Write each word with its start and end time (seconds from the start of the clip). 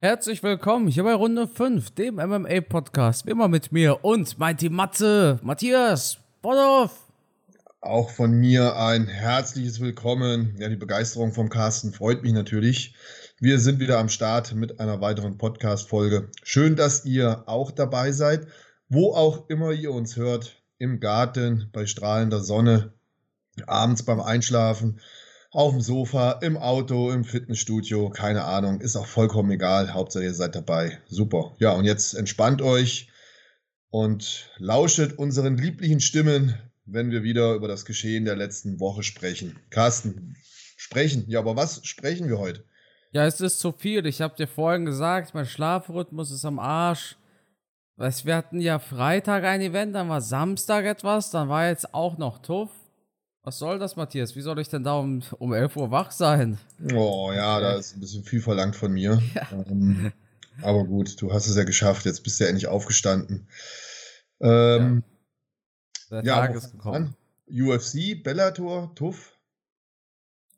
Herzlich 0.00 0.44
willkommen 0.44 0.86
hier 0.86 1.02
bei 1.02 1.12
Runde 1.12 1.48
5, 1.48 1.90
dem 1.90 2.14
MMA-Podcast. 2.14 3.26
Wie 3.26 3.32
immer 3.32 3.48
mit 3.48 3.72
mir 3.72 4.04
und 4.04 4.38
Mighty 4.38 4.68
Matze, 4.68 5.40
Matthias, 5.42 6.18
Bonhoff. 6.40 7.08
Auch 7.80 8.08
von 8.08 8.30
mir 8.30 8.76
ein 8.76 9.08
herzliches 9.08 9.80
Willkommen. 9.80 10.54
Ja, 10.56 10.68
die 10.68 10.76
Begeisterung 10.76 11.32
vom 11.32 11.48
Carsten 11.48 11.92
freut 11.92 12.22
mich 12.22 12.32
natürlich. 12.32 12.94
Wir 13.40 13.58
sind 13.58 13.80
wieder 13.80 13.98
am 13.98 14.08
Start 14.08 14.54
mit 14.54 14.78
einer 14.78 15.00
weiteren 15.00 15.36
Podcast-Folge. 15.36 16.30
Schön, 16.44 16.76
dass 16.76 17.04
ihr 17.04 17.42
auch 17.46 17.72
dabei 17.72 18.12
seid, 18.12 18.46
wo 18.88 19.14
auch 19.14 19.48
immer 19.48 19.72
ihr 19.72 19.90
uns 19.90 20.14
hört. 20.14 20.62
Im 20.78 21.00
Garten, 21.00 21.70
bei 21.72 21.86
strahlender 21.86 22.38
Sonne, 22.38 22.92
abends 23.66 24.04
beim 24.04 24.20
Einschlafen 24.20 25.00
auf 25.50 25.72
dem 25.72 25.80
Sofa, 25.80 26.32
im 26.42 26.56
Auto, 26.56 27.10
im 27.10 27.24
Fitnessstudio, 27.24 28.10
keine 28.10 28.44
Ahnung, 28.44 28.80
ist 28.80 28.96
auch 28.96 29.06
vollkommen 29.06 29.50
egal. 29.50 29.94
Hauptsache 29.94 30.24
ihr 30.24 30.34
seid 30.34 30.54
dabei. 30.54 30.98
Super. 31.06 31.54
Ja, 31.58 31.72
und 31.72 31.84
jetzt 31.84 32.14
entspannt 32.14 32.60
euch 32.60 33.08
und 33.90 34.50
lauschet 34.58 35.18
unseren 35.18 35.56
lieblichen 35.56 36.00
Stimmen, 36.00 36.58
wenn 36.84 37.10
wir 37.10 37.22
wieder 37.22 37.54
über 37.54 37.68
das 37.68 37.84
Geschehen 37.84 38.24
der 38.24 38.36
letzten 38.36 38.78
Woche 38.78 39.02
sprechen. 39.02 39.58
Carsten, 39.70 40.36
sprechen. 40.76 41.24
Ja, 41.28 41.40
aber 41.40 41.56
was 41.56 41.84
sprechen 41.86 42.28
wir 42.28 42.38
heute? 42.38 42.64
Ja, 43.12 43.24
es 43.24 43.40
ist 43.40 43.60
zu 43.60 43.72
viel. 43.72 44.04
Ich 44.06 44.20
habe 44.20 44.36
dir 44.36 44.46
vorhin 44.46 44.84
gesagt, 44.84 45.34
mein 45.34 45.46
Schlafrhythmus 45.46 46.30
ist 46.30 46.44
am 46.44 46.58
Arsch. 46.58 47.16
Wir 47.96 48.36
hatten 48.36 48.60
ja 48.60 48.78
Freitag 48.78 49.44
ein 49.44 49.60
Event, 49.60 49.94
dann 49.94 50.08
war 50.08 50.20
Samstag 50.20 50.84
etwas, 50.84 51.30
dann 51.30 51.48
war 51.48 51.68
jetzt 51.68 51.94
auch 51.94 52.16
noch 52.16 52.38
Tuff. 52.38 52.70
Was 53.42 53.58
soll 53.58 53.78
das, 53.78 53.96
Matthias? 53.96 54.36
Wie 54.36 54.40
soll 54.40 54.58
ich 54.58 54.68
denn 54.68 54.84
da 54.84 54.98
um, 54.98 55.22
um 55.38 55.54
11 55.54 55.76
Uhr 55.76 55.90
wach 55.90 56.10
sein? 56.10 56.58
Oh 56.92 57.32
ja, 57.34 57.60
da 57.60 57.76
ist 57.76 57.96
ein 57.96 58.00
bisschen 58.00 58.24
viel 58.24 58.40
verlangt 58.40 58.76
von 58.76 58.92
mir. 58.92 59.22
Ja. 59.34 59.46
Ähm, 59.52 60.12
aber 60.62 60.84
gut, 60.84 61.20
du 61.22 61.32
hast 61.32 61.46
es 61.46 61.56
ja 61.56 61.64
geschafft. 61.64 62.04
Jetzt 62.04 62.22
bist 62.24 62.40
du 62.40 62.44
ja 62.44 62.50
endlich 62.50 62.66
aufgestanden. 62.66 63.46
Ähm, 64.40 65.04
ja. 66.10 66.22
Der 66.22 66.24
ja, 66.24 66.46
Tag 66.46 66.56
ist 66.56 66.72
gekommen. 66.72 67.14
UFC, 67.50 68.22
Bellator, 68.22 68.94
Tuff. 68.94 69.38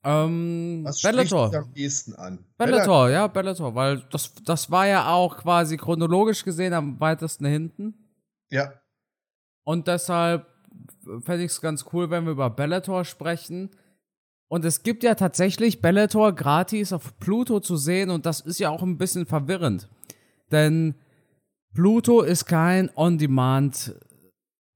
Ähm, 0.02 0.80
Was 0.84 1.02
Bellator. 1.02 1.54
am 1.54 1.72
ehesten 1.74 2.14
an? 2.14 2.38
Bellator, 2.56 2.56
Bellator, 2.56 3.10
ja, 3.10 3.26
Bellator, 3.26 3.74
weil 3.74 4.02
das, 4.10 4.32
das 4.44 4.70
war 4.70 4.86
ja 4.86 5.12
auch 5.12 5.36
quasi 5.36 5.76
chronologisch 5.76 6.42
gesehen 6.42 6.72
am 6.72 6.98
weitesten 6.98 7.44
hinten. 7.44 7.94
Ja. 8.48 8.72
Und 9.64 9.86
deshalb 9.86 10.46
fände 11.22 11.44
ich 11.44 11.52
es 11.52 11.60
ganz 11.60 11.86
cool, 11.92 12.10
wenn 12.10 12.24
wir 12.24 12.32
über 12.32 12.50
Bellator 12.50 13.04
sprechen. 13.04 13.70
Und 14.48 14.64
es 14.64 14.82
gibt 14.82 15.04
ja 15.04 15.14
tatsächlich 15.14 15.80
Bellator 15.80 16.34
gratis 16.34 16.92
auf 16.92 17.18
Pluto 17.20 17.60
zu 17.60 17.76
sehen 17.76 18.10
und 18.10 18.26
das 18.26 18.40
ist 18.40 18.58
ja 18.58 18.70
auch 18.70 18.82
ein 18.82 18.98
bisschen 18.98 19.26
verwirrend. 19.26 19.88
Denn 20.50 20.94
Pluto 21.72 22.22
ist 22.22 22.46
kein 22.46 22.90
On-Demand, 22.96 23.94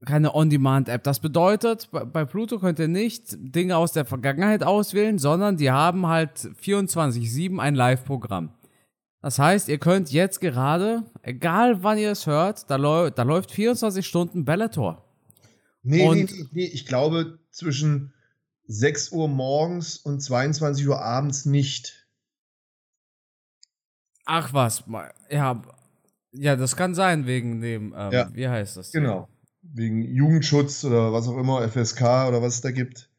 keine 0.04 0.32
On-Demand-App. 0.34 1.02
Das 1.02 1.18
bedeutet, 1.18 1.90
bei 1.90 2.24
Pluto 2.24 2.60
könnt 2.60 2.78
ihr 2.78 2.88
nicht 2.88 3.36
Dinge 3.36 3.76
aus 3.76 3.92
der 3.92 4.04
Vergangenheit 4.04 4.62
auswählen, 4.62 5.18
sondern 5.18 5.56
die 5.56 5.72
haben 5.72 6.06
halt 6.06 6.38
24-7 6.38 7.58
ein 7.58 7.74
Live-Programm. 7.74 8.50
Das 9.22 9.38
heißt, 9.38 9.68
ihr 9.68 9.78
könnt 9.78 10.12
jetzt 10.12 10.40
gerade, 10.40 11.02
egal 11.22 11.82
wann 11.82 11.98
ihr 11.98 12.12
es 12.12 12.26
hört, 12.26 12.70
da, 12.70 12.76
da 13.10 13.22
läuft 13.22 13.50
24 13.50 14.06
Stunden 14.06 14.44
Bellator. 14.44 15.03
Nee, 15.84 16.08
und 16.08 16.30
nee, 16.30 16.48
nee, 16.52 16.64
ich 16.64 16.86
glaube 16.86 17.38
zwischen 17.50 18.14
6 18.66 19.12
Uhr 19.12 19.28
morgens 19.28 19.98
und 19.98 20.20
22 20.20 20.88
Uhr 20.88 21.00
abends 21.00 21.44
nicht. 21.44 22.08
Ach 24.24 24.54
was, 24.54 24.84
ja, 25.30 25.62
ja, 26.32 26.56
das 26.56 26.74
kann 26.76 26.94
sein 26.94 27.26
wegen 27.26 27.60
dem, 27.60 27.94
ähm, 27.96 28.12
ja, 28.12 28.34
wie 28.34 28.48
heißt 28.48 28.78
das? 28.78 28.90
Genau, 28.90 29.28
wegen 29.60 30.02
Jugendschutz 30.02 30.84
oder 30.84 31.12
was 31.12 31.28
auch 31.28 31.36
immer, 31.36 31.68
FSK 31.68 32.28
oder 32.28 32.40
was 32.40 32.56
es 32.56 32.60
da 32.62 32.70
gibt. 32.70 33.10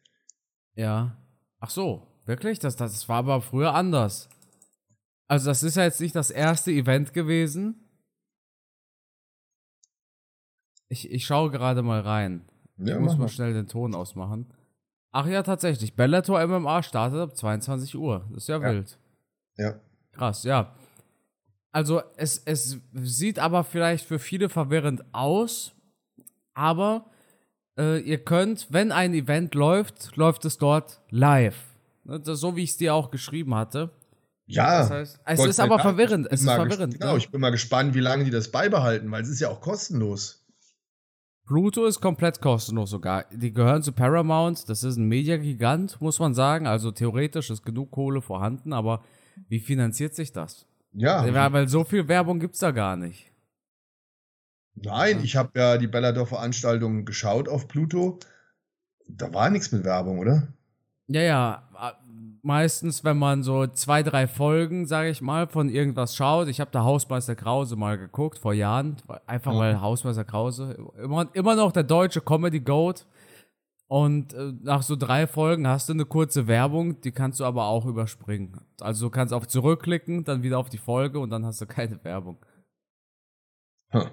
Ja. 0.75 1.18
Ach 1.59 1.69
so, 1.69 2.07
wirklich? 2.25 2.59
Das, 2.59 2.75
das 2.75 3.07
war 3.07 3.18
aber 3.18 3.41
früher 3.41 3.73
anders. 3.73 4.29
Also 5.28 5.47
das 5.47 5.63
ist 5.63 5.78
ja 5.78 5.84
jetzt 5.84 6.01
nicht 6.01 6.16
das 6.16 6.29
erste 6.29 6.72
Event 6.72 7.13
gewesen. 7.13 7.81
Ich, 10.88 11.09
ich 11.09 11.25
schaue 11.25 11.50
gerade 11.50 11.81
mal 11.81 12.01
rein. 12.01 12.47
Ja, 12.78 13.00
muss 13.00 13.18
mal 13.18 13.30
schnell 13.30 13.53
den 13.53 13.68
Ton 13.68 13.96
ausmachen. 13.96 14.47
Ach 15.12 15.28
ja, 15.28 15.44
tatsächlich. 15.44 15.96
Bellator 15.96 16.46
MMA 16.46 16.84
startet 16.84 17.19
ab 17.19 17.38
22 17.38 17.96
Uhr. 17.96 18.25
Das 18.34 18.44
ist 18.44 18.50
ja, 18.50 18.59
ja. 18.59 18.72
wild. 18.72 18.97
Ja. 19.58 19.80
Krass, 20.12 20.44
ja. 20.44 20.75
Also 21.72 22.02
es, 22.16 22.41
es 22.46 22.80
sieht 22.94 23.40
aber 23.40 23.63
vielleicht 23.63 24.06
für 24.06 24.19
viele 24.19 24.50
verwirrend 24.50 25.03
aus, 25.12 25.74
aber 26.53 27.06
äh, 27.78 28.00
ihr 28.00 28.24
könnt, 28.24 28.68
wenn 28.72 28.92
ein 28.92 29.13
Event 29.13 29.56
läuft, 29.56 30.16
läuft 30.16 30.46
es 30.46 30.57
dort 30.57 31.02
live. 31.09 31.57
Ne, 32.06 32.19
das, 32.19 32.40
so 32.40 32.56
wie 32.56 32.63
ich 32.63 32.72
es 32.72 32.78
dir 32.78 32.94
auch 32.94 33.12
geschrieben 33.12 33.56
hatte. 33.56 33.92
Ja. 34.47 34.80
Das 34.80 34.92
heißt, 34.92 35.19
es 35.25 35.40
Gott 35.40 35.50
ist 35.50 35.59
aber 35.59 35.80
verwirrend. 35.80 36.28
Es 36.30 36.42
ist 36.42 36.50
verwirrend. 36.50 37.00
Genau, 37.00 37.13
ne? 37.13 37.18
ich 37.18 37.30
bin 37.30 37.42
mal 37.42 37.50
gespannt, 37.50 37.94
wie 37.94 38.00
lange 38.00 38.24
die 38.24 38.31
das 38.31 38.52
beibehalten, 38.52 39.09
weil 39.12 39.24
es 39.24 39.30
ist 39.30 39.40
ja 39.40 39.50
auch 39.50 39.59
kostenlos. 39.59 40.44
Pluto 41.45 41.85
ist 41.85 42.01
komplett 42.01 42.41
kostenlos 42.41 42.89
sogar. 42.89 43.25
Die 43.31 43.53
gehören 43.53 43.83
zu 43.83 43.91
Paramount. 43.91 44.67
Das 44.67 44.83
ist 44.83 44.97
ein 44.97 45.07
Mediagigant, 45.07 46.01
muss 46.01 46.19
man 46.19 46.33
sagen. 46.33 46.66
Also 46.66 46.91
theoretisch 46.91 47.50
ist 47.51 47.63
genug 47.63 47.91
Kohle 47.91 48.22
vorhanden, 48.22 48.73
aber 48.73 49.03
wie 49.47 49.59
finanziert 49.59 50.16
sich 50.16 50.31
das? 50.31 50.66
Ja. 50.94 51.25
ja 51.25 51.53
weil 51.53 51.67
so 51.67 51.83
viel 51.83 52.07
Werbung 52.07 52.39
gibt 52.39 52.56
es 52.56 52.61
da 52.61 52.72
gar 52.72 52.95
nicht. 52.95 53.31
Nein, 54.75 55.23
ich 55.23 55.35
habe 55.35 55.57
ja 55.57 55.78
die 55.78 55.88
Bellador-Veranstaltung 55.88 57.06
geschaut 57.06 57.47
auf 57.47 57.67
Pluto. 57.67 58.19
Da 59.07 59.33
war 59.33 59.50
nichts 59.50 59.72
mit 59.72 59.83
Werbung, 59.83 60.19
oder? 60.19 60.47
Ja, 61.07 61.22
ja 61.22 61.69
meistens, 62.45 63.03
wenn 63.03 63.17
man 63.17 63.44
so 63.44 63.67
zwei, 63.67 64.03
drei 64.03 64.28
Folgen, 64.28 64.85
sage 64.85 65.09
ich 65.09 65.22
mal, 65.22 65.47
von 65.47 65.67
irgendwas 65.67 66.16
schaut. 66.16 66.47
Ich 66.47 66.61
habe 66.61 66.72
da 66.72 66.83
Hausmeister 66.83 67.35
Krause 67.35 67.75
mal 67.75 67.97
geguckt 67.97 68.38
vor 68.38 68.53
Jahren, 68.53 68.97
einfach 69.25 69.53
mhm. 69.53 69.57
weil 69.57 69.81
Hausmeister 69.81 70.23
Krause 70.23 70.78
immer, 71.01 71.28
immer 71.33 71.56
noch 71.56 71.72
der 71.72 71.83
deutsche 71.83 72.22
Comedy 72.22 72.59
Goat. 72.59 73.06
Und 73.88 74.33
äh, 74.33 74.53
nach 74.63 74.81
so 74.81 74.95
drei 74.95 75.28
Folgen 75.28 75.67
hast 75.67 75.89
du 75.89 75.94
eine 75.94 76.06
kurze 76.06 76.47
Werbung, 76.47 77.01
die 77.01 77.11
kannst 77.11 77.39
du 77.39 77.45
aber 77.45 77.66
auch 77.66 77.85
überspringen. 77.85 78.59
Also 78.79 79.07
du 79.07 79.09
kannst 79.12 79.33
auf 79.33 79.47
zurückklicken, 79.47 80.23
dann 80.23 80.41
wieder 80.41 80.57
auf 80.57 80.69
die 80.69 80.77
Folge 80.77 81.19
und 81.19 81.29
dann 81.29 81.45
hast 81.45 81.62
du 81.62 81.67
keine 81.67 82.03
Werbung. 82.03 82.44
Hm. 83.89 84.09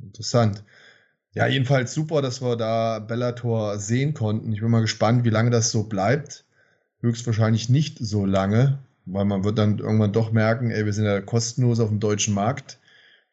Interessant. 0.00 0.62
Ja, 1.32 1.46
jedenfalls 1.46 1.94
super, 1.94 2.22
dass 2.22 2.40
wir 2.40 2.56
da 2.56 2.98
Bellator 2.98 3.78
sehen 3.78 4.14
konnten. 4.14 4.52
Ich 4.52 4.60
bin 4.60 4.70
mal 4.70 4.80
gespannt, 4.80 5.24
wie 5.24 5.30
lange 5.30 5.50
das 5.50 5.70
so 5.70 5.84
bleibt 5.84 6.45
höchstwahrscheinlich 7.00 7.68
nicht 7.68 7.98
so 7.98 8.24
lange, 8.26 8.78
weil 9.04 9.24
man 9.24 9.44
wird 9.44 9.58
dann 9.58 9.78
irgendwann 9.78 10.12
doch 10.12 10.32
merken, 10.32 10.70
ey, 10.70 10.84
wir 10.84 10.92
sind 10.92 11.04
ja 11.04 11.20
kostenlos 11.20 11.80
auf 11.80 11.88
dem 11.88 12.00
deutschen 12.00 12.34
Markt. 12.34 12.78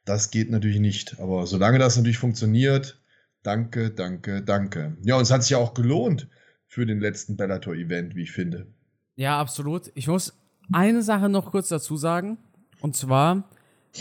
Das 0.05 0.31
geht 0.31 0.51
natürlich 0.51 0.79
nicht. 0.79 1.19
Aber 1.19 1.47
solange 1.47 1.79
das 1.79 1.95
natürlich 1.95 2.17
funktioniert, 2.17 3.01
danke, 3.41 3.91
danke, 3.91 4.41
danke. 4.41 4.97
Ja, 5.01 5.15
und 5.15 5.23
es 5.23 5.31
hat 5.31 5.43
sich 5.43 5.51
ja 5.51 5.57
auch 5.57 5.73
gelohnt 5.73 6.27
für 6.67 6.85
den 6.85 6.99
letzten 6.99 7.37
Bellator-Event, 7.37 8.15
wie 8.15 8.23
ich 8.23 8.31
finde. 8.31 8.67
Ja, 9.15 9.39
absolut. 9.39 9.91
Ich 9.95 10.07
muss 10.07 10.33
eine 10.71 11.03
Sache 11.03 11.29
noch 11.29 11.51
kurz 11.51 11.69
dazu 11.69 11.97
sagen. 11.97 12.37
Und 12.81 12.95
zwar, 12.95 13.49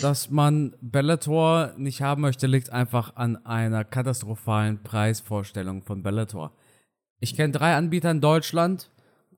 dass 0.00 0.30
man 0.30 0.74
Bellator 0.80 1.74
nicht 1.76 2.02
haben 2.02 2.22
möchte, 2.22 2.46
liegt 2.46 2.70
einfach 2.70 3.16
an 3.16 3.44
einer 3.44 3.84
katastrophalen 3.84 4.82
Preisvorstellung 4.82 5.82
von 5.82 6.02
Bellator. 6.02 6.52
Ich 7.20 7.36
kenne 7.36 7.52
drei 7.52 7.74
Anbieter 7.76 8.10
in 8.10 8.20
Deutschland, 8.20 8.90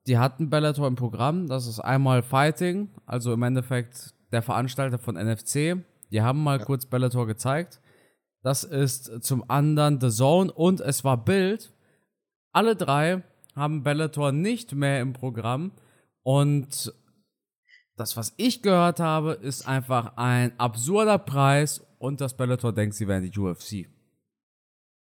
die 0.07 0.17
hatten 0.17 0.49
Bellator 0.49 0.87
im 0.87 0.95
Programm. 0.95 1.47
Das 1.47 1.67
ist 1.67 1.79
einmal 1.79 2.21
Fighting, 2.21 2.89
also 3.05 3.33
im 3.33 3.43
Endeffekt 3.43 4.13
der 4.31 4.41
Veranstalter 4.41 4.99
von 4.99 5.15
NFC. 5.15 5.83
Die 6.11 6.21
haben 6.21 6.43
mal 6.43 6.59
ja. 6.59 6.65
kurz 6.65 6.85
Bellator 6.85 7.25
gezeigt. 7.25 7.79
Das 8.43 8.63
ist 8.63 9.23
zum 9.23 9.49
anderen 9.49 9.99
The 9.99 10.09
Zone 10.09 10.51
und 10.51 10.79
es 10.79 11.03
war 11.03 11.23
Bild. 11.23 11.73
Alle 12.51 12.75
drei 12.75 13.23
haben 13.55 13.83
Bellator 13.83 14.31
nicht 14.31 14.73
mehr 14.73 15.01
im 15.01 15.13
Programm. 15.13 15.71
Und 16.21 16.93
das, 17.95 18.17
was 18.17 18.33
ich 18.37 18.61
gehört 18.61 18.99
habe, 18.99 19.31
ist 19.31 19.67
einfach 19.67 20.17
ein 20.17 20.57
absurder 20.59 21.17
Preis 21.17 21.85
und 21.97 22.21
dass 22.21 22.37
Bellator 22.37 22.73
denkt, 22.73 22.95
sie 22.95 23.07
wären 23.07 23.23
die 23.23 23.37
UFC. 23.37 23.89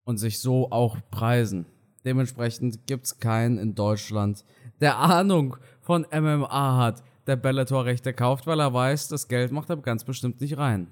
Und 0.03 0.17
sich 0.17 0.39
so 0.39 0.71
auch 0.71 0.97
preisen. 1.11 1.65
Dementsprechend 2.05 2.87
gibt 2.87 3.05
es 3.05 3.19
keinen 3.19 3.57
in 3.57 3.75
Deutschland, 3.75 4.45
der 4.81 4.97
Ahnung 4.97 5.57
von 5.81 6.05
MMA 6.11 6.77
hat, 6.77 7.03
der 7.27 7.35
Bellator-Rechte 7.35 8.13
kauft, 8.13 8.47
weil 8.47 8.59
er 8.59 8.73
weiß, 8.73 9.07
das 9.09 9.27
Geld 9.27 9.51
macht 9.51 9.69
er 9.69 9.77
ganz 9.77 10.03
bestimmt 10.03 10.41
nicht 10.41 10.57
rein. 10.57 10.91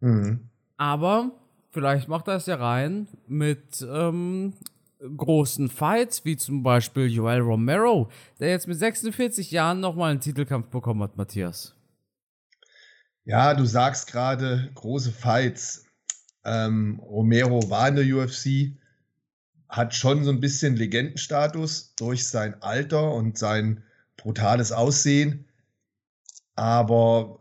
Mhm. 0.00 0.48
Aber 0.76 1.32
vielleicht 1.70 2.08
macht 2.08 2.28
er 2.28 2.36
es 2.36 2.46
ja 2.46 2.56
rein 2.56 3.08
mit 3.26 3.86
ähm, 3.90 4.54
großen 5.00 5.68
Fights, 5.68 6.24
wie 6.24 6.36
zum 6.36 6.62
Beispiel 6.62 7.06
Joel 7.06 7.40
Romero, 7.40 8.10
der 8.40 8.50
jetzt 8.50 8.68
mit 8.68 8.78
46 8.78 9.50
Jahren 9.50 9.80
nochmal 9.80 10.10
einen 10.10 10.20
Titelkampf 10.20 10.68
bekommen 10.68 11.02
hat, 11.02 11.16
Matthias. 11.16 11.74
Ja, 13.24 13.54
du 13.54 13.64
sagst 13.64 14.10
gerade 14.10 14.70
große 14.74 15.12
Fights. 15.12 15.84
Ähm, 16.44 16.98
Romero 17.00 17.68
war 17.68 17.88
in 17.88 17.96
der 17.96 18.06
UFC, 18.06 18.72
hat 19.68 19.94
schon 19.94 20.24
so 20.24 20.30
ein 20.30 20.40
bisschen 20.40 20.76
Legendenstatus 20.76 21.94
durch 21.96 22.26
sein 22.26 22.62
Alter 22.62 23.12
und 23.12 23.38
sein 23.38 23.82
brutales 24.16 24.72
Aussehen. 24.72 25.44
Aber 26.54 27.40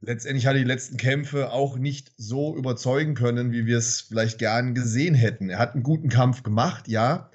letztendlich 0.00 0.46
hat 0.46 0.54
er 0.54 0.60
die 0.60 0.64
letzten 0.64 0.96
Kämpfe 0.96 1.52
auch 1.52 1.76
nicht 1.76 2.12
so 2.16 2.56
überzeugen 2.56 3.14
können, 3.14 3.52
wie 3.52 3.66
wir 3.66 3.78
es 3.78 4.00
vielleicht 4.00 4.38
gern 4.38 4.74
gesehen 4.74 5.14
hätten. 5.14 5.50
Er 5.50 5.58
hat 5.58 5.74
einen 5.74 5.82
guten 5.82 6.08
Kampf 6.08 6.42
gemacht, 6.42 6.88
ja, 6.88 7.30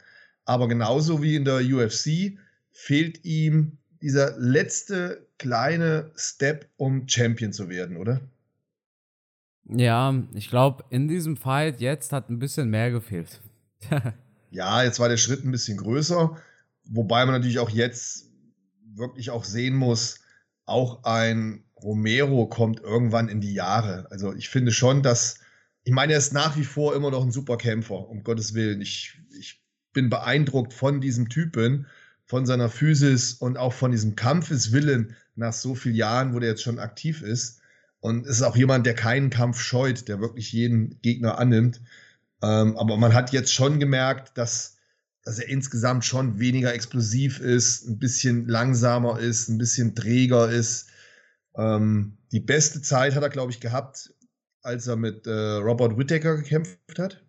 aber 0.46 0.68
genauso 0.68 1.22
wie 1.22 1.36
in 1.36 1.46
der 1.46 1.62
UFC 1.62 2.38
fehlt 2.72 3.26
ihm 3.26 3.78
dieser 4.02 4.38
letzte 4.38 5.28
kleine 5.38 6.12
Step, 6.16 6.70
um 6.78 7.08
Champion 7.08 7.52
zu 7.54 7.70
werden, 7.70 7.98
oder? 7.98 8.22
Ja, 9.70 10.14
ich 10.34 10.50
glaube, 10.50 10.84
in 10.90 11.08
diesem 11.08 11.38
Fight 11.38 11.82
jetzt 11.82 12.12
hat 12.12 12.30
ein 12.30 12.40
bisschen 12.40 12.70
mehr 12.70 12.92
gefehlt. 12.92 13.42
ja, 14.52 14.84
jetzt 14.84 15.00
war 15.00 15.10
der 15.10 15.18
Schritt 15.18 15.44
ein 15.44 15.52
bisschen 15.52 15.78
größer, 15.78 16.38
wobei 16.86 17.26
man 17.26 17.36
natürlich 17.36 17.60
auch 17.60 17.70
jetzt 17.70 18.30
wirklich 18.94 19.30
auch 19.32 19.44
sehen 19.44 19.76
muss, 19.76 20.20
auch 20.66 21.04
ein 21.04 21.64
Romero 21.76 22.48
kommt 22.48 22.80
irgendwann 22.80 23.30
in 23.30 23.42
die 23.42 23.54
Jahre. 23.54 24.08
Also 24.10 24.34
ich 24.34 24.50
finde 24.50 24.72
schon, 24.72 25.04
dass, 25.04 25.40
ich 25.84 25.94
meine, 25.94 26.14
er 26.14 26.20
ist 26.20 26.34
nach 26.34 26.58
wie 26.58 26.64
vor 26.64 26.96
immer 26.96 27.12
noch 27.12 27.24
ein 27.24 27.32
super 27.32 27.58
Kämpfer, 27.58 28.08
um 28.08 28.24
Gottes 28.24 28.54
Willen. 28.54 28.82
Ich, 28.82 29.20
ich 29.38 29.62
bin 29.94 30.10
beeindruckt 30.10 30.74
von 30.74 31.02
diesem 31.02 31.30
Typen, 31.30 31.88
von 32.26 32.46
seiner 32.46 32.70
Physis 32.70 33.34
und 33.34 33.58
auch 33.58 33.74
von 33.74 33.92
diesem 33.92 34.16
Kampfeswillen 34.16 35.16
nach 35.36 35.54
so 35.54 35.76
vielen 35.76 35.96
Jahren, 35.96 36.34
wo 36.34 36.40
der 36.40 36.50
jetzt 36.50 36.64
schon 36.64 36.80
aktiv 36.80 37.22
ist. 37.22 37.60
Und 38.06 38.28
es 38.28 38.38
ist 38.38 38.44
auch 38.44 38.56
jemand, 38.56 38.86
der 38.86 38.94
keinen 38.94 39.32
Kampf 39.32 39.60
scheut, 39.60 40.08
der 40.08 40.22
wirklich 40.22 40.54
jeden 40.54 41.02
Gegner 41.02 41.40
annimmt. 41.40 41.82
Ähm, 42.44 42.78
aber 42.78 42.98
man 42.98 43.16
hat 43.16 43.32
jetzt 43.32 43.52
schon 43.52 43.80
gemerkt, 43.80 44.38
dass, 44.38 44.78
dass 45.24 45.40
er 45.40 45.50
insgesamt 45.50 46.06
schon 46.06 46.38
weniger 46.38 46.72
explosiv 46.72 47.40
ist, 47.40 47.88
ein 47.88 47.98
bisschen 47.98 48.48
langsamer 48.48 49.18
ist, 49.18 49.50
ein 49.50 49.58
bisschen 49.58 49.96
träger 49.96 50.52
ist. 50.52 50.86
Ähm, 51.56 52.20
die 52.32 52.42
beste 52.42 52.84
Zeit 52.84 53.16
hat 53.16 53.24
er, 53.24 53.30
glaube 53.30 53.52
ich, 53.52 53.60
gehabt, 53.60 54.14
als 54.62 54.86
er 54.86 54.98
mit 54.98 55.26
äh, 55.26 55.32
Robert 55.32 55.98
Whittaker 55.98 56.36
gekämpft 56.36 57.00
hat. 57.00 57.24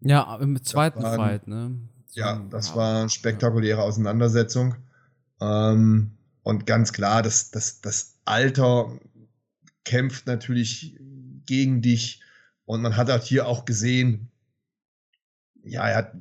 Ja, 0.00 0.36
im 0.36 0.62
zweiten 0.64 1.02
war, 1.02 1.16
Fight, 1.16 1.48
ne? 1.48 1.78
So, 2.06 2.20
ja, 2.20 2.46
das 2.48 2.70
ja, 2.70 2.76
war 2.76 3.00
eine 3.00 3.10
spektakuläre 3.10 3.82
Auseinandersetzung. 3.82 4.76
Ähm, 5.38 6.12
und 6.42 6.64
ganz 6.64 6.94
klar, 6.94 7.22
das, 7.22 7.50
das, 7.50 7.82
das 7.82 8.14
Alter 8.24 8.98
kämpft 9.86 10.26
natürlich 10.26 10.98
gegen 11.46 11.80
dich. 11.80 12.20
Und 12.66 12.82
man 12.82 12.96
hat 12.96 13.08
halt 13.08 13.22
hier 13.22 13.46
auch 13.46 13.64
gesehen, 13.64 14.28
ja, 15.62 15.88
er 15.88 15.96
hat 15.96 16.12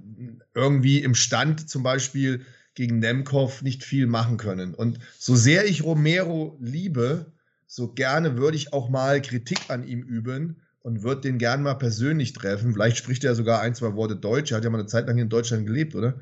irgendwie 0.53 0.99
im 0.99 1.15
Stand 1.15 1.69
zum 1.69 1.83
Beispiel 1.83 2.45
gegen 2.75 2.99
Nemkov 2.99 3.61
nicht 3.61 3.83
viel 3.83 4.07
machen 4.07 4.37
können. 4.37 4.73
Und 4.73 4.99
so 5.17 5.35
sehr 5.35 5.65
ich 5.65 5.83
Romero 5.83 6.57
liebe, 6.61 7.33
so 7.67 7.91
gerne 7.91 8.37
würde 8.37 8.57
ich 8.57 8.73
auch 8.73 8.89
mal 8.89 9.21
Kritik 9.21 9.69
an 9.69 9.87
ihm 9.87 10.01
üben 10.01 10.61
und 10.81 11.03
würde 11.03 11.21
den 11.21 11.37
gern 11.37 11.63
mal 11.63 11.75
persönlich 11.75 12.33
treffen. 12.33 12.73
Vielleicht 12.73 12.97
spricht 12.97 13.23
er 13.23 13.33
sogar 13.33 13.61
ein, 13.61 13.75
zwei 13.75 13.95
Worte 13.95 14.15
Deutsch. 14.15 14.51
Er 14.51 14.57
hat 14.57 14.63
ja 14.63 14.69
mal 14.69 14.79
eine 14.79 14.87
Zeit 14.87 15.07
lang 15.07 15.17
in 15.17 15.29
Deutschland 15.29 15.65
gelebt, 15.65 15.95
oder? 15.95 16.19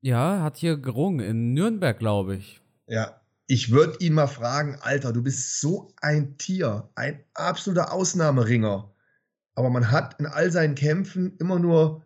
Ja, 0.00 0.42
hat 0.42 0.58
hier 0.58 0.76
gerungen, 0.76 1.20
in 1.20 1.54
Nürnberg, 1.54 1.98
glaube 1.98 2.36
ich. 2.36 2.60
Ja, 2.86 3.20
ich 3.50 3.70
würde 3.70 3.96
ihn 4.00 4.12
mal 4.12 4.26
fragen, 4.26 4.76
Alter, 4.80 5.12
du 5.12 5.22
bist 5.22 5.58
so 5.60 5.94
ein 6.02 6.36
Tier, 6.36 6.90
ein 6.94 7.24
absoluter 7.32 7.92
Ausnahmeringer. 7.92 8.94
Aber 9.54 9.70
man 9.70 9.90
hat 9.90 10.20
in 10.20 10.26
all 10.26 10.52
seinen 10.52 10.74
Kämpfen 10.74 11.34
immer 11.38 11.58
nur 11.58 12.04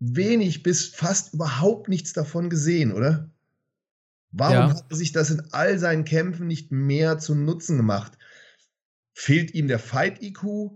wenig 0.00 0.62
bis 0.62 0.88
fast 0.88 1.34
überhaupt 1.34 1.88
nichts 1.88 2.14
davon 2.14 2.48
gesehen, 2.48 2.92
oder? 2.92 3.30
Warum 4.32 4.54
ja. 4.54 4.70
hat 4.70 4.86
er 4.88 4.96
sich 4.96 5.12
das 5.12 5.30
in 5.30 5.42
all 5.52 5.78
seinen 5.78 6.06
Kämpfen 6.06 6.46
nicht 6.46 6.72
mehr 6.72 7.18
zu 7.18 7.34
Nutzen 7.34 7.76
gemacht? 7.76 8.16
Fehlt 9.12 9.52
ihm 9.52 9.68
der 9.68 9.78
Fight-IQ? 9.78 10.70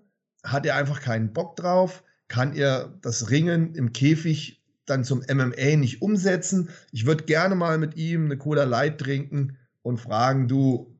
Hat 0.45 0.67
er 0.67 0.77
einfach 0.77 1.01
keinen 1.01 1.33
Bock 1.33 1.57
drauf? 1.57 2.05
Kann 2.29 2.55
er 2.55 2.99
das 3.01 3.31
Ringen 3.31 3.75
im 3.75 3.95
Käfig 3.95 4.63
dann 4.87 5.05
zum 5.05 5.21
MMA 5.21 5.77
nicht 5.77 6.03
umsetzen? 6.03 6.69
Ich 6.93 7.07
würde 7.07 7.25
gerne 7.25 7.55
mal 7.55 7.79
mit 7.79 7.97
ihm 7.97 8.27
eine 8.27 8.39
Cola 8.39 8.65
Light 8.65 8.99
trinken 8.99 9.57
und 9.83 9.99
fragen, 9.99 10.49
du, 10.49 10.95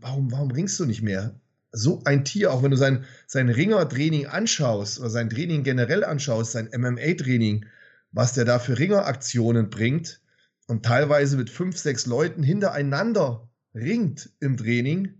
warum, 0.00 0.30
warum 0.32 0.50
ringst 0.50 0.78
du 0.80 0.86
nicht 0.86 1.02
mehr? 1.02 1.34
so 1.72 2.02
ein 2.04 2.24
Tier, 2.24 2.52
auch 2.52 2.62
wenn 2.62 2.70
du 2.70 2.76
sein, 2.76 3.04
sein 3.26 3.48
Ringertraining 3.48 4.26
anschaust 4.26 4.98
oder 4.98 5.10
sein 5.10 5.30
Training 5.30 5.62
generell 5.62 6.04
anschaust, 6.04 6.52
sein 6.52 6.68
MMA-Training, 6.74 7.66
was 8.12 8.32
der 8.32 8.44
da 8.44 8.58
für 8.58 8.78
Ringeraktionen 8.78 9.70
bringt 9.70 10.20
und 10.66 10.84
teilweise 10.84 11.36
mit 11.36 11.50
fünf, 11.50 11.78
sechs 11.78 12.06
Leuten 12.06 12.42
hintereinander 12.42 13.48
ringt 13.74 14.30
im 14.40 14.56
Training 14.56 15.14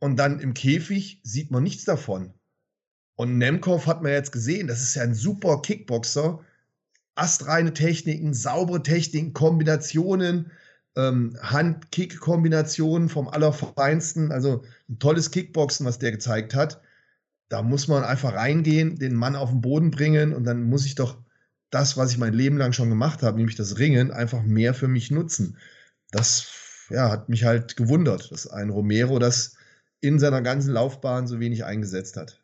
und 0.00 0.16
dann 0.16 0.40
im 0.40 0.54
Käfig 0.54 1.20
sieht 1.22 1.50
man 1.50 1.62
nichts 1.62 1.84
davon. 1.84 2.34
Und 3.16 3.38
Nemkov 3.38 3.86
hat 3.86 4.02
man 4.02 4.12
jetzt 4.12 4.32
gesehen, 4.32 4.66
das 4.66 4.82
ist 4.82 4.96
ja 4.96 5.02
ein 5.02 5.14
super 5.14 5.62
Kickboxer. 5.62 6.40
Astreine 7.14 7.72
Techniken, 7.72 8.34
saubere 8.34 8.82
Techniken, 8.82 9.32
Kombinationen, 9.32 10.50
ähm, 10.96 11.36
Hand-Kick-Kombinationen 11.40 13.08
vom 13.08 13.28
Allerfeinsten. 13.28 14.32
Also 14.32 14.62
ein 14.88 14.98
tolles 14.98 15.30
Kickboxen, 15.30 15.86
was 15.86 15.98
der 15.98 16.12
gezeigt 16.12 16.54
hat. 16.54 16.80
Da 17.48 17.62
muss 17.62 17.88
man 17.88 18.04
einfach 18.04 18.34
reingehen, 18.34 18.96
den 18.96 19.14
Mann 19.14 19.36
auf 19.36 19.50
den 19.50 19.60
Boden 19.60 19.90
bringen 19.90 20.32
und 20.32 20.44
dann 20.44 20.62
muss 20.64 20.86
ich 20.86 20.94
doch 20.94 21.18
das, 21.70 21.96
was 21.96 22.12
ich 22.12 22.18
mein 22.18 22.32
Leben 22.32 22.56
lang 22.56 22.72
schon 22.72 22.88
gemacht 22.88 23.22
habe, 23.22 23.36
nämlich 23.36 23.56
das 23.56 23.78
Ringen, 23.78 24.10
einfach 24.10 24.42
mehr 24.42 24.74
für 24.74 24.88
mich 24.88 25.10
nutzen. 25.10 25.58
Das 26.10 26.46
ja, 26.90 27.10
hat 27.10 27.28
mich 27.28 27.44
halt 27.44 27.76
gewundert, 27.76 28.30
dass 28.30 28.46
ein 28.46 28.70
Romero 28.70 29.18
das 29.18 29.56
in 30.00 30.18
seiner 30.18 30.42
ganzen 30.42 30.72
Laufbahn 30.72 31.26
so 31.26 31.40
wenig 31.40 31.64
eingesetzt 31.64 32.16
hat. 32.16 32.42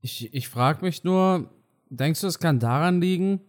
Ich, 0.00 0.34
ich 0.34 0.48
frage 0.48 0.84
mich 0.84 1.02
nur, 1.02 1.50
denkst 1.96 2.20
du, 2.20 2.26
es 2.26 2.38
kann 2.38 2.58
daran 2.58 3.00
liegen, 3.00 3.40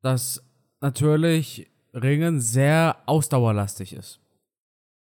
dass 0.00 0.42
natürlich 0.80 1.70
Ringen 1.94 2.40
sehr 2.40 2.96
ausdauerlastig 3.06 3.92
ist. 3.92 4.20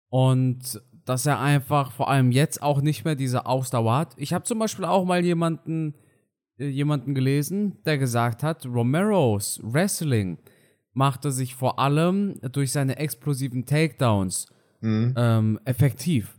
Und 0.10 0.82
dass 1.08 1.26
er 1.26 1.40
einfach 1.40 1.92
vor 1.92 2.10
allem 2.10 2.32
jetzt 2.32 2.62
auch 2.62 2.82
nicht 2.82 3.06
mehr 3.06 3.16
diese 3.16 3.46
Ausdauer 3.46 3.96
hat. 3.96 4.14
Ich 4.18 4.34
habe 4.34 4.44
zum 4.44 4.60
Beispiel 4.60 4.86
auch 4.86 5.06
mal 5.06 5.24
jemanden, 5.24 5.96
äh, 6.58 6.68
jemanden 6.68 7.16
gelesen, 7.16 7.78
der 7.86 7.98
gesagt 7.98 8.44
hat, 8.44 8.66
Romeros 8.66 9.60
Wrestling 9.64 10.38
machte 10.94 11.32
sich 11.32 11.56
vor 11.56 11.80
allem 11.80 12.40
durch 12.52 12.72
seine 12.72 12.98
explosiven 12.98 13.66
Takedowns 13.66 14.48
mhm. 14.82 15.14
ähm, 15.16 15.60
effektiv. 15.64 16.38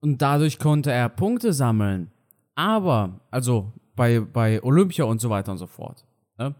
Und 0.00 0.22
dadurch 0.22 0.58
konnte 0.58 0.92
er 0.92 1.08
Punkte 1.08 1.52
sammeln. 1.52 2.10
Aber, 2.54 3.20
also 3.30 3.72
bei, 3.96 4.20
bei 4.20 4.62
Olympia 4.62 5.04
und 5.04 5.20
so 5.20 5.30
weiter 5.30 5.52
und 5.52 5.58
so 5.58 5.66
fort. 5.66 6.04
Ne? 6.38 6.54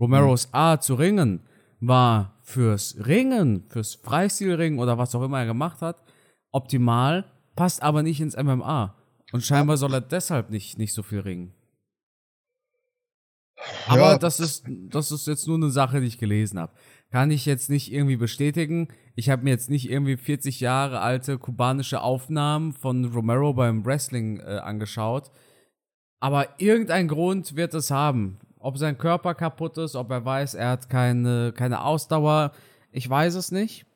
Romeros 0.00 0.48
mhm. 0.48 0.54
Art 0.54 0.84
zu 0.84 0.94
ringen 0.94 1.40
war 1.80 2.38
fürs 2.42 2.96
Ringen, 3.06 3.64
fürs 3.68 3.96
Freistilringen 3.96 4.78
oder 4.78 4.98
was 4.98 5.14
auch 5.14 5.22
immer 5.22 5.40
er 5.40 5.46
gemacht 5.46 5.82
hat, 5.82 6.02
optimal, 6.52 7.24
passt 7.54 7.82
aber 7.82 8.02
nicht 8.02 8.20
ins 8.20 8.36
MMA. 8.36 8.94
Und 9.32 9.42
scheinbar 9.42 9.76
soll 9.76 9.94
er 9.94 10.00
deshalb 10.00 10.50
nicht, 10.50 10.78
nicht 10.78 10.94
so 10.94 11.02
viel 11.02 11.20
ringen. 11.20 11.52
Aber 13.88 14.12
ja. 14.12 14.18
das 14.18 14.40
ist, 14.40 14.64
das 14.68 15.10
ist 15.10 15.26
jetzt 15.26 15.46
nur 15.46 15.56
eine 15.56 15.70
Sache, 15.70 16.00
die 16.00 16.06
ich 16.06 16.18
gelesen 16.18 16.58
habe. 16.58 16.72
Kann 17.10 17.30
ich 17.30 17.46
jetzt 17.46 17.70
nicht 17.70 17.92
irgendwie 17.92 18.16
bestätigen. 18.16 18.88
Ich 19.14 19.30
habe 19.30 19.44
mir 19.44 19.50
jetzt 19.50 19.70
nicht 19.70 19.90
irgendwie 19.90 20.16
40 20.16 20.60
Jahre 20.60 21.00
alte 21.00 21.38
kubanische 21.38 22.00
Aufnahmen 22.00 22.72
von 22.72 23.04
Romero 23.06 23.54
beim 23.54 23.84
Wrestling 23.84 24.40
äh, 24.40 24.58
angeschaut. 24.58 25.30
Aber 26.26 26.48
irgendein 26.58 27.06
Grund 27.06 27.54
wird 27.54 27.72
es 27.72 27.92
haben. 27.92 28.40
Ob 28.58 28.78
sein 28.78 28.98
Körper 28.98 29.36
kaputt 29.36 29.78
ist, 29.78 29.94
ob 29.94 30.10
er 30.10 30.24
weiß, 30.24 30.54
er 30.54 30.70
hat 30.70 30.90
keine, 30.90 31.52
keine 31.52 31.84
Ausdauer, 31.84 32.50
ich 32.90 33.08
weiß 33.08 33.36
es 33.36 33.52
nicht. 33.52 33.86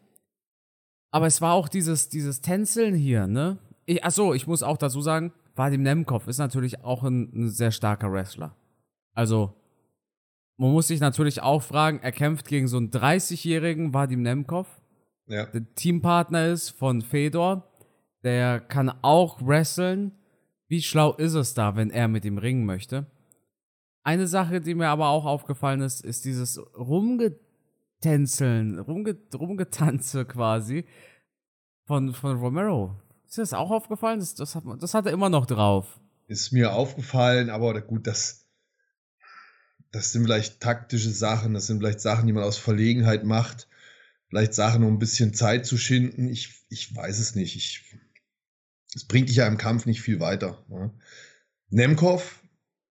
Aber 1.11 1.27
es 1.27 1.41
war 1.41 1.55
auch 1.55 1.69
dieses, 1.69 2.09
dieses 2.09 2.41
Tänzeln 2.41 2.95
hier, 2.95 3.27
ne? 3.27 3.59
Ich, 3.85 4.05
achso, 4.05 4.33
ich 4.33 4.47
muss 4.47 4.63
auch 4.63 4.77
dazu 4.77 5.01
sagen, 5.01 5.33
Vadim 5.57 5.83
Nemkov 5.83 6.29
ist 6.29 6.39
natürlich 6.39 6.85
auch 6.85 7.03
ein, 7.03 7.33
ein 7.35 7.49
sehr 7.49 7.73
starker 7.73 8.13
Wrestler. 8.13 8.55
Also, 9.13 9.53
man 10.57 10.71
muss 10.71 10.87
sich 10.87 11.01
natürlich 11.01 11.43
auch 11.43 11.65
fragen, 11.65 11.99
er 12.01 12.13
kämpft 12.13 12.47
gegen 12.47 12.69
so 12.69 12.77
einen 12.77 12.93
30-jährigen 12.93 13.93
Vadim 13.93 14.23
Nemkov, 14.23 14.69
ja. 15.27 15.47
der 15.47 15.75
Teampartner 15.75 16.47
ist 16.47 16.71
von 16.71 17.03
Fedor. 17.03 17.67
Der 18.23 18.61
kann 18.61 18.89
auch 19.03 19.45
wresteln. 19.45 20.13
Wie 20.71 20.81
schlau 20.83 21.13
ist 21.15 21.35
es 21.35 21.53
da, 21.53 21.75
wenn 21.75 21.91
er 21.91 22.07
mit 22.07 22.25
ihm 22.25 22.39
ringen 22.39 22.65
möchte? 22.65 23.07
Eine 24.05 24.29
Sache, 24.29 24.61
die 24.61 24.77
mir 24.77 24.87
aber 24.87 25.09
auch 25.09 25.25
aufgefallen 25.25 25.81
ist, 25.81 26.05
ist 26.05 26.25
dieses 26.25 26.61
Rumgetänzeln, 26.77 28.79
rumge 28.79 29.19
Rumgetanze 29.35 30.25
quasi 30.27 30.85
von, 31.87 32.15
von 32.15 32.39
Romero. 32.39 32.95
Ist 33.27 33.37
dir 33.37 33.43
das 33.43 33.53
auch 33.53 33.73
aufgefallen? 33.73 34.21
Das, 34.21 34.37
das, 34.37 34.55
hat, 34.55 34.63
das 34.79 34.95
hat 34.95 35.07
er 35.07 35.13
immer 35.13 35.29
noch 35.29 35.47
drauf. 35.47 35.99
Ist 36.29 36.53
mir 36.53 36.73
aufgefallen, 36.73 37.51
aber 37.51 37.81
gut, 37.81 38.07
das, 38.07 38.47
das 39.91 40.13
sind 40.13 40.23
vielleicht 40.23 40.61
taktische 40.61 41.11
Sachen, 41.11 41.53
das 41.53 41.67
sind 41.67 41.81
vielleicht 41.81 42.01
Sachen, 42.01 42.29
die 42.29 42.33
man 42.33 42.45
aus 42.45 42.59
Verlegenheit 42.59 43.25
macht. 43.25 43.67
Vielleicht 44.29 44.55
Sachen, 44.55 44.85
um 44.85 44.95
ein 44.95 45.01
bisschen 45.01 45.35
Zeit 45.35 45.67
zu 45.67 45.77
schinden. 45.77 46.29
Ich, 46.29 46.65
ich 46.69 46.95
weiß 46.95 47.19
es 47.19 47.35
nicht. 47.35 47.57
Ich, 47.57 47.99
es 48.95 49.05
bringt 49.05 49.29
dich 49.29 49.37
ja 49.37 49.47
im 49.47 49.59
Kampf 49.59 49.87
nicht 49.87 50.03
viel 50.03 50.21
weiter. 50.21 50.65
Ne? 50.69 50.91
Nemkov, 51.71 52.43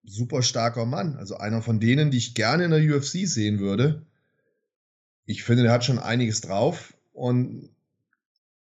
super 0.03 0.41
starker 0.41 0.86
Mann. 0.86 1.15
Also 1.18 1.38
einer 1.38 1.62
von 1.62 1.79
denen, 1.79 2.12
die 2.12 2.18
ich 2.18 2.36
gerne 2.36 2.65
in 2.65 2.72
der 2.72 2.96
UFC 2.96 3.27
sehen 3.27 3.60
würde. 3.60 4.06
Ich 5.25 5.44
finde, 5.44 5.63
der 5.63 5.72
hat 5.72 5.86
schon 5.86 6.00
einiges 6.00 6.41
drauf. 6.41 6.94
Und 7.12 7.70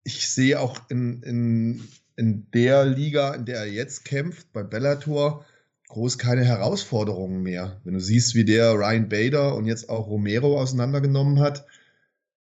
ich 0.04 0.28
sehe 0.28 0.60
auch 0.60 0.78
in, 0.88 1.22
in, 1.22 1.88
in 2.16 2.50
der 2.52 2.84
Liga, 2.84 3.34
in 3.34 3.44
der 3.46 3.58
er 3.58 3.66
jetzt 3.66 4.04
kämpft, 4.04 4.52
bei 4.52 4.62
Bellator, 4.62 5.44
groß 5.88 6.18
keine 6.18 6.44
Herausforderungen 6.44 7.42
mehr. 7.42 7.80
Wenn 7.84 7.94
du 7.94 8.00
siehst, 8.00 8.34
wie 8.34 8.44
der 8.44 8.74
Ryan 8.74 9.08
Bader 9.08 9.54
und 9.56 9.66
jetzt 9.66 9.88
auch 9.88 10.06
Romero 10.06 10.60
auseinandergenommen 10.60 11.40
hat, 11.40 11.66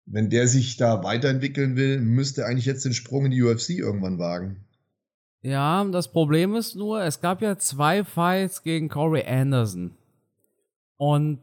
wenn 0.06 0.30
der 0.30 0.48
sich 0.48 0.76
da 0.76 1.04
weiterentwickeln 1.04 1.76
will, 1.76 2.00
müsste 2.00 2.42
er 2.42 2.48
eigentlich 2.48 2.66
jetzt 2.66 2.84
den 2.84 2.94
Sprung 2.94 3.26
in 3.26 3.30
die 3.30 3.42
UFC 3.42 3.70
irgendwann 3.70 4.18
wagen. 4.18 4.64
Ja, 5.42 5.84
das 5.84 6.10
Problem 6.10 6.54
ist 6.54 6.76
nur, 6.76 7.02
es 7.02 7.20
gab 7.20 7.42
ja 7.42 7.58
zwei 7.58 8.04
Fights 8.04 8.62
gegen 8.62 8.88
Corey 8.88 9.24
Anderson. 9.26 9.96
Und 10.96 11.40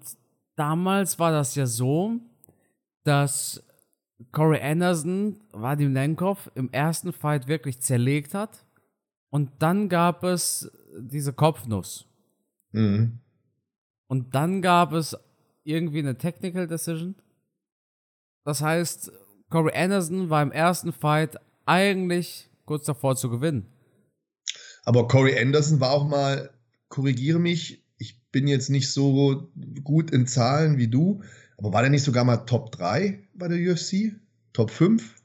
damals 0.56 1.20
war 1.20 1.32
das 1.32 1.56
ja 1.56 1.66
so, 1.66 2.14
dass 3.04 3.62
Corey 4.32 4.62
Anderson 4.62 5.42
Vadim 5.52 5.94
Lenkov 5.94 6.50
im 6.56 6.72
ersten 6.72 7.12
Fight 7.12 7.48
wirklich 7.48 7.82
zerlegt 7.82 8.34
hat. 8.34 8.66
Und 9.30 9.52
dann 9.60 9.90
gab 9.90 10.24
es 10.24 10.72
diese 10.98 11.34
Kopfnuss. 11.34 12.06
Mhm. 12.72 13.20
Und 14.08 14.34
dann 14.34 14.62
gab 14.62 14.94
es 14.94 15.16
irgendwie 15.64 16.00
eine 16.00 16.18
Technical 16.18 16.68
Decision. 16.68 17.16
Das 18.46 18.62
heißt, 18.62 19.12
Corey 19.50 19.76
Anderson 19.76 20.30
war 20.30 20.42
im 20.42 20.54
ersten 20.54 20.94
Fight 20.94 21.38
eigentlich 21.66 22.50
kurz 22.66 22.86
davor 22.86 23.18
zu 23.18 23.30
gewinnen. 23.30 23.68
Aber 24.90 25.08
Corey 25.08 25.40
Anderson 25.40 25.80
war 25.80 25.92
auch 25.92 26.08
mal, 26.08 26.50
korrigiere 26.88 27.38
mich, 27.38 27.86
ich 28.00 28.20
bin 28.32 28.48
jetzt 28.48 28.72
nicht 28.72 28.92
so 28.92 29.52
gut 29.84 30.10
in 30.10 30.26
Zahlen 30.26 30.80
wie 30.80 30.88
du, 30.88 31.22
aber 31.60 31.74
war 31.74 31.82
der 31.82 31.92
nicht 31.92 32.02
sogar 32.02 32.24
mal 32.24 32.38
Top 32.38 32.72
3 32.72 33.30
bei 33.36 33.48
der 33.48 33.60
UFC? 33.60 34.16
Top 34.52 34.72
5? 34.72 35.16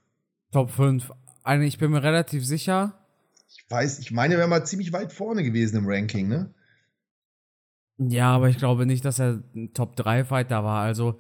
Top 0.52 0.70
5. 0.70 1.10
Eigentlich, 1.44 1.72
ich 1.72 1.78
bin 1.78 1.92
mir 1.92 2.02
relativ 2.02 2.44
sicher. 2.44 3.06
Ich 3.48 3.64
weiß, 3.70 4.00
ich 4.00 4.10
meine, 4.10 4.34
er 4.34 4.38
wäre 4.40 4.48
mal 4.48 4.66
ziemlich 4.66 4.92
weit 4.92 5.14
vorne 5.14 5.42
gewesen 5.42 5.78
im 5.78 5.86
Ranking, 5.86 6.28
ne? 6.28 6.52
Ja, 7.96 8.34
aber 8.34 8.50
ich 8.50 8.58
glaube 8.58 8.84
nicht, 8.84 9.06
dass 9.06 9.18
er 9.18 9.42
ein 9.54 9.72
Top 9.72 9.96
3 9.96 10.26
Fighter 10.26 10.62
war. 10.62 10.82
Also, 10.82 11.18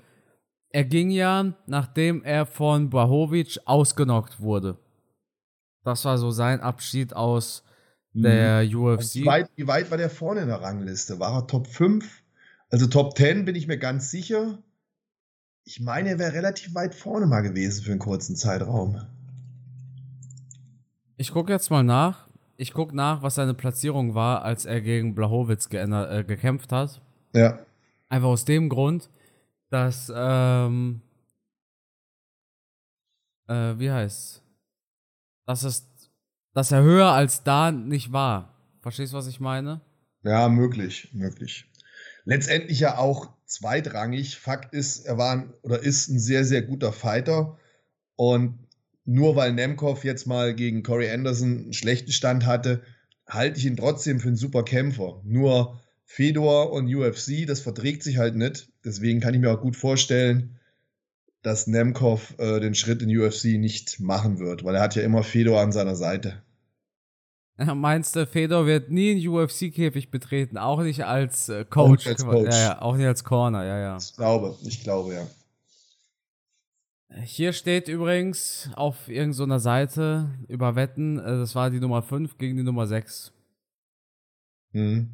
er 0.68 0.84
ging 0.84 1.08
ja, 1.08 1.54
nachdem 1.66 2.22
er 2.22 2.44
von 2.44 2.90
Blahovic 2.90 3.58
ausgenockt 3.64 4.38
wurde. 4.38 4.76
Das 5.82 6.04
war 6.04 6.18
so 6.18 6.30
sein 6.30 6.60
Abschied 6.60 7.16
aus 7.16 7.63
der 8.14 8.64
mhm. 8.64 8.74
UFC. 8.74 9.14
Wie 9.16 9.26
weit, 9.26 9.50
wie 9.56 9.66
weit 9.66 9.90
war 9.90 9.98
der 9.98 10.10
vorne 10.10 10.42
in 10.42 10.48
der 10.48 10.60
Rangliste? 10.60 11.18
War 11.18 11.34
er 11.34 11.46
Top 11.46 11.66
5? 11.66 12.22
Also 12.70 12.86
Top 12.86 13.16
10 13.16 13.44
bin 13.44 13.54
ich 13.54 13.66
mir 13.66 13.78
ganz 13.78 14.10
sicher. 14.10 14.58
Ich 15.64 15.80
meine, 15.80 16.10
er 16.10 16.18
wäre 16.18 16.32
relativ 16.32 16.74
weit 16.74 16.94
vorne 16.94 17.26
mal 17.26 17.40
gewesen 17.40 17.84
für 17.84 17.90
einen 17.90 18.00
kurzen 18.00 18.36
Zeitraum. 18.36 19.00
Ich 21.16 21.32
gucke 21.32 21.52
jetzt 21.52 21.70
mal 21.70 21.82
nach. 21.82 22.28
Ich 22.56 22.72
gucke 22.72 22.94
nach, 22.94 23.22
was 23.22 23.34
seine 23.34 23.54
Platzierung 23.54 24.14
war, 24.14 24.42
als 24.42 24.64
er 24.64 24.80
gegen 24.80 25.14
Blachowitz 25.14 25.68
äh, 25.72 26.24
gekämpft 26.24 26.70
hat. 26.70 27.00
Ja. 27.32 27.58
Einfach 28.08 28.28
aus 28.28 28.44
dem 28.44 28.68
Grund, 28.68 29.10
dass, 29.70 30.12
ähm, 30.14 31.00
äh, 33.48 33.74
wie 33.78 33.90
heißt 33.90 34.44
dass 35.46 35.62
es, 35.62 35.86
dass 36.54 36.72
er 36.72 36.82
höher 36.82 37.08
als 37.08 37.42
da 37.42 37.70
nicht 37.70 38.12
war. 38.12 38.54
Verstehst 38.80 39.12
du, 39.12 39.16
was 39.16 39.26
ich 39.26 39.40
meine? 39.40 39.80
Ja, 40.22 40.48
möglich, 40.48 41.10
möglich. 41.12 41.70
Letztendlich 42.24 42.80
ja 42.80 42.96
auch 42.96 43.28
zweitrangig. 43.44 44.38
Fakt 44.38 44.72
ist, 44.72 45.04
er 45.04 45.18
war 45.18 45.52
oder 45.62 45.80
ist 45.80 46.08
ein 46.08 46.18
sehr, 46.18 46.44
sehr 46.44 46.62
guter 46.62 46.92
Fighter. 46.92 47.58
Und 48.16 48.58
nur 49.04 49.36
weil 49.36 49.52
Nemkov 49.52 50.04
jetzt 50.04 50.26
mal 50.26 50.54
gegen 50.54 50.82
Corey 50.82 51.10
Anderson 51.10 51.64
einen 51.64 51.72
schlechten 51.72 52.12
Stand 52.12 52.46
hatte, 52.46 52.82
halte 53.26 53.58
ich 53.58 53.66
ihn 53.66 53.76
trotzdem 53.76 54.20
für 54.20 54.28
einen 54.28 54.36
super 54.36 54.62
Kämpfer. 54.62 55.20
Nur 55.24 55.80
Fedor 56.06 56.72
und 56.72 56.94
UFC, 56.94 57.46
das 57.46 57.60
verträgt 57.60 58.02
sich 58.02 58.18
halt 58.18 58.36
nicht. 58.36 58.68
Deswegen 58.84 59.20
kann 59.20 59.34
ich 59.34 59.40
mir 59.40 59.52
auch 59.52 59.60
gut 59.60 59.76
vorstellen, 59.76 60.58
dass 61.44 61.66
Nemkov 61.66 62.34
äh, 62.38 62.58
den 62.58 62.74
Schritt 62.74 63.02
in 63.02 63.16
UFC 63.16 63.58
nicht 63.58 64.00
machen 64.00 64.38
wird, 64.38 64.64
weil 64.64 64.74
er 64.74 64.80
hat 64.80 64.96
ja 64.96 65.02
immer 65.02 65.22
Fedor 65.22 65.60
an 65.60 65.72
seiner 65.72 65.94
Seite. 65.94 66.42
Meinst 67.56 68.16
du, 68.16 68.26
Fedor 68.26 68.66
wird 68.66 68.90
nie 68.90 69.12
einen 69.12 69.28
UFC-Käfig 69.28 70.10
betreten, 70.10 70.58
auch 70.58 70.82
nicht 70.82 71.04
als 71.04 71.48
äh, 71.50 71.64
Coach. 71.64 72.06
Auch, 72.06 72.10
als 72.10 72.24
Coach. 72.24 72.50
Ja, 72.50 72.60
ja, 72.60 72.82
auch 72.82 72.96
nicht 72.96 73.06
als 73.06 73.22
Corner, 73.22 73.64
ja, 73.64 73.78
ja. 73.78 73.96
Ich 73.98 74.16
glaube, 74.16 74.56
ich 74.64 74.82
glaube, 74.82 75.14
ja. 75.14 75.26
Hier 77.22 77.52
steht 77.52 77.86
übrigens 77.88 78.70
auf 78.74 79.08
irgendeiner 79.08 79.60
Seite 79.60 80.30
über 80.48 80.74
Wetten, 80.74 81.18
äh, 81.18 81.22
das 81.22 81.54
war 81.54 81.70
die 81.70 81.78
Nummer 81.78 82.02
5 82.02 82.38
gegen 82.38 82.56
die 82.56 82.64
Nummer 82.64 82.86
6. 82.86 83.32
Mhm. 84.72 85.10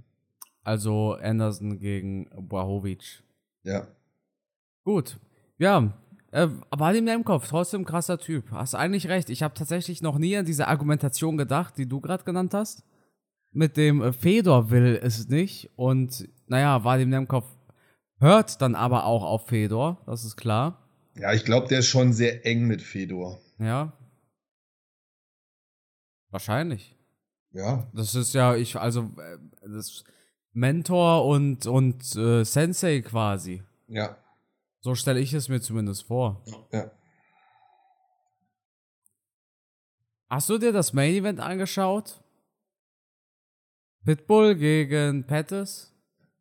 Also 0.63 1.15
Anderson 1.15 1.81
gegen 1.81 2.31
Blahovic. 2.49 3.23
Ja. 3.65 3.89
Gut. 4.85 5.19
Ja, 5.59 5.93
äh, 6.33 6.49
war 6.71 6.93
dem 6.93 7.09
im 7.09 7.25
Kopf, 7.25 7.49
trotzdem 7.49 7.85
krasser 7.85 8.19
Typ. 8.19 8.51
Hast 8.53 8.75
eigentlich 8.75 9.09
recht. 9.09 9.31
Ich 9.31 9.43
habe 9.43 9.55
tatsächlich 9.55 10.03
noch 10.03 10.19
nie 10.19 10.37
an 10.37 10.45
diese 10.45 10.69
Argumentation 10.69 11.37
gedacht, 11.37 11.77
die 11.77 11.87
du 11.87 12.01
gerade 12.01 12.25
genannt 12.25 12.55
hast. 12.55 12.85
Mit 13.53 13.77
dem 13.77 14.01
äh, 14.03 14.13
Fedor 14.13 14.71
will 14.71 14.99
es 15.03 15.29
nicht. 15.29 15.71
Und 15.77 16.29
naja, 16.47 16.85
war 16.85 16.99
dem 16.99 17.11
Nemkov 17.11 17.45
hört 18.21 18.61
dann 18.61 18.75
aber 18.75 19.07
auch 19.07 19.25
auf 19.25 19.49
Fedor, 19.49 20.03
das 20.07 20.25
ist 20.25 20.37
klar. 20.37 20.87
Ja, 21.17 21.33
ich 21.33 21.45
glaube, 21.45 21.69
der 21.69 21.81
ist 21.81 21.89
schon 21.89 22.13
sehr 22.13 22.47
eng 22.47 22.67
mit 22.67 22.83
Fedor. 22.83 23.41
Ja. 23.59 23.93
Wahrscheinlich. 26.31 26.97
Ja. 27.53 27.91
Das 27.93 28.15
ist 28.15 28.35
ja, 28.35 28.55
ich, 28.55 28.77
also, 28.77 29.11
äh, 29.19 29.39
das 29.69 30.05
Mentor 30.53 31.27
und, 31.27 31.67
und 31.67 32.15
äh, 32.17 32.45
Sensei 32.45 33.01
quasi. 33.01 33.63
Ja. 33.89 34.17
So 34.81 34.95
stelle 34.95 35.21
ich 35.21 35.35
es 35.35 35.49
mir 35.49 35.61
zumindest 35.61 36.05
vor. 36.05 36.43
Ja. 36.73 36.91
Hast 40.29 40.49
du 40.49 40.59
dir 40.59 40.73
das 40.73 40.93
Main 40.93 41.15
Event 41.15 41.41
angeschaut? 41.41 42.23
Pitbull 44.05 44.55
gegen 44.55 45.27
Pettis? 45.27 45.93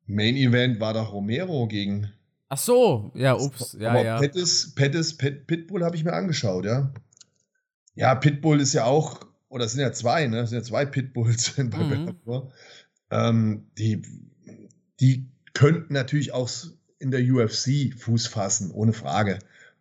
Main 0.06 0.36
Event 0.36 0.80
war 0.80 0.94
doch 0.94 1.12
Romero 1.12 1.68
gegen. 1.68 2.14
Ach 2.48 2.58
so, 2.58 3.12
ja, 3.14 3.36
ups, 3.36 3.76
ja, 3.80 3.92
Aber 3.92 4.04
ja. 4.04 4.18
Pettis, 4.18 4.74
Pettis, 4.74 5.18
Pit, 5.18 5.46
Pitbull 5.46 5.84
habe 5.84 5.96
ich 5.96 6.04
mir 6.04 6.14
angeschaut, 6.14 6.66
ja. 6.66 6.94
Ja, 7.96 8.16
Pitbull 8.16 8.62
ist 8.62 8.74
ja 8.74 8.86
auch, 8.86 9.20
oder 9.50 9.66
es 9.66 9.74
sind 9.74 9.82
ja 9.82 9.92
zwei, 9.92 10.26
ne? 10.28 10.40
Es 10.40 10.50
sind 10.50 10.60
ja 10.60 10.64
zwei 10.64 10.86
Pitbulls 10.86 11.54
bei 11.58 11.64
mhm. 11.64 11.90
Bellator. 11.90 12.52
Ähm, 13.12 13.70
die, 13.78 14.02
die 15.00 15.30
könnten 15.54 15.94
natürlich 15.94 16.32
auch 16.32 16.48
in 17.00 17.12
der 17.12 17.22
UFC 17.22 17.94
Fuß 17.98 18.28
fassen, 18.28 18.72
ohne 18.72 18.94
Frage. 18.94 19.40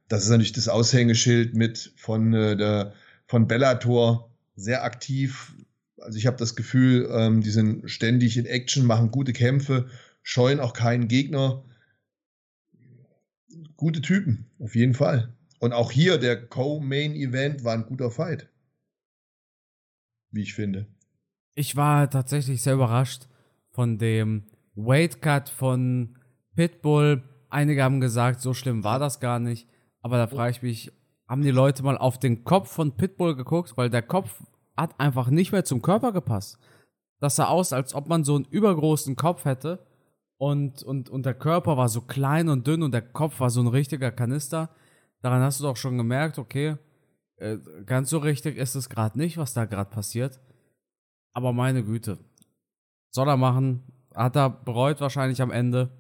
Das 0.09 0.25
ist 0.25 0.31
natürlich 0.31 0.53
das 0.53 0.69
Aushängeschild 0.69 1.55
mit 1.55 1.93
von, 1.97 2.33
äh, 2.33 2.57
der, 2.57 2.95
von 3.27 3.47
Bellator 3.47 4.31
sehr 4.57 4.85
aktiv. 4.85 5.55
Also 5.99 6.17
ich 6.17 6.27
habe 6.27 6.37
das 6.37 6.57
Gefühl, 6.57 7.09
ähm, 7.13 7.43
die 7.43 7.51
sind 7.51 7.91
ständig 7.91 8.37
in 8.37 8.47
Action, 8.47 8.87
machen 8.87 9.11
gute 9.11 9.33
Kämpfe, 9.33 9.89
scheuen 10.23 10.61
auch 10.61 10.73
keinen 10.73 11.09
Gegner. 11.09 11.65
Gute 13.77 14.01
Typen, 14.01 14.47
auf 14.59 14.75
jeden 14.75 14.95
Fall. 14.95 15.33
Und 15.61 15.73
auch 15.73 15.91
hier 15.91 16.19
der 16.19 16.47
Co-Main-Event 16.47 17.65
war 17.65 17.75
ein 17.75 17.87
guter 17.87 18.11
Fight. 18.11 18.49
Wie 20.31 20.43
ich 20.43 20.55
finde. 20.55 20.87
Ich 21.55 21.77
war 21.77 22.09
tatsächlich 22.09 22.63
sehr 22.63 22.75
überrascht 22.75 23.29
von 23.71 23.99
dem 23.99 24.45
Weight 24.75 25.21
Cut 25.21 25.49
von 25.49 26.18
Pitbull, 26.59 27.23
einige 27.51 27.85
haben 27.85 28.01
gesagt, 28.01 28.41
so 28.41 28.53
schlimm 28.53 28.83
war 28.83 28.99
das 28.99 29.21
gar 29.21 29.39
nicht. 29.39 29.69
Aber 30.01 30.17
da 30.17 30.27
frage 30.27 30.51
ich 30.51 30.63
mich, 30.63 30.93
haben 31.29 31.43
die 31.43 31.53
Leute 31.53 31.85
mal 31.85 31.97
auf 31.97 32.19
den 32.19 32.43
Kopf 32.43 32.73
von 32.73 32.97
Pitbull 32.97 33.37
geguckt? 33.37 33.77
Weil 33.77 33.91
der 33.91 34.03
Kopf 34.03 34.43
hat 34.77 34.99
einfach 34.99 35.31
nicht 35.31 35.53
mehr 35.53 35.65
zum 35.65 35.83
Körper 35.83 36.11
gepasst. 36.11 36.59
Das 37.21 37.37
sah 37.37 37.47
aus, 37.47 37.73
als 37.73 37.95
ob 37.95 38.09
man 38.09 38.25
so 38.25 38.35
einen 38.35 38.45
übergroßen 38.45 39.15
Kopf 39.15 39.45
hätte 39.45 39.87
und, 40.37 40.83
und, 40.83 41.09
und 41.09 41.25
der 41.27 41.35
Körper 41.35 41.77
war 41.77 41.89
so 41.89 42.01
klein 42.01 42.49
und 42.49 42.67
dünn 42.67 42.83
und 42.83 42.91
der 42.91 43.03
Kopf 43.03 43.39
war 43.39 43.51
so 43.51 43.61
ein 43.61 43.69
richtiger 43.69 44.11
Kanister. 44.11 44.71
Daran 45.23 45.43
hast 45.43 45.61
du 45.61 45.65
doch 45.65 45.77
schon 45.77 45.97
gemerkt, 45.97 46.41
okay, 46.41 46.77
äh, 47.37 47.59
ganz 47.87 48.11
so 48.11 48.19
richtig 48.19 48.57
ist 48.57 48.75
es 48.75 48.89
gerade 48.89 49.17
nicht, 49.17 49.39
was 49.39 49.55
da 49.55 49.65
gerade 49.65 49.91
passiert. 49.91 50.41
Aber 51.35 51.53
meine 51.53 51.85
Güte. 51.85 52.19
Soll 53.11 53.29
er 53.29 53.37
machen. 53.37 53.85
Hat 54.13 54.35
er 54.35 54.51
bereut 54.51 55.01
wahrscheinlich 55.01 55.41
am 55.41 55.53
Ende. 55.53 55.93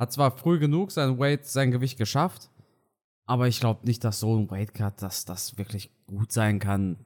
Hat 0.00 0.14
zwar 0.14 0.34
früh 0.34 0.58
genug 0.58 0.92
sein 0.92 1.18
Weight, 1.18 1.44
sein 1.44 1.70
Gewicht 1.70 1.98
geschafft. 1.98 2.48
Aber 3.26 3.48
ich 3.48 3.60
glaube 3.60 3.86
nicht, 3.86 4.02
dass 4.02 4.18
so 4.18 4.34
ein 4.34 4.50
Weightcut, 4.50 5.02
dass 5.02 5.26
das 5.26 5.58
wirklich 5.58 5.90
gut 6.06 6.32
sein 6.32 6.58
kann. 6.58 6.96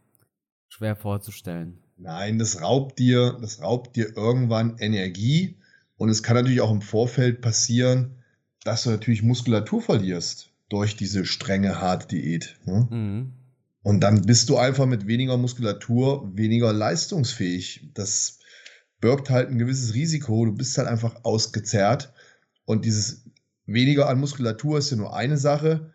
Schwer 0.68 0.94
vorzustellen. 0.94 1.82
Nein, 1.96 2.38
das 2.38 2.62
raubt 2.62 3.00
dir, 3.00 3.36
das 3.40 3.60
raubt 3.60 3.96
dir 3.96 4.16
irgendwann 4.16 4.78
Energie. 4.78 5.58
Und 5.96 6.08
es 6.08 6.22
kann 6.22 6.36
natürlich 6.36 6.60
auch 6.60 6.70
im 6.70 6.82
Vorfeld 6.82 7.40
passieren, 7.40 8.22
dass 8.62 8.84
du 8.84 8.90
natürlich 8.90 9.24
Muskulatur 9.24 9.82
verlierst 9.82 10.52
durch 10.68 10.94
diese 10.94 11.26
strenge, 11.26 11.80
harte 11.80 12.06
Diät. 12.06 12.60
Ne? 12.64 12.86
Mhm. 12.88 13.32
Und 13.82 14.00
dann 14.02 14.22
bist 14.22 14.48
du 14.50 14.56
einfach 14.56 14.86
mit 14.86 15.08
weniger 15.08 15.36
Muskulatur 15.36 16.30
weniger 16.36 16.72
leistungsfähig. 16.72 17.90
Das 17.94 18.38
birgt 19.00 19.30
halt 19.30 19.50
ein 19.50 19.58
gewisses 19.58 19.94
Risiko. 19.94 20.46
Du 20.46 20.52
bist 20.52 20.78
halt 20.78 20.86
einfach 20.86 21.24
ausgezerrt. 21.24 22.13
Und 22.64 22.85
dieses 22.85 23.25
weniger 23.66 24.09
an 24.09 24.21
Muskulatur 24.21 24.78
ist 24.78 24.90
ja 24.90 24.97
nur 24.97 25.14
eine 25.14 25.37
Sache. 25.37 25.92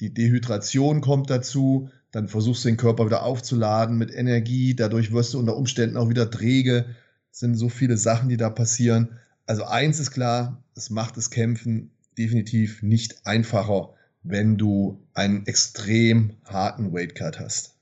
Die 0.00 0.12
Dehydration 0.12 1.00
kommt 1.00 1.30
dazu. 1.30 1.90
Dann 2.10 2.28
versuchst 2.28 2.64
du 2.64 2.68
den 2.68 2.76
Körper 2.76 3.06
wieder 3.06 3.22
aufzuladen 3.22 3.96
mit 3.96 4.12
Energie. 4.12 4.74
Dadurch 4.74 5.12
wirst 5.12 5.34
du 5.34 5.38
unter 5.38 5.56
Umständen 5.56 5.96
auch 5.96 6.08
wieder 6.08 6.30
träge. 6.30 6.86
Es 7.30 7.38
sind 7.38 7.54
so 7.54 7.68
viele 7.68 7.96
Sachen, 7.96 8.28
die 8.28 8.36
da 8.36 8.50
passieren. 8.50 9.18
Also 9.46 9.64
eins 9.64 9.98
ist 9.98 10.10
klar, 10.10 10.62
es 10.74 10.90
macht 10.90 11.16
das 11.16 11.30
Kämpfen 11.30 11.90
definitiv 12.18 12.82
nicht 12.82 13.26
einfacher, 13.26 13.94
wenn 14.22 14.58
du 14.58 15.02
einen 15.14 15.46
extrem 15.46 16.36
harten 16.44 16.92
Weightcut 16.92 17.40
hast. 17.40 17.74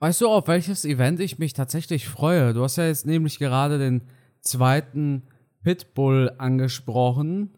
Weißt 0.00 0.20
du, 0.20 0.28
auf 0.28 0.48
welches 0.48 0.84
Event 0.84 1.20
ich 1.20 1.38
mich 1.38 1.54
tatsächlich 1.54 2.08
freue? 2.08 2.52
Du 2.52 2.62
hast 2.62 2.76
ja 2.76 2.86
jetzt 2.86 3.06
nämlich 3.06 3.38
gerade 3.38 3.78
den 3.78 4.02
zweiten 4.40 5.22
Pitbull 5.64 6.32
angesprochen. 6.38 7.56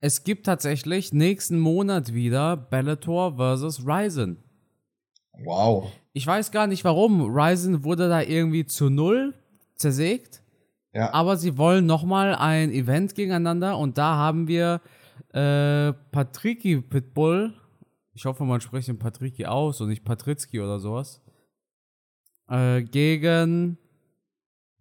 Es 0.00 0.24
gibt 0.24 0.46
tatsächlich 0.46 1.12
nächsten 1.12 1.58
Monat 1.58 2.14
wieder 2.14 2.56
Bellator 2.56 3.36
vs. 3.36 3.84
Ryzen. 3.86 4.38
Wow. 5.44 5.92
Ich 6.12 6.26
weiß 6.26 6.52
gar 6.52 6.66
nicht 6.66 6.84
warum. 6.84 7.22
Ryzen 7.22 7.84
wurde 7.84 8.08
da 8.08 8.22
irgendwie 8.22 8.64
zu 8.66 8.88
null 8.88 9.34
zersägt. 9.74 10.42
Ja. 10.94 11.12
Aber 11.12 11.36
sie 11.36 11.58
wollen 11.58 11.86
nochmal 11.86 12.34
ein 12.34 12.70
Event 12.70 13.14
gegeneinander 13.14 13.78
und 13.78 13.98
da 13.98 14.16
haben 14.16 14.46
wir 14.46 14.80
äh, 15.32 15.92
Patriki 16.12 16.80
Pitbull. 16.80 17.54
Ich 18.14 18.26
hoffe, 18.26 18.44
man 18.44 18.60
spricht 18.60 18.88
den 18.88 18.98
Patriki 18.98 19.46
aus 19.46 19.80
und 19.80 19.88
nicht 19.88 20.04
Patritzki 20.04 20.60
oder 20.60 20.78
sowas. 20.78 21.20
Äh, 22.48 22.82
gegen. 22.82 23.78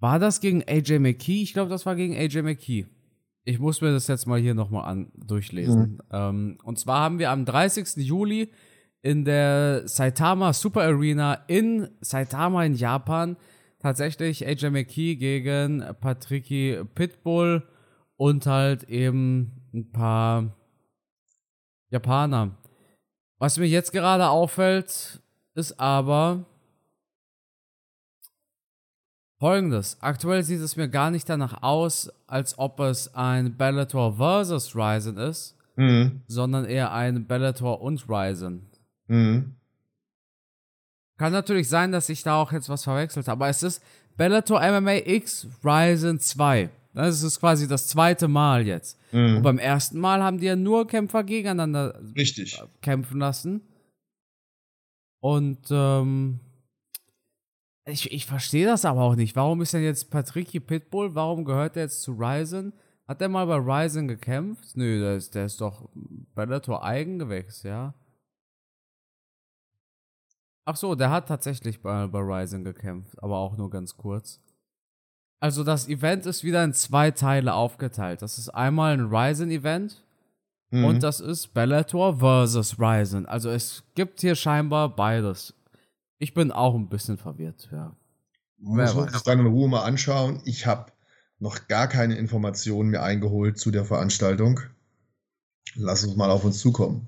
War 0.02 0.18
das 0.18 0.42
gegen 0.42 0.64
AJ 0.68 0.98
McKee? 0.98 1.44
Ich 1.44 1.54
glaube, 1.54 1.70
das 1.70 1.86
war 1.86 1.96
gegen 1.96 2.16
AJ 2.16 2.42
McKee. 2.42 2.88
Ich 3.44 3.60
muss 3.60 3.82
mir 3.82 3.92
das 3.92 4.08
jetzt 4.08 4.26
mal 4.26 4.40
hier 4.40 4.56
nochmal 4.56 4.86
an 4.86 5.12
durchlesen. 5.16 5.94
Mhm. 5.94 6.00
Ähm, 6.12 6.58
und 6.64 6.80
zwar 6.80 7.02
haben 7.02 7.20
wir 7.20 7.30
am 7.30 7.46
30. 7.46 7.98
Juli 7.98 8.52
in 9.04 9.26
der 9.26 9.88
Saitama 9.88 10.54
Super 10.54 10.82
Arena 10.82 11.36
in 11.48 11.88
Saitama 12.02 12.66
in 12.66 12.74
Japan 12.74 13.38
tatsächlich 13.80 14.46
AJ 14.46 14.72
McKee 14.72 15.16
gegen 15.16 15.86
Patricky 16.02 16.80
Pitbull 16.96 17.64
und 18.18 18.48
halt 18.48 18.84
eben 18.84 19.70
ein 19.72 19.92
paar 19.92 20.56
Japaner. 21.92 22.58
Was 23.38 23.58
mir 23.58 23.68
jetzt 23.68 23.92
gerade 23.92 24.30
auffällt, 24.30 25.22
ist 25.54 25.80
aber 25.80 26.46
folgendes. 29.42 29.98
Aktuell 30.02 30.44
sieht 30.44 30.62
es 30.62 30.76
mir 30.76 30.88
gar 30.88 31.10
nicht 31.10 31.28
danach 31.28 31.64
aus, 31.64 32.12
als 32.28 32.60
ob 32.60 32.80
es 32.80 33.16
ein 33.16 33.58
Bellator 33.58 34.18
versus 34.18 34.76
Ryzen 34.76 35.18
ist, 35.18 35.58
mhm. 35.76 36.22
sondern 36.28 36.66
eher 36.66 36.94
ein 36.94 37.26
Bellator 37.26 37.82
und 37.82 38.08
Ryzen. 38.08 38.70
Mhm. 39.08 39.56
Kann 41.18 41.34
natürlich 41.34 41.68
sein, 41.68 41.92
dass 41.92 42.08
ich 42.10 42.22
da 42.22 42.36
auch 42.36 42.52
jetzt 42.52 42.70
was 42.70 42.84
verwechselt 42.84 43.28
habe, 43.28 43.44
aber 43.44 43.50
es 43.50 43.64
ist 43.64 43.84
Bellator 44.16 44.62
MMA 44.62 45.08
X 45.08 45.48
Ryzen 45.64 46.20
2. 46.20 46.70
Das 46.94 47.24
ist 47.24 47.40
quasi 47.40 47.68
das 47.68 47.88
zweite 47.88 48.28
Mal 48.28 48.68
jetzt. 48.68 49.00
Mhm. 49.12 49.38
Und 49.38 49.42
beim 49.42 49.58
ersten 49.58 50.00
Mal 50.00 50.22
haben 50.22 50.38
die 50.38 50.46
ja 50.46 50.56
nur 50.56 50.86
Kämpfer 50.86 51.24
gegeneinander 51.24 52.00
Richtig. 52.16 52.62
kämpfen 52.82 53.20
lassen. 53.20 53.62
Und 55.20 55.62
ähm, 55.72 56.42
ich, 57.92 58.12
ich 58.12 58.26
verstehe 58.26 58.66
das 58.66 58.86
aber 58.86 59.02
auch 59.02 59.16
nicht. 59.16 59.36
Warum 59.36 59.62
ist 59.62 59.74
denn 59.74 59.84
jetzt 59.84 60.10
Patricky 60.10 60.60
Pitbull? 60.60 61.14
Warum 61.14 61.46
gehört 61.46 61.76
er 61.76 61.84
jetzt 61.84 62.02
zu 62.02 62.14
Ryzen? 62.14 62.74
Hat 63.08 63.22
er 63.22 63.30
mal 63.30 63.46
bei 63.46 63.58
Ryzen 63.58 64.08
gekämpft? 64.08 64.76
Nö, 64.76 65.00
der 65.00 65.18
ist, 65.18 65.36
der 65.36 65.46
ist 65.46 65.60
doch 65.62 65.90
Bellator 66.34 66.84
Eigengewächs, 66.84 67.64
ja. 67.64 67.94
Ach 70.66 70.76
so, 70.76 70.96
der 70.96 71.10
hat 71.10 71.28
tatsächlich 71.28 71.82
bei, 71.82 72.08
bei 72.08 72.20
Ryzen 72.20 72.64
gekämpft, 72.64 73.22
aber 73.22 73.38
auch 73.38 73.58
nur 73.58 73.70
ganz 73.70 73.98
kurz. 73.98 74.40
Also 75.42 75.64
das 75.64 75.88
Event 75.88 76.26
ist 76.28 76.44
wieder 76.44 76.64
in 76.64 76.74
zwei 76.74 77.12
Teile 77.12 77.56
aufgeteilt. 77.56 78.22
Das 78.22 78.38
ist 78.38 78.50
einmal 78.50 78.94
ein 78.94 79.14
Ryzen-Event 79.14 80.04
mhm. 80.70 80.86
und 80.86 81.04
das 81.04 81.20
ist 81.20 81.54
Bellator 81.54 82.20
versus 82.20 82.80
Ryzen. 82.80 83.26
Also 83.26 83.50
es 83.50 83.84
gibt 83.96 84.22
hier 84.22 84.36
scheinbar 84.36 84.96
beides. 84.96 85.56
Ich 86.22 86.36
bin 86.36 86.52
auch 86.52 86.76
ein 86.76 86.88
bisschen 86.88 87.18
verwirrt, 87.18 87.68
ja. 87.72 87.96
Muss 88.60 88.94
man 88.94 89.10
sich 89.10 89.24
dann 89.24 89.40
in 89.40 89.48
Ruhe 89.48 89.68
mal 89.68 89.82
anschauen. 89.82 90.40
Ich 90.46 90.68
habe 90.68 90.92
noch 91.40 91.68
gar 91.68 91.88
keine 91.88 92.16
Informationen 92.16 92.92
mehr 92.92 93.02
eingeholt 93.02 93.58
zu 93.58 93.72
der 93.72 93.86
Veranstaltung. 93.86 94.60
Lass 95.74 96.04
uns 96.04 96.16
mal 96.16 96.30
auf 96.30 96.46
uns 96.46 96.60
zukommen. 96.60 97.08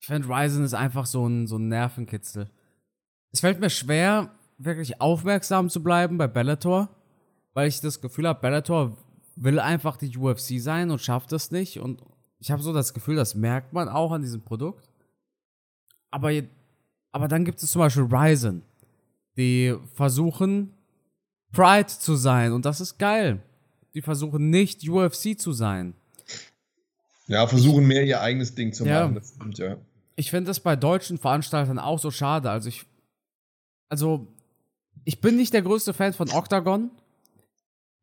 Ich 0.00 0.06
finde, 0.06 0.28
Ryzen 0.28 0.64
ist 0.64 0.74
einfach 0.74 1.06
so 1.06 1.26
ein, 1.26 1.46
so 1.46 1.56
ein 1.56 1.68
Nervenkitzel. 1.68 2.50
Es 3.32 3.40
fällt 3.40 3.58
mir 3.58 3.70
schwer, 3.70 4.34
wirklich 4.58 5.00
aufmerksam 5.00 5.70
zu 5.70 5.82
bleiben 5.82 6.18
bei 6.18 6.26
Bellator, 6.26 6.90
weil 7.54 7.68
ich 7.68 7.80
das 7.80 8.02
Gefühl 8.02 8.28
habe, 8.28 8.42
Bellator 8.42 8.98
will 9.34 9.58
einfach 9.58 9.96
die 9.96 10.14
UFC 10.14 10.60
sein 10.60 10.90
und 10.90 11.00
schafft 11.00 11.32
es 11.32 11.52
nicht. 11.52 11.80
Und 11.80 12.02
ich 12.38 12.50
habe 12.50 12.62
so 12.62 12.74
das 12.74 12.92
Gefühl, 12.92 13.16
das 13.16 13.34
merkt 13.34 13.72
man 13.72 13.88
auch 13.88 14.12
an 14.12 14.20
diesem 14.20 14.42
Produkt. 14.42 14.90
Aber, 16.10 16.30
aber 17.12 17.28
dann 17.28 17.44
gibt 17.44 17.62
es 17.62 17.70
zum 17.70 17.80
Beispiel 17.80 18.06
Ryzen, 18.10 18.62
die 19.36 19.74
versuchen, 19.94 20.72
Pride 21.52 21.86
zu 21.86 22.16
sein. 22.16 22.52
Und 22.52 22.64
das 22.64 22.80
ist 22.80 22.98
geil. 22.98 23.40
Die 23.94 24.02
versuchen 24.02 24.50
nicht 24.50 24.88
UFC 24.88 25.38
zu 25.38 25.52
sein. 25.52 25.94
Ja, 27.26 27.46
versuchen 27.46 27.86
mehr 27.86 28.04
ihr 28.04 28.20
eigenes 28.20 28.54
Ding 28.54 28.72
zu 28.72 28.84
machen. 28.84 29.14
Das 29.14 29.34
stimmt, 29.34 29.58
ja 29.58 29.76
ich 30.20 30.30
finde 30.30 30.48
das 30.48 30.60
bei 30.60 30.76
deutschen 30.76 31.16
Veranstaltern 31.16 31.78
auch 31.78 31.98
so 31.98 32.10
schade. 32.10 32.50
Also 32.50 32.68
ich, 32.68 32.84
also 33.88 34.26
ich 35.04 35.22
bin 35.22 35.36
nicht 35.36 35.54
der 35.54 35.62
größte 35.62 35.94
Fan 35.94 36.12
von 36.12 36.30
Octagon. 36.30 36.90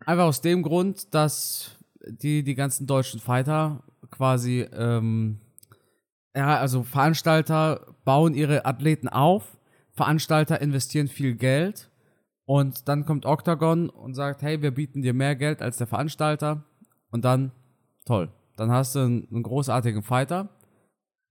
Einfach 0.03 0.25
aus 0.25 0.41
dem 0.41 0.63
Grund, 0.63 1.13
dass 1.13 1.77
die, 2.07 2.41
die 2.41 2.55
ganzen 2.55 2.87
deutschen 2.87 3.19
Fighter 3.19 3.83
quasi, 4.09 4.65
ähm, 4.73 5.39
ja, 6.37 6.59
also 6.59 6.83
Veranstalter 6.83 7.95
bauen 8.05 8.35
ihre 8.35 8.65
Athleten 8.65 9.09
auf, 9.09 9.57
Veranstalter 9.93 10.61
investieren 10.61 11.07
viel 11.07 11.35
Geld 11.35 11.89
und 12.45 12.87
dann 12.87 13.05
kommt 13.05 13.25
Octagon 13.25 13.89
und 13.89 14.13
sagt, 14.13 14.43
hey, 14.43 14.61
wir 14.61 14.69
bieten 14.71 15.01
dir 15.01 15.13
mehr 15.13 15.35
Geld 15.35 15.63
als 15.63 15.77
der 15.77 15.87
Veranstalter 15.87 16.63
und 17.09 17.25
dann, 17.25 17.51
toll, 18.05 18.29
dann 18.55 18.71
hast 18.71 18.93
du 18.93 18.99
einen, 18.99 19.27
einen 19.31 19.41
großartigen 19.41 20.03
Fighter 20.03 20.49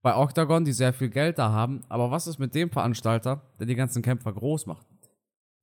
bei 0.01 0.15
Octagon, 0.15 0.65
die 0.65 0.73
sehr 0.73 0.91
viel 0.91 1.09
Geld 1.09 1.39
da 1.39 1.51
haben. 1.51 1.83
Aber 1.87 2.11
was 2.11 2.27
ist 2.27 2.37
mit 2.37 2.53
dem 2.53 2.69
Veranstalter, 2.69 3.41
der 3.59 3.65
die 3.65 3.75
ganzen 3.75 4.01
Kämpfer 4.01 4.33
groß 4.33 4.65
macht? 4.65 4.87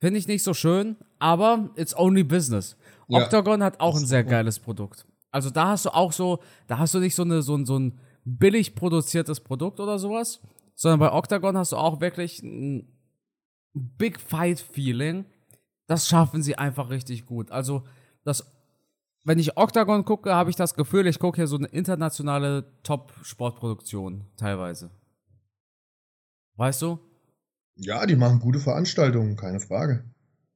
Finde 0.01 0.19
ich 0.19 0.27
nicht 0.27 0.43
so 0.43 0.55
schön, 0.55 0.97
aber 1.19 1.69
it's 1.77 1.97
only 1.97 2.25
business. 2.25 2.77
Ja. 3.09 3.23
Octagon 3.23 3.63
hat 3.63 3.81
auch 3.81 3.97
ein 3.97 4.07
sehr 4.07 4.25
geiles 4.25 4.59
Produkt. 4.59 5.07
Also 5.31 5.51
da 5.51 5.69
hast 5.69 5.85
du 5.85 5.91
auch 5.91 6.13
so, 6.13 6.41
da 6.67 6.79
hast 6.79 6.95
du 6.95 6.99
nicht 6.99 7.15
so, 7.15 7.23
eine, 7.23 7.43
so, 7.43 7.57
ein, 7.57 7.67
so 7.67 7.79
ein 7.79 7.99
billig 8.25 8.75
produziertes 8.75 9.41
Produkt 9.41 9.81
oder 9.81 9.99
sowas, 9.99 10.41
sondern 10.75 11.01
bei 11.01 11.13
Octagon 11.13 11.57
hast 11.57 11.73
du 11.73 11.77
auch 11.77 12.01
wirklich 12.01 12.43
ein 12.43 12.89
Big 13.73 14.21
Fight 14.21 14.61
Feeling. 14.61 15.27
Das 15.87 16.09
schaffen 16.09 16.43
sie 16.43 16.57
einfach 16.57 16.91
richtig 16.91 17.27
gut. 17.27 17.51
Also 17.51 17.85
das 18.25 18.55
wenn 19.25 19.39
ich 19.39 19.57
Octagon 19.57 20.05
gucke, 20.05 20.35
habe 20.35 20.51
ich 20.51 20.57
das 20.57 20.75
Gefühl, 20.75 21.07
ich 21.07 21.19
gucke 21.19 21.37
hier 21.37 21.47
so 21.47 21.57
eine 21.57 21.67
internationale 21.69 22.67
Top-Sportproduktion 22.83 24.27
teilweise. 24.37 24.91
Weißt 26.57 26.83
du? 26.83 27.01
Ja, 27.77 28.07
die 28.07 28.17
machen 28.17 28.39
gute 28.39 28.61
Veranstaltungen, 28.61 29.37
keine 29.37 29.61
Frage. 29.61 30.05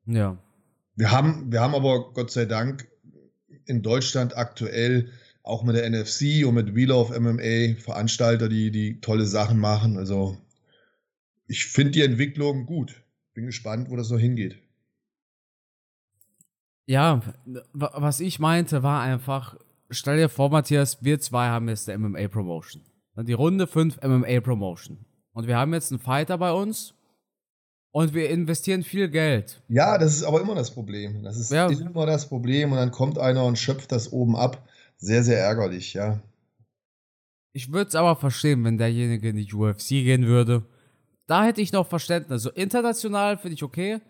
Ja. 0.06 0.36
Wir 0.94 1.10
haben, 1.10 1.50
wir 1.50 1.60
haben 1.60 1.74
aber 1.74 2.12
Gott 2.12 2.30
sei 2.30 2.44
Dank 2.44 2.88
in 3.64 3.82
Deutschland 3.82 4.36
aktuell 4.36 5.10
auch 5.48 5.62
mit 5.64 5.76
der 5.76 5.88
NFC 5.88 6.46
und 6.46 6.54
mit 6.54 6.74
Wheel 6.74 6.92
of 6.92 7.18
MMA 7.18 7.80
Veranstalter, 7.80 8.48
die, 8.48 8.70
die 8.70 9.00
tolle 9.00 9.26
Sachen 9.26 9.58
machen. 9.58 9.96
Also 9.96 10.36
ich 11.46 11.66
finde 11.66 11.92
die 11.92 12.02
Entwicklung 12.02 12.66
gut. 12.66 13.02
Bin 13.34 13.46
gespannt, 13.46 13.90
wo 13.90 13.96
das 13.96 14.08
so 14.08 14.18
hingeht. 14.18 14.58
Ja, 16.86 17.20
was 17.72 18.20
ich 18.20 18.38
meinte, 18.38 18.82
war 18.82 19.02
einfach, 19.02 19.56
stell 19.90 20.16
dir 20.16 20.28
vor, 20.28 20.50
Matthias, 20.50 21.02
wir 21.02 21.20
zwei 21.20 21.48
haben 21.48 21.68
jetzt 21.68 21.88
der 21.88 21.98
MMA-Promotion. 21.98 22.82
Die 23.16 23.32
Runde 23.32 23.66
5 23.66 24.00
MMA-Promotion. 24.02 25.04
Und 25.32 25.46
wir 25.46 25.56
haben 25.56 25.74
jetzt 25.74 25.92
einen 25.92 26.00
Fighter 26.00 26.38
bei 26.38 26.52
uns 26.52 26.94
und 27.90 28.14
wir 28.14 28.30
investieren 28.30 28.82
viel 28.82 29.08
Geld. 29.08 29.62
Ja, 29.68 29.98
das 29.98 30.14
ist 30.14 30.22
aber 30.22 30.40
immer 30.40 30.54
das 30.54 30.70
Problem. 30.70 31.22
Das 31.22 31.38
ist 31.38 31.50
ja. 31.50 31.68
immer 31.68 32.06
das 32.06 32.28
Problem 32.28 32.72
und 32.72 32.78
dann 32.78 32.90
kommt 32.90 33.18
einer 33.18 33.44
und 33.44 33.58
schöpft 33.58 33.92
das 33.92 34.12
oben 34.12 34.36
ab. 34.36 34.67
Sehr, 34.98 35.24
sehr 35.24 35.38
ärgerlich, 35.40 35.94
ja. 35.94 36.20
Ich 37.52 37.72
würde 37.72 37.88
es 37.88 37.94
aber 37.94 38.16
verstehen, 38.16 38.62
wenn 38.64 38.78
derjenige 38.78 39.30
in 39.30 39.36
die 39.36 39.52
UFC 39.52 39.88
gehen 39.88 40.26
würde. 40.26 40.66
Da 41.26 41.44
hätte 41.44 41.60
ich 41.60 41.72
noch 41.72 41.86
Verständnis. 41.86 42.42
So 42.42 42.50
international 42.50 43.38
finde 43.38 43.54
ich 43.54 43.62
okay. 43.62 44.00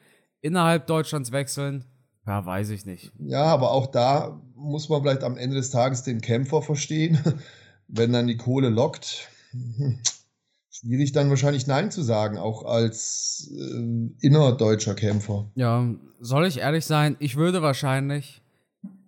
Innerhalb 0.40 0.86
Deutschlands 0.86 1.32
wechseln, 1.32 1.84
ja, 2.28 2.44
weiß 2.44 2.68
ich 2.70 2.84
nicht. 2.84 3.10
Ja, 3.18 3.44
aber 3.44 3.70
auch 3.72 3.86
da 3.86 4.38
muss 4.54 4.90
man 4.90 5.00
vielleicht 5.00 5.24
am 5.24 5.38
Ende 5.38 5.56
des 5.56 5.70
Tages 5.70 6.02
den 6.02 6.20
Kämpfer 6.20 6.60
verstehen. 6.60 7.18
Wenn 7.88 8.12
dann 8.12 8.26
die 8.26 8.36
Kohle 8.36 8.68
lockt, 8.68 9.30
schwierig 10.70 11.12
dann 11.12 11.30
wahrscheinlich 11.30 11.66
Nein 11.66 11.90
zu 11.90 12.02
sagen, 12.02 12.36
auch 12.36 12.66
als 12.66 13.50
äh, 13.50 14.10
innerdeutscher 14.20 14.94
Kämpfer. 14.94 15.50
Ja, 15.54 15.88
soll 16.20 16.46
ich 16.46 16.58
ehrlich 16.58 16.84
sein, 16.84 17.16
ich 17.18 17.36
würde 17.36 17.62
wahrscheinlich 17.62 18.42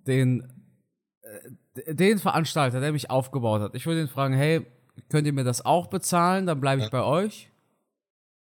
den, 0.07 0.51
den 1.87 2.19
Veranstalter, 2.19 2.81
der 2.81 2.93
mich 2.93 3.11
aufgebaut 3.11 3.61
hat, 3.61 3.75
ich 3.75 3.87
würde 3.87 4.01
ihn 4.03 4.09
fragen, 4.09 4.35
hey, 4.35 4.67
könnt 5.09 5.27
ihr 5.27 5.33
mir 5.33 5.45
das 5.45 5.65
auch 5.65 5.87
bezahlen? 5.89 6.47
Dann 6.47 6.61
bleibe 6.61 6.81
ich 6.81 6.87
ja. 6.87 6.91
bei 6.91 7.03
euch. 7.03 7.51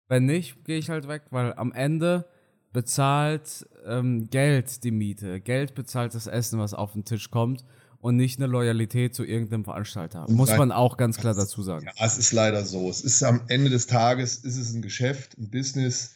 Wenn 0.08 0.24
nicht, 0.24 0.64
gehe 0.64 0.78
ich 0.78 0.90
halt 0.90 1.06
weg, 1.06 1.22
weil 1.30 1.54
am 1.54 1.72
Ende 1.72 2.26
bezahlt 2.72 3.68
ähm, 3.86 4.28
Geld 4.30 4.82
die 4.84 4.90
Miete. 4.90 5.40
Geld 5.40 5.74
bezahlt 5.74 6.14
das 6.14 6.26
Essen, 6.26 6.58
was 6.58 6.74
auf 6.74 6.92
den 6.92 7.04
Tisch 7.04 7.30
kommt 7.30 7.64
und 8.00 8.16
nicht 8.16 8.38
eine 8.38 8.46
Loyalität 8.46 9.14
zu 9.14 9.24
irgendeinem 9.24 9.64
Veranstalter. 9.64 10.26
Muss 10.28 10.56
man 10.56 10.72
auch 10.72 10.96
ganz 10.96 11.18
klar 11.18 11.34
dazu 11.34 11.62
sagen. 11.62 11.86
Ja, 11.86 11.92
es 12.04 12.18
ist 12.18 12.32
leider 12.32 12.64
so. 12.64 12.88
Es 12.88 13.02
ist 13.02 13.22
am 13.22 13.42
Ende 13.48 13.70
des 13.70 13.86
Tages 13.86 14.36
ist 14.36 14.56
es 14.56 14.72
ein 14.72 14.82
Geschäft, 14.82 15.36
ein 15.38 15.50
Business. 15.50 16.14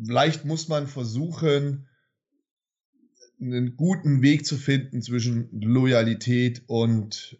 Vielleicht 0.00 0.44
muss 0.44 0.68
man 0.68 0.86
versuchen, 0.86 1.87
einen 3.40 3.76
guten 3.76 4.22
Weg 4.22 4.46
zu 4.46 4.56
finden 4.56 5.02
zwischen 5.02 5.48
Loyalität 5.60 6.62
und 6.66 7.38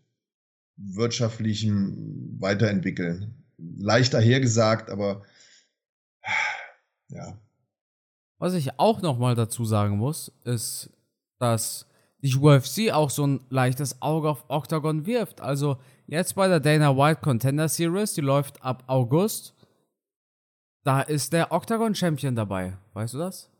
wirtschaftlichem 0.76 2.36
Weiterentwickeln. 2.40 3.44
Leichter 3.58 4.20
hergesagt, 4.20 4.90
aber 4.90 5.22
ja, 7.08 7.38
was 8.38 8.54
ich 8.54 8.78
auch 8.78 9.02
nochmal 9.02 9.34
dazu 9.34 9.64
sagen 9.64 9.98
muss, 9.98 10.32
ist, 10.44 10.90
dass 11.38 11.86
die 12.22 12.34
UFC 12.34 12.92
auch 12.92 13.10
so 13.10 13.26
ein 13.26 13.40
leichtes 13.48 14.00
Auge 14.00 14.28
auf 14.28 14.44
Octagon 14.48 15.06
wirft. 15.06 15.40
Also 15.40 15.78
jetzt 16.06 16.34
bei 16.34 16.48
der 16.48 16.60
Dana 16.60 16.96
White 16.96 17.20
Contender 17.20 17.68
Series, 17.68 18.14
die 18.14 18.20
läuft 18.20 18.62
ab 18.62 18.84
August, 18.86 19.54
da 20.84 21.02
ist 21.02 21.32
der 21.32 21.52
Octagon 21.52 21.94
Champion 21.94 22.34
dabei. 22.34 22.76
Weißt 22.94 23.14
du 23.14 23.18
das? 23.18 23.50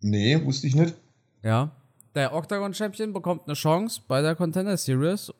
Nee, 0.00 0.44
wusste 0.44 0.68
ich 0.68 0.76
nicht. 0.76 0.94
Ja. 1.42 1.72
Der 2.14 2.34
Octagon 2.34 2.74
Champion 2.74 3.12
bekommt 3.12 3.42
eine 3.46 3.54
Chance 3.54 4.00
bei 4.06 4.22
der 4.22 4.34
Contender 4.34 4.76
Series. 4.76 5.32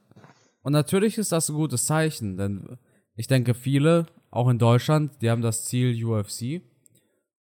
Und 0.63 0.73
natürlich 0.73 1.19
ist 1.19 1.33
das 1.33 1.49
ein 1.49 1.57
gutes 1.57 1.87
Zeichen, 1.87 2.37
denn 2.37 2.79
ich 3.15 3.27
denke, 3.27 3.55
viele, 3.55 4.07
auch 4.31 4.49
in 4.49 4.59
Deutschland, 4.59 5.23
die 5.23 5.31
haben 5.31 5.43
das 5.43 5.65
Ziel 5.65 6.05
UFC. 6.05 6.63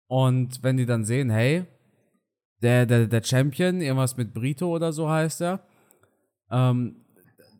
Und 0.07 0.63
wenn 0.63 0.77
die 0.77 0.85
dann 0.85 1.05
sehen, 1.05 1.29
hey, 1.29 1.65
der, 2.61 2.85
der, 2.85 3.07
der 3.07 3.23
Champion, 3.23 3.81
irgendwas 3.81 4.17
mit 4.17 4.33
Brito 4.33 4.67
oder 4.73 4.91
so 4.91 5.09
heißt 5.09 5.41
er, 5.41 5.61
ähm, 6.49 7.05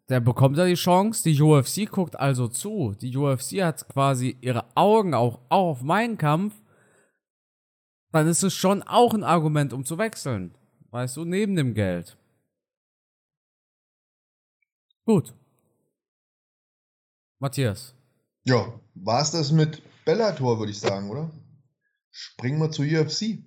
der 0.09 0.19
bekommt 0.19 0.57
ja 0.57 0.65
die 0.65 0.73
Chance. 0.73 1.23
Die 1.23 1.39
UFC 1.39 1.89
guckt 1.89 2.19
also 2.19 2.47
zu. 2.47 2.95
Die 2.99 3.15
UFC 3.15 3.61
hat 3.61 3.87
quasi 3.89 4.37
ihre 4.41 4.65
Augen 4.75 5.13
auch, 5.13 5.39
auch 5.49 5.69
auf 5.69 5.81
meinen 5.83 6.17
Kampf. 6.17 6.55
Dann 8.11 8.27
ist 8.27 8.43
es 8.43 8.55
schon 8.55 8.81
auch 8.81 9.13
ein 9.13 9.23
Argument, 9.23 9.71
um 9.71 9.85
zu 9.85 9.99
wechseln. 9.99 10.55
Weißt 10.91 11.17
du, 11.17 11.25
neben 11.25 11.55
dem 11.55 11.73
Geld. 11.73 12.17
Gut. 15.05 15.33
Matthias. 17.39 17.93
Ja, 18.43 18.79
war 18.95 19.21
es 19.21 19.31
das 19.31 19.51
mit 19.51 19.81
Bellator, 20.05 20.59
würde 20.59 20.71
ich 20.71 20.79
sagen, 20.79 21.09
oder? 21.09 21.31
Springen 22.11 22.59
wir 22.59 22.71
zur 22.71 22.85
UFC. 22.85 23.39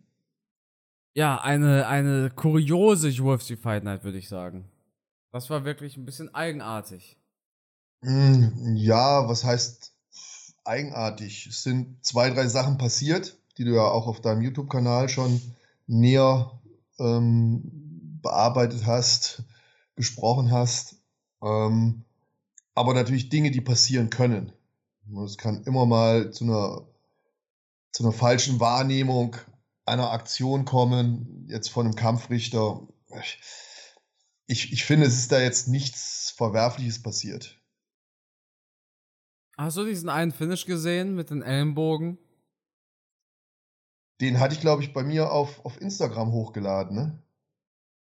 Ja, 1.14 1.40
eine, 1.40 1.86
eine 1.88 2.30
kuriose 2.30 3.08
UFC 3.08 3.58
Fight 3.58 3.84
Night, 3.84 4.04
würde 4.04 4.18
ich 4.18 4.28
sagen. 4.28 4.68
Das 5.30 5.50
war 5.50 5.64
wirklich 5.64 5.96
ein 5.96 6.04
bisschen 6.04 6.34
eigenartig. 6.34 7.16
Hm, 8.02 8.76
ja, 8.76 9.28
was 9.28 9.44
heißt 9.44 9.92
eigenartig? 10.64 11.46
Es 11.46 11.62
sind 11.62 12.04
zwei, 12.04 12.30
drei 12.30 12.46
Sachen 12.46 12.78
passiert, 12.78 13.36
die 13.58 13.64
du 13.64 13.74
ja 13.74 13.82
auch 13.82 14.06
auf 14.06 14.20
deinem 14.20 14.42
YouTube-Kanal 14.42 15.08
schon 15.08 15.40
näher 15.86 16.50
ähm, 17.02 18.18
bearbeitet 18.22 18.86
hast, 18.86 19.42
besprochen 19.94 20.50
hast. 20.50 20.96
Ähm, 21.42 22.04
aber 22.74 22.94
natürlich 22.94 23.28
Dinge, 23.28 23.50
die 23.50 23.60
passieren 23.60 24.08
können. 24.10 24.52
Es 25.24 25.36
kann 25.36 25.64
immer 25.64 25.84
mal 25.84 26.30
zu 26.30 26.44
einer 26.44 26.86
zu 27.92 28.02
einer 28.02 28.12
falschen 28.12 28.58
Wahrnehmung 28.58 29.36
einer 29.84 30.10
Aktion 30.10 30.64
kommen, 30.64 31.46
jetzt 31.48 31.68
von 31.68 31.86
einem 31.86 31.94
Kampfrichter. 31.94 32.88
Ich, 34.46 34.72
ich 34.72 34.84
finde, 34.84 35.06
es 35.06 35.18
ist 35.18 35.32
da 35.32 35.40
jetzt 35.40 35.68
nichts 35.68 36.32
Verwerfliches 36.36 37.02
passiert. 37.02 37.58
Hast 39.58 39.76
du 39.76 39.84
diesen 39.84 40.08
einen 40.08 40.32
Finish 40.32 40.64
gesehen 40.64 41.14
mit 41.14 41.30
den 41.30 41.42
Ellenbogen? 41.42 42.18
Den 44.22 44.38
hatte 44.38 44.54
ich, 44.54 44.60
glaube 44.60 44.84
ich, 44.84 44.92
bei 44.92 45.02
mir 45.02 45.32
auf, 45.32 45.64
auf 45.64 45.80
Instagram 45.80 46.30
hochgeladen, 46.30 46.94
ne? 46.94 47.22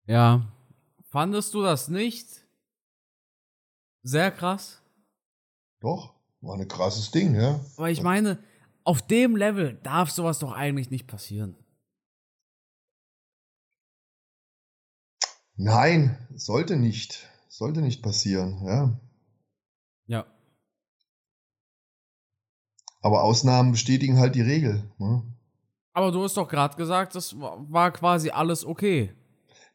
Ja. 0.04 0.52
Fandest 1.08 1.54
du 1.54 1.62
das 1.62 1.88
nicht 1.88 2.44
sehr 4.02 4.30
krass? 4.30 4.82
Doch, 5.80 6.14
war 6.42 6.58
ein 6.58 6.68
krasses 6.68 7.10
Ding, 7.10 7.34
ja. 7.34 7.58
Weil 7.76 7.90
ich 7.90 8.02
meine, 8.02 8.38
auf 8.84 9.00
dem 9.00 9.34
Level 9.34 9.80
darf 9.82 10.10
sowas 10.10 10.38
doch 10.40 10.52
eigentlich 10.52 10.90
nicht 10.90 11.06
passieren. 11.06 11.56
Nein, 15.56 16.18
sollte 16.34 16.76
nicht. 16.76 17.30
Sollte 17.48 17.80
nicht 17.80 18.02
passieren, 18.02 18.62
ja. 18.66 19.00
Ja. 20.06 20.26
Aber 23.00 23.22
Ausnahmen 23.22 23.72
bestätigen 23.72 24.18
halt 24.18 24.34
die 24.34 24.42
Regel. 24.42 24.92
Ne? 24.98 25.22
Aber 25.94 26.11
du 26.11 26.24
hast 26.24 26.37
doch 26.37 26.48
gerade 26.48 26.76
gesagt, 26.76 27.14
das 27.14 27.37
war 27.38 27.92
quasi 27.92 28.30
alles 28.30 28.66
okay. 28.66 29.14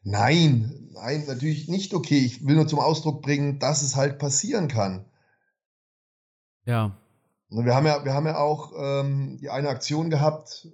Nein, 0.02 0.90
nein, 0.92 1.24
natürlich 1.26 1.66
nicht 1.68 1.94
okay. 1.94 2.18
Ich 2.18 2.46
will 2.46 2.56
nur 2.56 2.68
zum 2.68 2.78
Ausdruck 2.78 3.22
bringen, 3.22 3.58
dass 3.58 3.82
es 3.82 3.96
halt 3.96 4.18
passieren 4.18 4.68
kann. 4.68 5.06
Ja. 6.66 6.96
Wir 7.48 7.74
haben 7.74 7.86
ja, 7.86 8.04
wir 8.04 8.14
haben 8.14 8.26
ja 8.26 8.38
auch 8.38 8.72
ähm, 8.76 9.38
die 9.40 9.48
eine 9.48 9.70
Aktion 9.70 10.10
gehabt, 10.10 10.68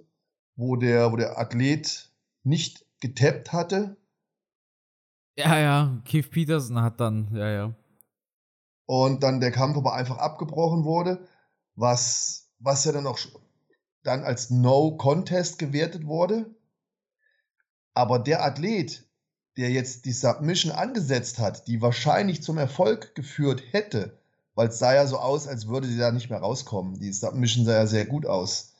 wo 0.55 0.75
der, 0.75 1.11
wo 1.11 1.15
der 1.15 1.39
Athlet 1.39 2.11
nicht 2.43 2.85
getappt 2.99 3.53
hatte. 3.53 3.97
Ja, 5.37 5.57
ja, 5.57 6.01
Keith 6.03 6.29
Peterson 6.29 6.81
hat 6.81 6.99
dann, 6.99 7.29
ja, 7.33 7.49
ja. 7.49 7.73
Und 8.85 9.23
dann 9.23 9.39
der 9.39 9.51
Kampf 9.51 9.77
aber 9.77 9.93
einfach 9.93 10.17
abgebrochen 10.17 10.83
wurde, 10.83 11.27
was, 11.75 12.49
was 12.59 12.85
ja 12.85 12.91
dann 12.91 13.07
auch 13.07 13.17
dann 14.07 14.23
als 14.23 14.49
No-Contest 14.49 15.59
gewertet 15.59 16.07
wurde. 16.07 16.49
Aber 17.93 18.19
der 18.19 18.43
Athlet, 18.43 19.05
der 19.57 19.71
jetzt 19.71 20.05
die 20.05 20.13
Submission 20.13 20.71
angesetzt 20.71 21.39
hat, 21.39 21.67
die 21.67 21.81
wahrscheinlich 21.81 22.41
zum 22.41 22.57
Erfolg 22.57 23.15
geführt 23.15 23.61
hätte, 23.71 24.17
weil 24.55 24.69
es 24.69 24.79
sah 24.79 24.93
ja 24.93 25.05
so 25.07 25.17
aus, 25.17 25.47
als 25.47 25.67
würde 25.67 25.87
die 25.87 25.97
da 25.97 26.11
nicht 26.11 26.29
mehr 26.29 26.39
rauskommen. 26.39 26.99
Die 26.99 27.11
Submission 27.11 27.65
sah 27.65 27.73
ja 27.73 27.87
sehr 27.87 28.05
gut 28.05 28.25
aus. 28.25 28.73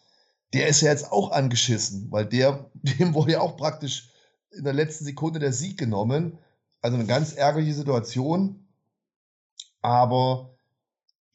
Der 0.54 0.68
ist 0.68 0.82
ja 0.82 0.92
jetzt 0.92 1.12
auch 1.12 1.32
angeschissen, 1.32 2.10
weil 2.10 2.26
der, 2.26 2.70
dem 2.74 3.14
wurde 3.14 3.34
ja 3.34 3.42
auch 3.42 3.58
praktisch 3.58 4.10
in 4.52 4.64
der 4.64 4.74
letzten 4.74 5.06
Sekunde 5.06 5.40
der 5.40 5.52
Sieg 5.52 5.78
genommen. 5.78 6.38
Also 6.82 6.96
eine 6.96 7.06
ganz 7.06 7.34
ärgerliche 7.34 7.74
Situation. 7.74 8.68
Aber 9.82 10.57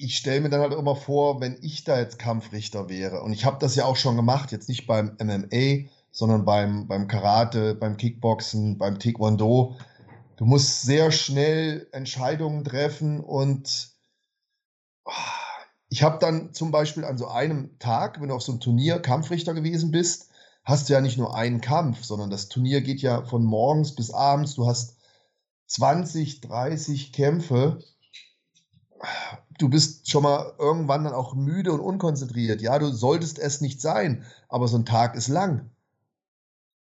ich 0.02 0.16
stelle 0.16 0.40
mir 0.40 0.50
dann 0.50 0.60
halt 0.60 0.74
immer 0.74 0.96
vor, 0.96 1.40
wenn 1.40 1.56
ich 1.62 1.84
da 1.84 1.98
jetzt 1.98 2.18
Kampfrichter 2.18 2.88
wäre, 2.88 3.22
und 3.22 3.32
ich 3.32 3.44
habe 3.44 3.58
das 3.60 3.76
ja 3.76 3.84
auch 3.84 3.96
schon 3.96 4.16
gemacht, 4.16 4.52
jetzt 4.52 4.68
nicht 4.68 4.86
beim 4.86 5.16
MMA, 5.22 5.88
sondern 6.10 6.44
beim, 6.44 6.88
beim 6.88 7.08
Karate, 7.08 7.74
beim 7.74 7.96
Kickboxen, 7.96 8.78
beim 8.78 8.98
Taekwondo. 8.98 9.76
Du 10.36 10.44
musst 10.44 10.82
sehr 10.82 11.12
schnell 11.12 11.86
Entscheidungen 11.92 12.64
treffen 12.64 13.20
und 13.20 13.90
ich 15.88 16.02
habe 16.02 16.18
dann 16.18 16.52
zum 16.52 16.70
Beispiel 16.70 17.04
an 17.04 17.18
so 17.18 17.28
einem 17.28 17.78
Tag, 17.78 18.20
wenn 18.20 18.28
du 18.28 18.34
auf 18.34 18.42
so 18.42 18.52
einem 18.52 18.60
Turnier 18.60 18.98
Kampfrichter 18.98 19.54
gewesen 19.54 19.90
bist, 19.90 20.30
hast 20.64 20.88
du 20.88 20.94
ja 20.94 21.00
nicht 21.00 21.18
nur 21.18 21.34
einen 21.36 21.60
Kampf, 21.60 22.04
sondern 22.04 22.30
das 22.30 22.48
Turnier 22.48 22.80
geht 22.80 23.02
ja 23.02 23.22
von 23.22 23.44
morgens 23.44 23.94
bis 23.94 24.10
abends. 24.10 24.54
Du 24.54 24.66
hast 24.66 24.96
20, 25.66 26.40
30 26.40 27.12
Kämpfe. 27.12 27.78
Du 29.58 29.68
bist 29.68 30.10
schon 30.10 30.22
mal 30.22 30.54
irgendwann 30.58 31.04
dann 31.04 31.14
auch 31.14 31.34
müde 31.34 31.72
und 31.72 31.80
unkonzentriert. 31.80 32.62
Ja, 32.62 32.78
du 32.78 32.90
solltest 32.90 33.38
es 33.38 33.60
nicht 33.60 33.80
sein, 33.80 34.24
aber 34.48 34.68
so 34.68 34.76
ein 34.76 34.86
Tag 34.86 35.14
ist 35.14 35.28
lang. 35.28 35.70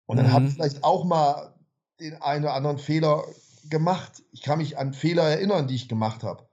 Und 0.05 0.17
dann 0.17 0.27
mhm. 0.27 0.33
habe 0.33 0.45
ich 0.45 0.53
vielleicht 0.53 0.83
auch 0.83 1.03
mal 1.05 1.53
den 1.99 2.21
einen 2.21 2.45
oder 2.45 2.53
anderen 2.53 2.79
Fehler 2.79 3.23
gemacht. 3.69 4.23
Ich 4.31 4.41
kann 4.41 4.57
mich 4.57 4.77
an 4.77 4.93
Fehler 4.93 5.23
erinnern, 5.23 5.67
die 5.67 5.75
ich 5.75 5.87
gemacht 5.87 6.23
habe. 6.23 6.47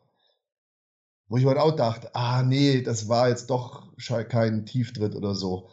Wo 1.28 1.36
ich 1.36 1.44
heute 1.44 1.62
auch 1.62 1.74
dachte, 1.74 2.14
ah 2.14 2.42
nee, 2.42 2.82
das 2.82 3.08
war 3.08 3.28
jetzt 3.28 3.50
doch 3.50 3.86
kein 4.28 4.66
Tieftritt 4.66 5.16
oder 5.16 5.34
so. 5.34 5.70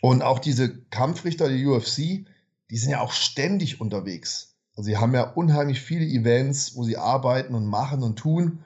Und 0.00 0.22
auch 0.22 0.38
diese 0.38 0.82
Kampfrichter 0.84 1.48
der 1.48 1.66
UFC, 1.66 2.26
die 2.70 2.76
sind 2.76 2.90
ja 2.90 3.00
auch 3.00 3.12
ständig 3.12 3.80
unterwegs. 3.80 4.49
Also 4.80 4.92
sie 4.92 4.96
haben 4.96 5.12
ja 5.12 5.24
unheimlich 5.24 5.82
viele 5.82 6.06
Events, 6.06 6.74
wo 6.74 6.84
sie 6.84 6.96
arbeiten 6.96 7.54
und 7.54 7.66
machen 7.66 8.02
und 8.02 8.18
tun. 8.18 8.64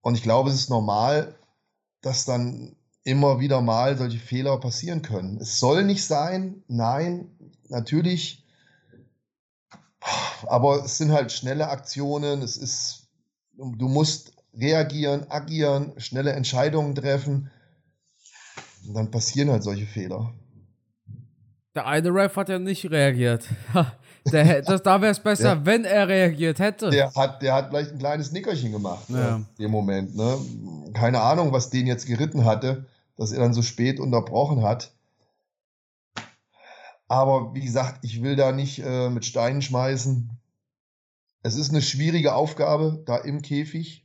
Und 0.00 0.14
ich 0.14 0.22
glaube, 0.22 0.48
es 0.48 0.56
ist 0.56 0.70
normal, 0.70 1.34
dass 2.00 2.24
dann 2.24 2.74
immer 3.04 3.38
wieder 3.38 3.60
mal 3.60 3.98
solche 3.98 4.18
Fehler 4.18 4.58
passieren 4.58 5.02
können. 5.02 5.36
Es 5.38 5.58
soll 5.58 5.84
nicht 5.84 6.06
sein, 6.06 6.64
nein, 6.68 7.28
natürlich. 7.68 8.46
Aber 10.46 10.86
es 10.86 10.96
sind 10.96 11.12
halt 11.12 11.30
schnelle 11.32 11.68
Aktionen, 11.68 12.40
es 12.40 12.56
ist, 12.56 13.08
du 13.58 13.88
musst 13.88 14.32
reagieren, 14.54 15.30
agieren, 15.30 15.92
schnelle 15.98 16.32
Entscheidungen 16.32 16.94
treffen. 16.94 17.50
Und 18.88 18.94
dann 18.94 19.10
passieren 19.10 19.50
halt 19.50 19.64
solche 19.64 19.86
Fehler. 19.86 20.32
Der 21.74 21.86
eine 21.86 22.08
Ref 22.08 22.36
hat 22.36 22.48
ja 22.48 22.58
nicht 22.58 22.90
reagiert. 22.90 23.46
Der, 24.32 24.62
das, 24.62 24.82
da 24.82 25.00
wäre 25.00 25.12
es 25.12 25.20
besser, 25.20 25.56
der, 25.56 25.66
wenn 25.66 25.84
er 25.84 26.08
reagiert 26.08 26.58
hätte. 26.58 26.90
Der 26.90 27.12
hat, 27.14 27.42
der 27.42 27.54
hat 27.54 27.68
vielleicht 27.68 27.92
ein 27.92 27.98
kleines 27.98 28.32
Nickerchen 28.32 28.72
gemacht 28.72 29.04
ja. 29.08 29.36
in 29.36 29.46
dem 29.58 29.70
Moment. 29.70 30.16
Ne? 30.16 30.38
Keine 30.94 31.20
Ahnung, 31.20 31.52
was 31.52 31.70
den 31.70 31.86
jetzt 31.86 32.06
geritten 32.06 32.44
hatte, 32.44 32.86
dass 33.16 33.32
er 33.32 33.40
dann 33.40 33.54
so 33.54 33.62
spät 33.62 34.00
unterbrochen 34.00 34.62
hat. 34.62 34.92
Aber 37.08 37.54
wie 37.54 37.64
gesagt, 37.64 38.00
ich 38.02 38.22
will 38.22 38.36
da 38.36 38.52
nicht 38.52 38.80
äh, 38.80 39.08
mit 39.08 39.24
Steinen 39.24 39.62
schmeißen. 39.62 40.30
Es 41.42 41.54
ist 41.54 41.70
eine 41.70 41.82
schwierige 41.82 42.34
Aufgabe 42.34 43.02
da 43.06 43.16
im 43.16 43.42
Käfig. 43.42 44.04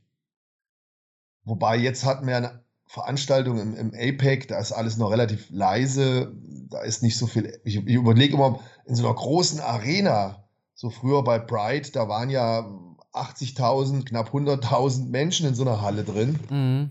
Wobei 1.44 1.76
jetzt 1.76 2.04
hatten 2.04 2.26
wir 2.26 2.36
eine 2.36 2.62
Veranstaltung 2.92 3.58
im, 3.58 3.74
im 3.74 3.94
APEC, 3.94 4.48
da 4.48 4.58
ist 4.58 4.70
alles 4.70 4.98
noch 4.98 5.10
relativ 5.10 5.48
leise, 5.48 6.30
da 6.68 6.82
ist 6.82 7.02
nicht 7.02 7.16
so 7.16 7.26
viel. 7.26 7.58
Ich, 7.64 7.76
ich 7.76 7.94
überlege 7.94 8.34
immer, 8.34 8.60
in 8.84 8.94
so 8.94 9.06
einer 9.06 9.14
großen 9.14 9.60
Arena, 9.60 10.44
so 10.74 10.90
früher 10.90 11.24
bei 11.24 11.38
Pride, 11.38 11.90
da 11.92 12.06
waren 12.08 12.28
ja 12.28 12.68
80.000, 13.14 14.04
knapp 14.04 14.34
100.000 14.34 15.08
Menschen 15.08 15.46
in 15.46 15.54
so 15.54 15.62
einer 15.62 15.80
Halle 15.80 16.04
drin. 16.04 16.38
Mhm. 16.50 16.90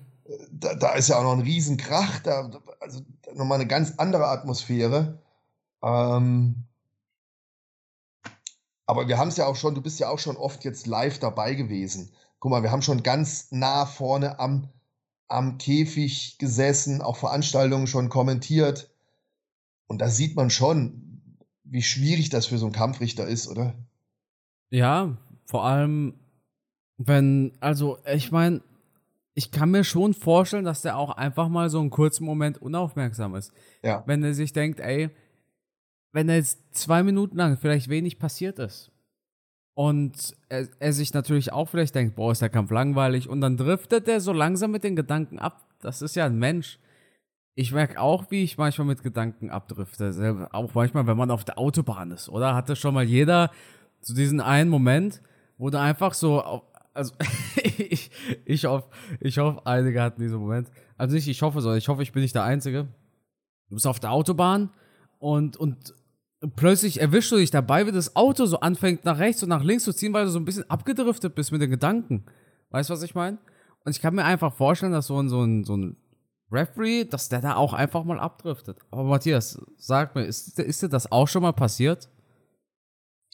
Da, 0.52 0.74
da, 0.74 0.94
ist 0.94 1.10
ja 1.10 1.20
auch 1.20 1.24
noch 1.24 1.34
ein 1.34 1.42
Riesenkrach, 1.42 2.20
da, 2.22 2.50
also 2.80 3.02
nochmal 3.36 3.60
eine 3.60 3.68
ganz 3.68 3.94
andere 3.98 4.26
Atmosphäre. 4.26 5.20
Ähm, 5.84 6.64
aber 8.88 9.08
wir 9.08 9.20
haben 9.20 9.28
es 9.28 9.38
ja 9.38 9.46
auch 9.46 9.56
schon, 9.56 9.76
du 9.76 9.84
bist 9.84 10.00
ja 10.00 10.10
auch 10.10 10.20
schon 10.20 10.36
oft 10.36 10.64
jetzt 10.64 10.88
live 10.88 11.20
dabei 11.20 11.54
gewesen. 11.54 12.12
Guck 12.40 12.50
mal, 12.50 12.64
wir 12.64 12.72
haben 12.72 12.82
schon 12.82 13.04
ganz 13.04 13.52
nah 13.52 13.86
vorne 13.86 14.40
am, 14.40 14.68
am 15.32 15.58
Käfig 15.58 16.38
gesessen, 16.38 17.02
auch 17.02 17.18
Veranstaltungen 17.18 17.88
schon 17.88 18.10
kommentiert. 18.10 18.90
Und 19.88 20.02
da 20.02 20.10
sieht 20.10 20.36
man 20.36 20.50
schon, 20.50 21.36
wie 21.64 21.82
schwierig 21.82 22.30
das 22.30 22.48
für 22.48 22.58
so 22.58 22.66
einen 22.66 22.74
Kampfrichter 22.74 23.28
ist, 23.28 23.48
oder? 23.48 23.74
Ja, 24.70 25.18
vor 25.46 25.66
allem, 25.66 26.16
wenn, 26.98 27.54
also 27.60 27.98
ich 28.06 28.32
meine, 28.32 28.62
ich 29.34 29.52
kann 29.52 29.72
mir 29.72 29.84
schon 29.84 30.14
vorstellen, 30.14 30.66
dass 30.66 30.82
der 30.82 30.98
auch 30.98 31.12
einfach 31.12 31.48
mal 31.48 31.70
so 31.70 31.80
einen 31.80 31.90
kurzen 31.90 32.26
Moment 32.26 32.62
unaufmerksam 32.62 33.36
ist. 33.36 33.52
Ja. 33.84 34.04
Wenn 34.06 34.24
er 34.24 34.34
sich 34.34 34.54
denkt, 34.54 34.80
ey, 34.80 35.10
wenn 36.12 36.28
er 36.28 36.36
jetzt 36.36 36.60
zwei 36.72 37.04
Minuten 37.04 37.38
lang 37.38 37.58
vielleicht 37.58 37.88
wenig 37.88 38.20
passiert 38.20 38.60
ist 38.60 38.91
und 39.74 40.36
er, 40.50 40.68
er, 40.80 40.94
sich 40.94 41.14
natürlich 41.14 41.54
auch 41.54 41.70
vielleicht 41.70 41.96
denkt, 41.96 42.16
boah, 42.16 42.32
ist 42.32 42.42
der 42.42 42.50
Kampf 42.50 42.72
langweilig. 42.72 43.30
Und 43.30 43.42
dann 43.42 43.58
driftet 43.58 44.08
er 44.08 44.20
so 44.20 44.34
langsam 44.34 44.72
mit 44.72 44.84
den 44.84 44.96
Gedanken 44.96 45.40
ab. 45.40 45.66
Das 45.80 46.02
ist 46.02 46.16
ja 46.16 46.26
ein 46.26 46.38
Mensch. 46.38 46.78
Ich 47.56 47.72
merke 47.72 48.00
auch, 48.00 48.32
wie 48.32 48.44
ich 48.44 48.58
manchmal 48.58 48.88
mit 48.88 49.04
Gedanken 49.04 49.50
abdrifte. 49.50 50.50
Auch 50.52 50.74
manchmal, 50.74 51.08
wenn 51.08 51.18
man 51.18 51.32
auf 51.32 51.46
der 51.46 51.58
Autobahn 51.58 52.12
ist, 52.12 52.30
oder? 52.30 52.54
Hatte 52.54 52.76
schon 52.76 52.94
mal 52.94 53.04
jeder 53.04 53.52
so 54.02 54.14
diesen 54.14 54.42
einen 54.42 54.70
Moment, 54.70 55.22
wo 55.58 55.70
du 55.70 55.80
einfach 55.80 56.14
so, 56.14 56.64
also 56.94 57.14
ich, 57.64 58.12
ich 58.46 58.66
hoffe, 58.66 58.88
ich 59.20 59.38
hoffe, 59.38 59.66
einige 59.66 60.02
hatten 60.02 60.22
diesen 60.22 60.40
Moment. 60.40 60.70
Also 60.98 61.16
nicht, 61.16 61.28
ich 61.28 61.42
hoffe, 61.42 61.62
sondern 61.62 61.78
ich 61.78 61.88
hoffe, 61.88 62.04
ich 62.04 62.12
bin 62.12 62.24
nicht 62.24 62.36
der 62.36 62.44
Einzige. 62.44 62.88
Du 63.70 63.76
bist 63.76 63.88
auf 63.88 64.00
der 64.00 64.12
Autobahn 64.12 64.70
und, 65.20 65.56
und 65.56 65.94
plötzlich 66.56 67.00
erwischst 67.00 67.32
du 67.32 67.38
dich 67.38 67.52
dabei, 67.52 67.86
wie 67.86 67.92
das 67.92 68.16
Auto 68.16 68.46
so 68.46 68.60
anfängt, 68.60 69.06
nach 69.06 69.20
rechts 69.20 69.44
und 69.44 69.50
nach 69.50 69.64
links 69.64 69.84
zu 69.84 69.94
ziehen, 69.94 70.14
weil 70.14 70.26
du 70.26 70.32
so 70.32 70.40
ein 70.40 70.46
bisschen 70.46 70.70
abgedriftet 70.70 71.36
bist 71.36 71.52
mit 71.52 71.62
den 71.62 71.70
Gedanken. 71.70 72.26
Weißt 72.72 72.90
du, 72.90 72.94
was 72.94 73.04
ich 73.04 73.16
meine? 73.16 73.38
Und 73.84 73.96
ich 73.96 74.02
kann 74.02 74.16
mir 74.16 74.24
einfach 74.24 74.54
vorstellen, 74.54 74.92
dass 74.92 75.08
so 75.08 75.22
ein, 75.22 75.30
so 75.30 75.44
ein, 75.44 75.64
so 75.64 75.76
ein 75.78 75.98
Referee, 76.52 77.06
dass 77.06 77.30
der 77.30 77.42
da 77.42 77.56
auch 77.56 77.74
einfach 77.74 78.04
mal 78.04 78.20
abdriftet. 78.20 78.78
Aber 78.92 79.04
Matthias, 79.04 79.60
sag 79.78 80.16
mir, 80.16 80.26
ist, 80.26 80.60
ist 80.60 80.82
dir 80.82 80.90
das 80.90 81.12
auch 81.12 81.28
schon 81.28 81.42
mal 81.42 81.54
passiert? 81.54 82.10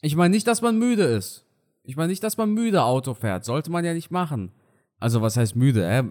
Ich 0.02 0.16
meine 0.16 0.34
nicht, 0.34 0.48
dass 0.48 0.62
man 0.62 0.78
müde 0.78 1.04
ist. 1.04 1.46
Ich 1.84 1.96
meine 1.96 2.10
nicht, 2.10 2.24
dass 2.24 2.38
man 2.38 2.54
müde 2.54 2.84
Auto 2.84 3.14
fährt. 3.14 3.46
Sollte 3.46 3.72
man 3.72 3.86
ja 3.86 3.94
nicht 3.94 4.12
machen. 4.12 4.52
Also, 5.00 5.22
was 5.22 5.38
heißt 5.38 5.56
müde? 5.56 5.86
Äh? 5.86 6.04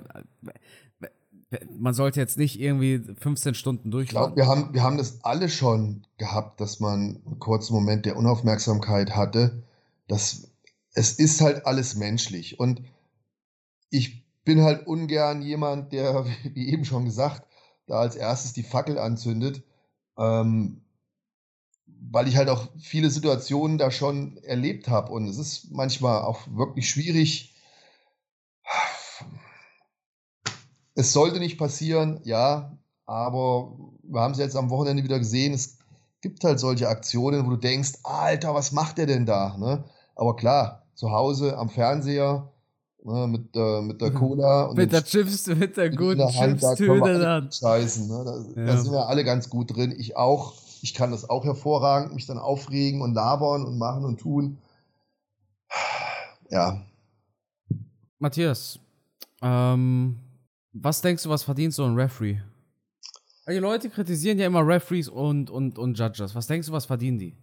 Man 1.78 1.94
sollte 1.94 2.20
jetzt 2.20 2.38
nicht 2.38 2.60
irgendwie 2.60 2.98
15 2.98 3.54
Stunden 3.54 3.90
durchlaufen. 3.90 4.32
Ich 4.32 4.34
glaube, 4.34 4.36
wir 4.36 4.46
haben, 4.46 4.74
wir 4.74 4.82
haben 4.82 4.98
das 4.98 5.24
alle 5.24 5.48
schon 5.48 6.06
gehabt, 6.18 6.60
dass 6.60 6.80
man 6.80 7.22
einen 7.24 7.38
kurzen 7.38 7.74
Moment 7.74 8.04
der 8.04 8.16
Unaufmerksamkeit 8.16 9.14
hatte. 9.14 9.62
Das, 10.08 10.50
es 10.94 11.12
ist 11.12 11.40
halt 11.40 11.66
alles 11.66 11.94
menschlich. 11.94 12.58
Und 12.58 12.82
ich 13.90 14.24
bin 14.44 14.62
halt 14.62 14.86
ungern 14.86 15.42
jemand, 15.42 15.92
der, 15.92 16.26
wie 16.54 16.68
eben 16.68 16.84
schon 16.84 17.04
gesagt, 17.04 17.46
da 17.86 18.00
als 18.00 18.16
erstes 18.16 18.52
die 18.52 18.64
Fackel 18.64 18.98
anzündet. 18.98 19.62
Ähm, 20.18 20.82
weil 22.10 22.28
ich 22.28 22.36
halt 22.36 22.48
auch 22.48 22.68
viele 22.78 23.10
Situationen 23.10 23.78
da 23.78 23.90
schon 23.90 24.36
erlebt 24.38 24.88
habe. 24.88 25.12
Und 25.12 25.28
es 25.28 25.38
ist 25.38 25.70
manchmal 25.70 26.22
auch 26.22 26.46
wirklich 26.50 26.88
schwierig, 26.88 27.54
Es 30.96 31.12
sollte 31.12 31.38
nicht 31.38 31.58
passieren, 31.58 32.20
ja, 32.24 32.76
aber 33.04 33.76
wir 34.02 34.20
haben 34.20 34.32
es 34.32 34.38
jetzt 34.38 34.56
am 34.56 34.70
Wochenende 34.70 35.04
wieder 35.04 35.18
gesehen. 35.18 35.52
Es 35.52 35.78
gibt 36.22 36.42
halt 36.42 36.58
solche 36.58 36.88
Aktionen, 36.88 37.46
wo 37.46 37.50
du 37.50 37.56
denkst, 37.56 38.00
Alter, 38.02 38.54
was 38.54 38.72
macht 38.72 38.98
der 38.98 39.06
denn 39.06 39.26
da? 39.26 39.56
Ne? 39.58 39.84
Aber 40.14 40.34
klar, 40.34 40.86
zu 40.94 41.10
Hause 41.10 41.58
am 41.58 41.68
Fernseher 41.68 42.50
ne, 43.04 43.26
mit, 43.26 43.54
äh, 43.54 43.82
mit 43.82 44.00
der 44.00 44.10
Cola 44.10 44.64
und 44.64 44.78
mit 44.78 44.90
der 44.90 45.04
Chips, 45.04 45.46
mit 45.46 45.76
der 45.76 45.90
guten 45.90 46.26
Chips-Tüte 46.28 47.18
dann. 47.20 47.52
Scheißen, 47.52 48.08
ne? 48.08 48.24
da, 48.24 48.60
ja. 48.60 48.66
da 48.66 48.76
sind 48.78 48.92
wir 48.92 49.06
alle 49.06 49.22
ganz 49.22 49.50
gut 49.50 49.76
drin. 49.76 49.94
Ich 49.96 50.16
auch. 50.16 50.54
Ich 50.82 50.94
kann 50.94 51.10
das 51.10 51.28
auch 51.28 51.44
hervorragend, 51.44 52.14
mich 52.14 52.26
dann 52.26 52.38
aufregen 52.38 53.00
und 53.00 53.14
labern 53.14 53.64
und 53.64 53.78
machen 53.78 54.04
und 54.04 54.20
tun. 54.20 54.58
Ja. 56.50 56.82
Matthias, 58.18 58.78
ähm, 59.42 60.20
was 60.82 61.00
denkst 61.00 61.22
du, 61.22 61.30
was 61.30 61.42
verdient 61.42 61.74
so 61.74 61.84
ein 61.84 61.94
Referee? 61.94 62.40
Die 63.48 63.58
Leute 63.58 63.90
kritisieren 63.90 64.38
ja 64.38 64.46
immer 64.46 64.66
Referees 64.66 65.08
und, 65.08 65.50
und, 65.50 65.78
und 65.78 65.98
Judges. 65.98 66.34
Was 66.34 66.48
denkst 66.48 66.66
du, 66.66 66.72
was 66.72 66.86
verdienen 66.86 67.18
die? 67.18 67.36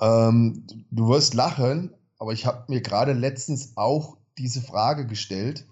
Ähm, 0.00 0.66
du 0.90 1.08
wirst 1.08 1.34
lachen, 1.34 1.94
aber 2.18 2.32
ich 2.32 2.46
habe 2.46 2.64
mir 2.68 2.80
gerade 2.80 3.12
letztens 3.12 3.76
auch 3.76 4.18
diese 4.38 4.60
Frage 4.60 5.06
gestellt. 5.06 5.66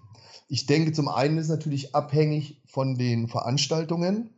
Ich 0.47 0.65
denke, 0.65 0.93
zum 0.93 1.09
einen 1.09 1.37
ist 1.37 1.49
natürlich 1.49 1.93
abhängig 1.93 2.61
von 2.67 2.97
den 2.97 3.27
Veranstaltungen. 3.27 4.29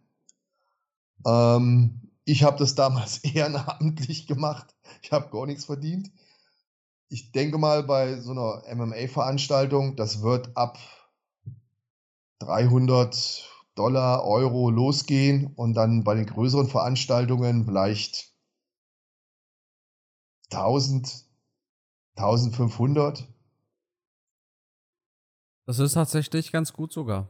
Ähm, 1.25 2.09
ich 2.25 2.43
habe 2.43 2.57
das 2.57 2.73
damals 2.75 3.17
ehrenamtlich 3.23 4.25
gemacht. 4.25 4.75
Ich 5.03 5.11
habe 5.11 5.29
gar 5.29 5.45
nichts 5.45 5.65
verdient. 5.65 6.11
Ich 7.09 7.31
denke 7.31 7.57
mal, 7.57 7.83
bei 7.83 8.19
so 8.19 8.31
einer 8.31 8.63
MMA-Veranstaltung, 8.75 9.95
das 9.95 10.21
wird 10.21 10.55
ab 10.55 10.77
300 12.39 13.49
Dollar, 13.75 14.25
Euro 14.25 14.69
losgehen 14.69 15.53
und 15.55 15.73
dann 15.73 16.03
bei 16.03 16.15
den 16.15 16.25
größeren 16.25 16.67
Veranstaltungen 16.67 17.65
vielleicht 17.65 18.33
1000, 20.51 21.25
1500. 22.15 23.27
Das 25.65 25.79
ist 25.79 25.93
tatsächlich 25.93 26.51
ganz 26.51 26.73
gut 26.73 26.91
sogar. 26.91 27.29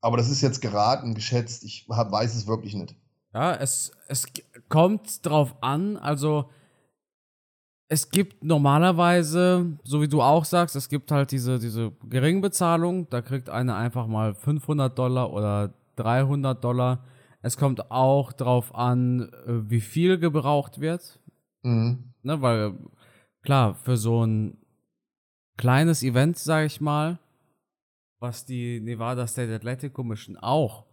Aber 0.00 0.16
das 0.16 0.30
ist 0.30 0.40
jetzt 0.40 0.60
geraten, 0.60 1.14
geschätzt. 1.14 1.64
Ich 1.64 1.86
hab, 1.90 2.10
weiß 2.10 2.34
es 2.34 2.46
wirklich 2.46 2.74
nicht. 2.74 2.94
Ja, 3.34 3.54
es, 3.54 3.92
es 4.08 4.26
kommt 4.68 5.26
drauf 5.26 5.56
an. 5.60 5.96
Also, 5.96 6.48
es 7.92 8.08
gibt 8.08 8.44
normalerweise, 8.44 9.76
so 9.82 10.00
wie 10.00 10.06
du 10.06 10.22
auch 10.22 10.44
sagst, 10.44 10.76
es 10.76 10.88
gibt 10.88 11.10
halt 11.10 11.32
diese, 11.32 11.58
diese 11.58 11.90
Geringbezahlung. 12.08 13.10
Da 13.10 13.20
kriegt 13.20 13.50
einer 13.50 13.74
einfach 13.74 14.06
mal 14.06 14.32
500 14.32 14.96
Dollar 14.96 15.32
oder 15.32 15.74
300 15.96 16.62
Dollar. 16.62 17.04
Es 17.42 17.56
kommt 17.56 17.90
auch 17.90 18.32
drauf 18.32 18.72
an, 18.76 19.32
äh, 19.44 19.68
wie 19.68 19.80
viel 19.80 20.18
gebraucht 20.18 20.80
wird. 20.80 21.18
Mhm. 21.62 22.14
Ne, 22.22 22.40
weil, 22.40 22.78
klar, 23.42 23.74
für 23.74 23.96
so 23.96 24.24
ein 24.24 24.58
kleines 25.56 26.04
Event, 26.04 26.38
sag 26.38 26.66
ich 26.66 26.80
mal, 26.80 27.18
was 28.20 28.44
die 28.44 28.78
Nevada 28.78 29.26
State 29.26 29.52
Athletic 29.52 29.94
Commission 29.94 30.36
auch 30.36 30.86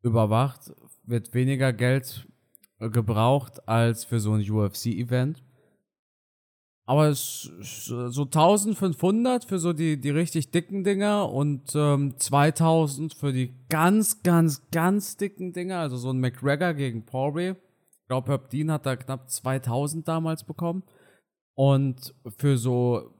überwacht, 0.00 0.72
wird 1.02 1.34
weniger 1.34 1.72
Geld 1.72 2.28
äh, 2.78 2.88
gebraucht 2.88 3.68
als 3.68 4.04
für 4.04 4.20
so 4.20 4.34
ein 4.34 4.48
UFC-Event. 4.48 5.42
Aber 6.88 7.08
es, 7.08 7.50
so 7.60 8.22
1500 8.22 9.44
für 9.44 9.58
so 9.58 9.72
die, 9.72 10.00
die 10.00 10.10
richtig 10.10 10.52
dicken 10.52 10.84
Dinger 10.84 11.32
und 11.32 11.74
ähm, 11.74 12.14
2000 12.16 13.12
für 13.12 13.32
die 13.32 13.52
ganz, 13.68 14.22
ganz, 14.22 14.70
ganz 14.70 15.16
dicken 15.16 15.52
Dinger. 15.52 15.80
Also 15.80 15.96
so 15.96 16.10
ein 16.10 16.20
McGregor 16.20 16.74
gegen 16.74 17.04
Poirier. 17.04 17.56
Ich 18.02 18.06
glaube, 18.06 18.28
Herb 18.28 18.50
Dean 18.50 18.70
hat 18.70 18.86
da 18.86 18.94
knapp 18.94 19.28
2000 19.28 20.06
damals 20.06 20.44
bekommen. 20.44 20.84
Und 21.56 22.14
für 22.36 22.56
so 22.56 23.10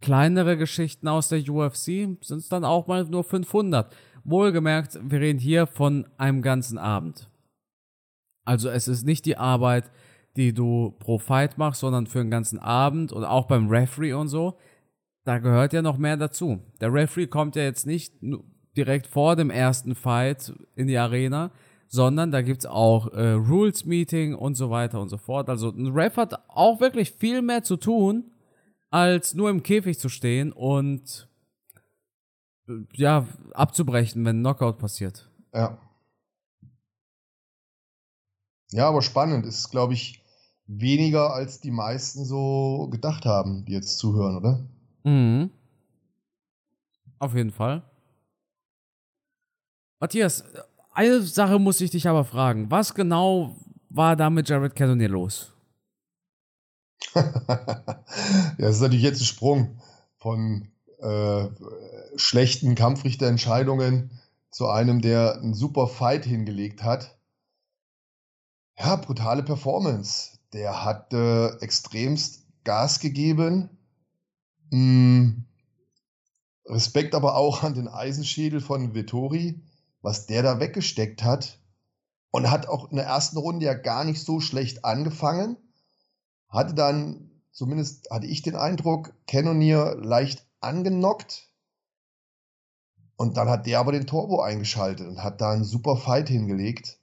kleinere 0.00 0.56
Geschichten 0.56 1.06
aus 1.06 1.28
der 1.28 1.48
UFC 1.48 2.18
sind 2.20 2.38
es 2.38 2.48
dann 2.48 2.64
auch 2.64 2.88
mal 2.88 3.04
nur 3.04 3.22
500. 3.22 3.94
Wohlgemerkt, 4.24 4.98
wir 5.02 5.20
reden 5.20 5.38
hier 5.38 5.68
von 5.68 6.08
einem 6.16 6.42
ganzen 6.42 6.76
Abend. 6.76 7.30
Also 8.44 8.68
es 8.68 8.88
ist 8.88 9.04
nicht 9.04 9.26
die 9.26 9.36
Arbeit, 9.36 9.90
die 10.38 10.54
du 10.54 10.94
pro 11.00 11.18
Fight 11.18 11.58
machst, 11.58 11.80
sondern 11.80 12.06
für 12.06 12.20
den 12.20 12.30
ganzen 12.30 12.60
Abend 12.60 13.10
und 13.10 13.24
auch 13.24 13.46
beim 13.46 13.68
Referee 13.68 14.12
und 14.12 14.28
so. 14.28 14.56
Da 15.24 15.38
gehört 15.38 15.72
ja 15.72 15.82
noch 15.82 15.98
mehr 15.98 16.16
dazu. 16.16 16.60
Der 16.80 16.92
Referee 16.92 17.26
kommt 17.26 17.56
ja 17.56 17.64
jetzt 17.64 17.86
nicht 17.86 18.14
direkt 18.76 19.08
vor 19.08 19.34
dem 19.34 19.50
ersten 19.50 19.96
Fight 19.96 20.52
in 20.76 20.86
die 20.86 20.96
Arena, 20.96 21.50
sondern 21.88 22.30
da 22.30 22.42
gibt 22.42 22.60
es 22.60 22.66
auch 22.66 23.08
äh, 23.08 23.32
Rules 23.32 23.84
Meeting 23.84 24.36
und 24.36 24.54
so 24.54 24.70
weiter 24.70 25.00
und 25.00 25.08
so 25.08 25.18
fort. 25.18 25.48
Also 25.48 25.70
ein 25.70 25.88
Ref 25.88 26.16
hat 26.16 26.40
auch 26.48 26.78
wirklich 26.80 27.10
viel 27.10 27.42
mehr 27.42 27.64
zu 27.64 27.76
tun, 27.76 28.30
als 28.90 29.34
nur 29.34 29.50
im 29.50 29.64
Käfig 29.64 29.98
zu 29.98 30.08
stehen 30.08 30.52
und 30.52 31.28
äh, 32.68 32.74
ja, 32.94 33.26
abzubrechen, 33.54 34.24
wenn 34.24 34.38
ein 34.38 34.42
Knockout 34.42 34.78
passiert. 34.78 35.28
Ja. 35.52 35.78
Ja, 38.70 38.88
aber 38.88 39.02
spannend 39.02 39.46
ist, 39.46 39.70
glaube 39.70 39.94
ich, 39.94 40.22
weniger 40.68 41.32
als 41.32 41.60
die 41.60 41.70
meisten 41.70 42.24
so 42.24 42.88
gedacht 42.90 43.24
haben, 43.24 43.64
die 43.64 43.72
jetzt 43.72 43.98
zuhören, 43.98 44.36
oder? 44.36 44.60
Mhm. 45.02 45.50
Auf 47.18 47.34
jeden 47.34 47.50
Fall. 47.50 47.82
Matthias, 49.98 50.44
eine 50.92 51.22
Sache 51.22 51.58
muss 51.58 51.80
ich 51.80 51.90
dich 51.90 52.06
aber 52.06 52.24
fragen. 52.24 52.70
Was 52.70 52.94
genau 52.94 53.56
war 53.88 54.14
da 54.14 54.30
mit 54.30 54.48
Jared 54.48 54.76
Cannonier 54.76 55.08
los? 55.08 55.52
ja, 57.14 57.32
das 58.58 58.76
ist 58.76 58.80
natürlich 58.80 59.04
jetzt 59.04 59.20
ein 59.20 59.24
Sprung 59.24 59.80
von 60.18 60.68
äh, 61.00 61.46
schlechten 62.16 62.74
Kampfrichterentscheidungen 62.74 64.10
zu 64.50 64.68
einem, 64.68 65.00
der 65.00 65.36
einen 65.36 65.54
super 65.54 65.86
Fight 65.86 66.24
hingelegt 66.24 66.82
hat. 66.82 67.16
Ja, 68.78 68.96
brutale 68.96 69.42
Performance. 69.42 70.37
Der 70.52 70.84
hat 70.84 71.12
äh, 71.12 71.48
extremst 71.60 72.46
Gas 72.64 73.00
gegeben. 73.00 73.70
Hm. 74.70 75.44
Respekt 76.66 77.14
aber 77.14 77.36
auch 77.36 77.62
an 77.62 77.74
den 77.74 77.88
Eisenschädel 77.88 78.60
von 78.60 78.94
Vittori, 78.94 79.62
was 80.02 80.26
der 80.26 80.42
da 80.42 80.60
weggesteckt 80.60 81.22
hat. 81.22 81.58
Und 82.30 82.50
hat 82.50 82.68
auch 82.68 82.90
in 82.90 82.96
der 82.96 83.06
ersten 83.06 83.38
Runde 83.38 83.64
ja 83.64 83.74
gar 83.74 84.04
nicht 84.04 84.22
so 84.22 84.40
schlecht 84.40 84.84
angefangen. 84.84 85.56
Hatte 86.48 86.74
dann, 86.74 87.30
zumindest 87.52 88.10
hatte 88.10 88.26
ich 88.26 88.42
den 88.42 88.54
Eindruck, 88.54 89.14
Cannonier 89.26 89.96
leicht 89.96 90.46
angenockt. 90.60 91.50
Und 93.16 93.36
dann 93.36 93.48
hat 93.48 93.66
der 93.66 93.80
aber 93.80 93.92
den 93.92 94.06
Turbo 94.06 94.40
eingeschaltet 94.42 95.08
und 95.08 95.22
hat 95.22 95.40
da 95.40 95.52
einen 95.52 95.64
super 95.64 95.96
Fight 95.96 96.28
hingelegt 96.28 96.98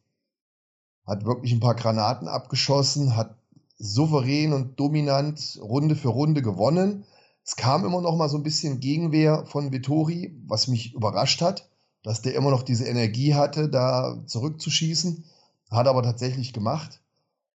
hat 1.06 1.26
wirklich 1.26 1.52
ein 1.52 1.60
paar 1.60 1.76
Granaten 1.76 2.28
abgeschossen, 2.28 3.16
hat 3.16 3.36
souverän 3.78 4.54
und 4.54 4.80
dominant 4.80 5.60
Runde 5.62 5.96
für 5.96 6.10
Runde 6.10 6.42
gewonnen. 6.42 7.06
Es 7.44 7.56
kam 7.56 7.86
immer 7.86 8.02
noch 8.02 8.16
mal 8.16 8.30
so 8.30 8.38
ein 8.38 8.44
bisschen 8.44 8.80
Gegenwehr 8.80 9.46
von 9.46 9.72
Vittori, 9.72 10.36
was 10.48 10.68
mich 10.68 10.94
überrascht 10.94 11.42
hat, 11.42 11.70
dass 12.04 12.22
der 12.22 12.36
immer 12.36 12.50
noch 12.50 12.64
diese 12.64 12.86
Energie 12.86 13.36
hatte, 13.36 13.70
da 13.70 14.24
zurückzuschießen. 14.26 15.26
Hat 15.70 15.88
aber 15.88 16.04
tatsächlich 16.04 16.54
gemacht. 16.54 17.02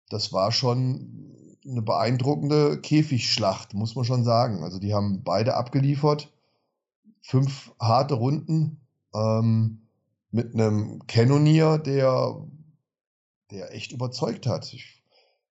Das 0.09 0.33
war 0.33 0.51
schon 0.51 1.33
eine 1.65 1.81
beeindruckende 1.81 2.79
Käfigschlacht, 2.79 3.73
muss 3.73 3.95
man 3.95 4.05
schon 4.05 4.23
sagen. 4.23 4.63
Also 4.63 4.79
die 4.79 4.93
haben 4.93 5.23
beide 5.23 5.55
abgeliefert. 5.55 6.31
Fünf 7.21 7.73
harte 7.79 8.15
Runden 8.15 8.79
ähm, 9.13 9.81
mit 10.31 10.53
einem 10.53 11.05
Cannoneer, 11.07 11.77
der 11.77 12.37
der 13.51 13.73
echt 13.73 13.91
überzeugt 13.91 14.47
hat. 14.47 14.75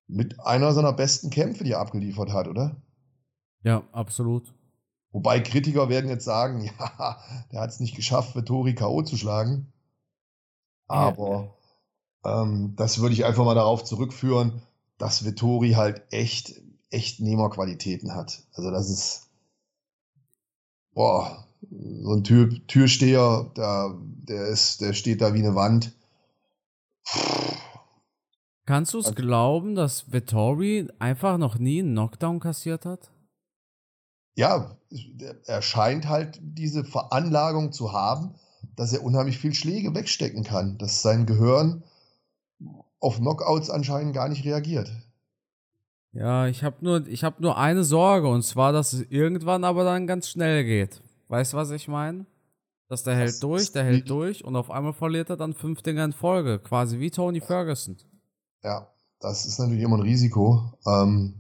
Mit 0.06 0.40
einer 0.40 0.72
seiner 0.72 0.92
besten 0.92 1.30
Kämpfe, 1.30 1.64
die 1.64 1.72
er 1.72 1.80
abgeliefert 1.80 2.32
hat, 2.32 2.48
oder? 2.48 2.76
Ja, 3.62 3.82
absolut. 3.92 4.54
Wobei 5.11 5.40
Kritiker 5.40 5.88
werden 5.88 6.11
jetzt 6.11 6.24
sagen, 6.24 6.62
ja, 6.78 7.18
der 7.50 7.61
hat 7.61 7.70
es 7.70 7.80
nicht 7.80 7.96
geschafft, 7.96 8.37
Vettori 8.37 8.74
K.O. 8.74 9.02
zu 9.02 9.16
schlagen. 9.16 9.72
Aber 10.88 11.56
ja. 12.24 12.42
ähm, 12.42 12.74
das 12.76 13.00
würde 13.00 13.14
ich 13.14 13.24
einfach 13.24 13.44
mal 13.44 13.54
darauf 13.54 13.82
zurückführen, 13.82 14.62
dass 14.98 15.24
Vettori 15.24 15.72
halt 15.72 16.02
echt, 16.11 16.61
echt 16.90 17.20
Nehmerqualitäten 17.20 18.14
hat. 18.14 18.44
Also 18.52 18.70
das 18.70 18.88
ist, 18.90 19.30
boah, 20.92 21.46
so 21.70 22.12
ein 22.12 22.24
Tür, 22.24 22.50
Türsteher, 22.66 23.50
der, 23.56 23.98
der, 24.00 24.46
ist, 24.46 24.80
der 24.80 24.92
steht 24.92 25.20
da 25.20 25.35
wie 25.35 25.38
eine 25.38 25.54
Wand. 25.54 25.92
Kannst 28.66 28.94
du 28.94 28.98
es 28.98 29.07
also, 29.07 29.22
glauben, 29.22 29.76
dass 29.76 30.12
Vittori 30.12 30.88
einfach 30.98 31.38
noch 31.38 31.57
nie 31.59 31.81
einen 31.81 31.92
Knockdown 31.92 32.40
kassiert 32.40 32.85
hat? 32.85 33.12
Ja, 34.35 34.76
er 35.46 35.62
scheint 35.62 36.09
halt 36.09 36.40
diese 36.42 36.85
Veranlagung 36.85 37.72
zu 37.72 37.92
haben, 37.92 38.35
dass 38.74 38.92
er 38.92 39.05
unheimlich 39.05 39.38
viel 39.38 39.55
Schläge 39.55 39.94
wegstecken 39.94 40.42
kann, 40.42 40.76
dass 40.79 41.00
sein 41.00 41.26
Gehirn 41.26 41.85
auf 42.98 43.18
Knockouts 43.18 43.70
anscheinend 43.70 44.14
gar 44.14 44.29
nicht 44.29 44.44
reagiert. 44.44 44.90
Ja, 46.12 46.46
ich 46.48 46.64
habe 46.64 46.76
nur, 46.81 47.00
hab 47.00 47.40
nur 47.40 47.57
eine 47.57 47.85
Sorge 47.85 48.29
und 48.29 48.42
zwar, 48.42 48.72
dass 48.72 48.92
es 48.92 49.02
irgendwann 49.11 49.64
aber 49.64 49.85
dann 49.85 50.07
ganz 50.07 50.29
schnell 50.29 50.64
geht. 50.64 51.02
Weißt 51.29 51.52
du, 51.52 51.57
was 51.57 51.70
ich 51.70 51.88
meine? 51.88 52.26
Dass 52.88 53.05
der 53.05 53.14
das 53.14 53.22
hält 53.22 53.42
durch, 53.42 53.72
der 53.72 53.85
hält 53.85 54.11
durch 54.11 54.44
und 54.44 54.57
auf 54.57 54.70
einmal 54.70 54.92
verliert 54.92 55.31
er 55.31 55.37
dann 55.37 55.55
fünf 55.55 55.83
Dinge 55.83 56.05
in 56.05 56.12
Folge, 56.12 56.59
quasi 56.59 56.98
wie 56.98 57.11
Tony 57.11 57.40
Ferguson. 57.40 57.96
Ja, 58.66 58.88
das 59.20 59.46
ist 59.46 59.61
natürlich 59.61 59.85
immer 59.85 59.96
ein 59.96 60.02
Risiko. 60.02 60.72
Ähm, 60.88 61.35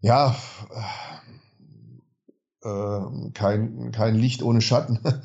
ja, 0.00 0.36
äh, 2.62 3.30
kein, 3.32 3.92
kein 3.92 4.14
Licht 4.14 4.42
ohne 4.42 4.60
Schatten. 4.60 5.00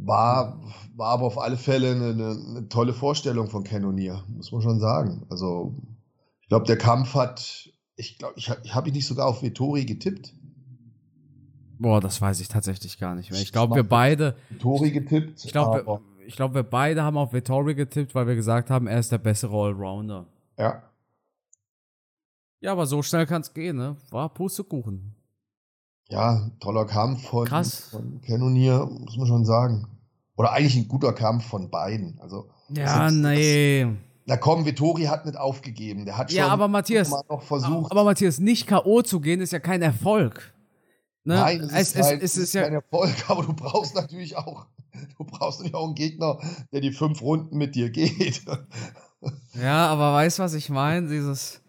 War, 0.00 0.60
war 0.94 1.10
aber 1.10 1.24
auf 1.24 1.38
alle 1.38 1.56
Fälle 1.56 1.90
eine, 1.90 2.10
eine 2.12 2.68
tolle 2.68 2.94
Vorstellung 2.94 3.48
von 3.48 3.64
Cannoneer, 3.64 4.22
muss 4.28 4.52
man 4.52 4.62
schon 4.62 4.78
sagen. 4.78 5.26
Also, 5.28 5.74
ich 6.40 6.48
glaube, 6.48 6.66
der 6.66 6.78
Kampf 6.78 7.14
hat, 7.14 7.68
ich 7.96 8.16
glaube, 8.16 8.34
ich, 8.36 8.48
ich 8.62 8.72
habe 8.76 8.90
ihn 8.90 8.94
nicht 8.94 9.08
sogar 9.08 9.26
auf 9.26 9.42
Vittori 9.42 9.84
getippt. 9.84 10.32
Boah, 11.80 12.00
das 12.00 12.20
weiß 12.20 12.38
ich 12.38 12.46
tatsächlich 12.46 13.00
gar 13.00 13.16
nicht 13.16 13.32
mehr. 13.32 13.40
Ich 13.40 13.50
glaube, 13.50 13.74
wir 13.74 13.82
beide. 13.82 14.36
Vittori 14.50 14.92
getippt. 14.92 15.44
Ich 15.44 15.50
glaube, 15.50 16.00
ich 16.28 16.36
glaube, 16.36 16.56
wir 16.56 16.62
beide 16.62 17.02
haben 17.02 17.16
auf 17.16 17.32
Vittori 17.32 17.74
getippt, 17.74 18.14
weil 18.14 18.26
wir 18.26 18.34
gesagt 18.34 18.68
haben, 18.68 18.86
er 18.86 18.98
ist 18.98 19.10
der 19.10 19.16
bessere 19.16 19.56
Allrounder. 19.56 20.26
Ja. 20.58 20.82
Ja, 22.60 22.72
aber 22.72 22.84
so 22.84 23.02
schnell 23.02 23.24
kann 23.24 23.40
es 23.40 23.54
gehen, 23.54 23.76
ne? 23.76 23.96
War 24.10 24.28
Pustekuchen. 24.28 25.14
Ja, 26.10 26.50
toller 26.60 26.84
Kampf 26.84 27.26
von, 27.28 27.46
Krass. 27.46 27.88
von 27.90 28.20
Cannoneer, 28.20 28.84
muss 28.84 29.16
man 29.16 29.26
schon 29.26 29.44
sagen. 29.46 29.88
Oder 30.36 30.52
eigentlich 30.52 30.76
ein 30.76 30.86
guter 30.88 31.14
Kampf 31.14 31.46
von 31.46 31.70
beiden. 31.70 32.20
Also, 32.20 32.50
ja, 32.68 33.10
nee. 33.10 33.86
na 34.26 34.36
komm, 34.36 34.66
Vittori 34.66 35.04
hat 35.04 35.24
nicht 35.24 35.38
aufgegeben. 35.38 36.04
Der 36.04 36.18
hat 36.18 36.30
schon 36.30 36.36
ja, 36.36 36.48
aber 36.48 36.68
Matthias, 36.68 37.08
mal 37.08 37.22
noch 37.30 37.42
versucht. 37.42 37.86
Aber, 37.86 37.92
aber 37.92 38.04
Matthias, 38.04 38.38
nicht 38.38 38.66
K.O. 38.66 39.00
zu 39.00 39.20
gehen, 39.20 39.40
ist 39.40 39.52
ja 39.52 39.60
kein 39.60 39.80
Erfolg. 39.80 40.52
Ne? 41.24 41.36
Nein, 41.36 41.60
es, 41.62 41.72
es, 41.72 41.94
ist, 41.94 41.94
kein, 41.94 42.20
es, 42.20 42.36
ist 42.36 42.52
ja 42.52 42.62
kein 42.64 42.74
Erfolg, 42.74 43.14
aber 43.28 43.44
du 43.44 43.54
brauchst 43.54 43.94
natürlich 43.94 44.36
auch, 44.36 44.66
du 45.18 45.24
brauchst 45.24 45.60
natürlich 45.60 45.74
auch 45.74 45.86
einen 45.86 45.94
Gegner, 45.94 46.38
der 46.72 46.80
die 46.80 46.92
fünf 46.92 47.22
Runden 47.22 47.56
mit 47.56 47.74
dir 47.74 47.90
geht. 47.90 48.42
Ja, 49.60 49.88
aber 49.88 50.12
weißt 50.12 50.38
du, 50.38 50.44
was 50.44 50.54
ich 50.54 50.68
meine? 50.70 51.08
Dieses, 51.08 51.60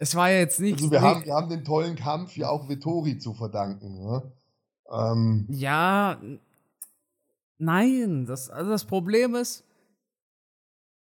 es 0.00 0.16
war 0.16 0.28
ja 0.28 0.38
jetzt 0.38 0.58
nicht. 0.58 0.74
Also 0.74 0.90
wir, 0.90 1.00
haben, 1.00 1.24
wir 1.24 1.34
haben 1.34 1.48
den 1.48 1.62
tollen 1.64 1.94
Kampf 1.94 2.36
ja 2.36 2.48
auch 2.48 2.68
Vittori 2.68 3.18
zu 3.18 3.32
verdanken. 3.32 3.94
Ne? 3.94 4.32
Ähm, 4.90 5.46
ja, 5.48 6.20
nein, 7.58 8.26
das, 8.26 8.50
also 8.50 8.70
das 8.70 8.84
Problem 8.84 9.34
ist, 9.36 9.64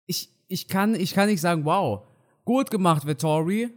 ich, 0.05 0.29
ich, 0.47 0.67
kann, 0.67 0.95
ich 0.95 1.13
kann 1.13 1.29
nicht 1.29 1.41
sagen, 1.41 1.65
wow, 1.65 2.05
gut 2.43 2.71
gemacht, 2.71 3.05
Vittori. 3.05 3.69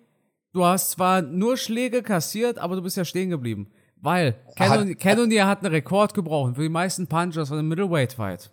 Du 0.53 0.65
hast 0.65 0.91
zwar 0.93 1.23
nur 1.23 1.57
Schläge 1.57 2.03
kassiert, 2.03 2.59
aber 2.59 2.77
du 2.77 2.83
bist 2.83 2.97
ja 2.97 3.05
stehen 3.05 3.31
geblieben. 3.31 3.71
Weil 4.01 4.35
Cannonier 4.55 5.47
hat, 5.47 5.59
hat 5.59 5.65
einen 5.65 5.75
Rekord 5.75 6.15
gebrochen 6.15 6.55
für 6.55 6.63
die 6.63 6.69
meisten 6.69 7.07
Punches 7.07 7.49
von 7.49 7.59
einem 7.59 7.69
Middleweight-Fight. 7.69 8.51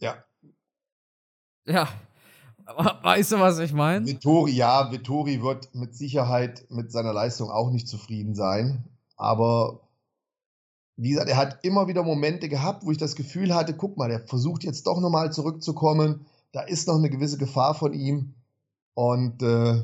Ja. 0.00 0.16
Ja. 1.66 1.88
Weißt 3.02 3.32
du, 3.32 3.40
was 3.40 3.58
ich 3.58 3.72
meine? 3.72 4.06
Vittori, 4.06 4.52
ja, 4.52 4.90
Vittori 4.90 5.42
wird 5.42 5.74
mit 5.74 5.96
Sicherheit 5.96 6.64
mit 6.70 6.92
seiner 6.92 7.12
Leistung 7.12 7.50
auch 7.50 7.70
nicht 7.70 7.88
zufrieden 7.88 8.34
sein. 8.34 8.84
Aber 9.16 9.80
wie 10.96 11.10
gesagt, 11.10 11.28
er 11.28 11.36
hat 11.36 11.64
immer 11.64 11.88
wieder 11.88 12.02
Momente 12.02 12.48
gehabt, 12.48 12.84
wo 12.84 12.90
ich 12.90 12.98
das 12.98 13.16
Gefühl 13.16 13.54
hatte, 13.54 13.74
guck 13.74 13.96
mal, 13.96 14.08
der 14.08 14.20
versucht 14.20 14.64
jetzt 14.64 14.86
doch 14.86 15.00
nochmal 15.00 15.32
zurückzukommen. 15.32 16.26
Da 16.52 16.62
ist 16.62 16.86
noch 16.86 16.96
eine 16.96 17.10
gewisse 17.10 17.38
Gefahr 17.38 17.74
von 17.74 17.92
ihm. 17.94 18.34
Und 18.94 19.42
äh, 19.42 19.82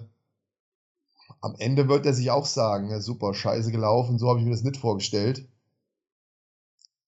am 1.41 1.55
Ende 1.59 1.89
wird 1.89 2.07
er 2.07 2.15
sich 2.15 2.31
auch 2.31 2.47
sagen, 2.47 2.91
ja, 2.91 3.01
super, 3.01 3.35
scheiße 3.35 3.71
gelaufen, 3.71 4.19
so 4.19 4.29
habe 4.29 4.41
ich 4.41 4.45
mir 4.45 4.51
das 4.51 4.63
nicht 4.63 4.77
vorgestellt. 4.77 5.49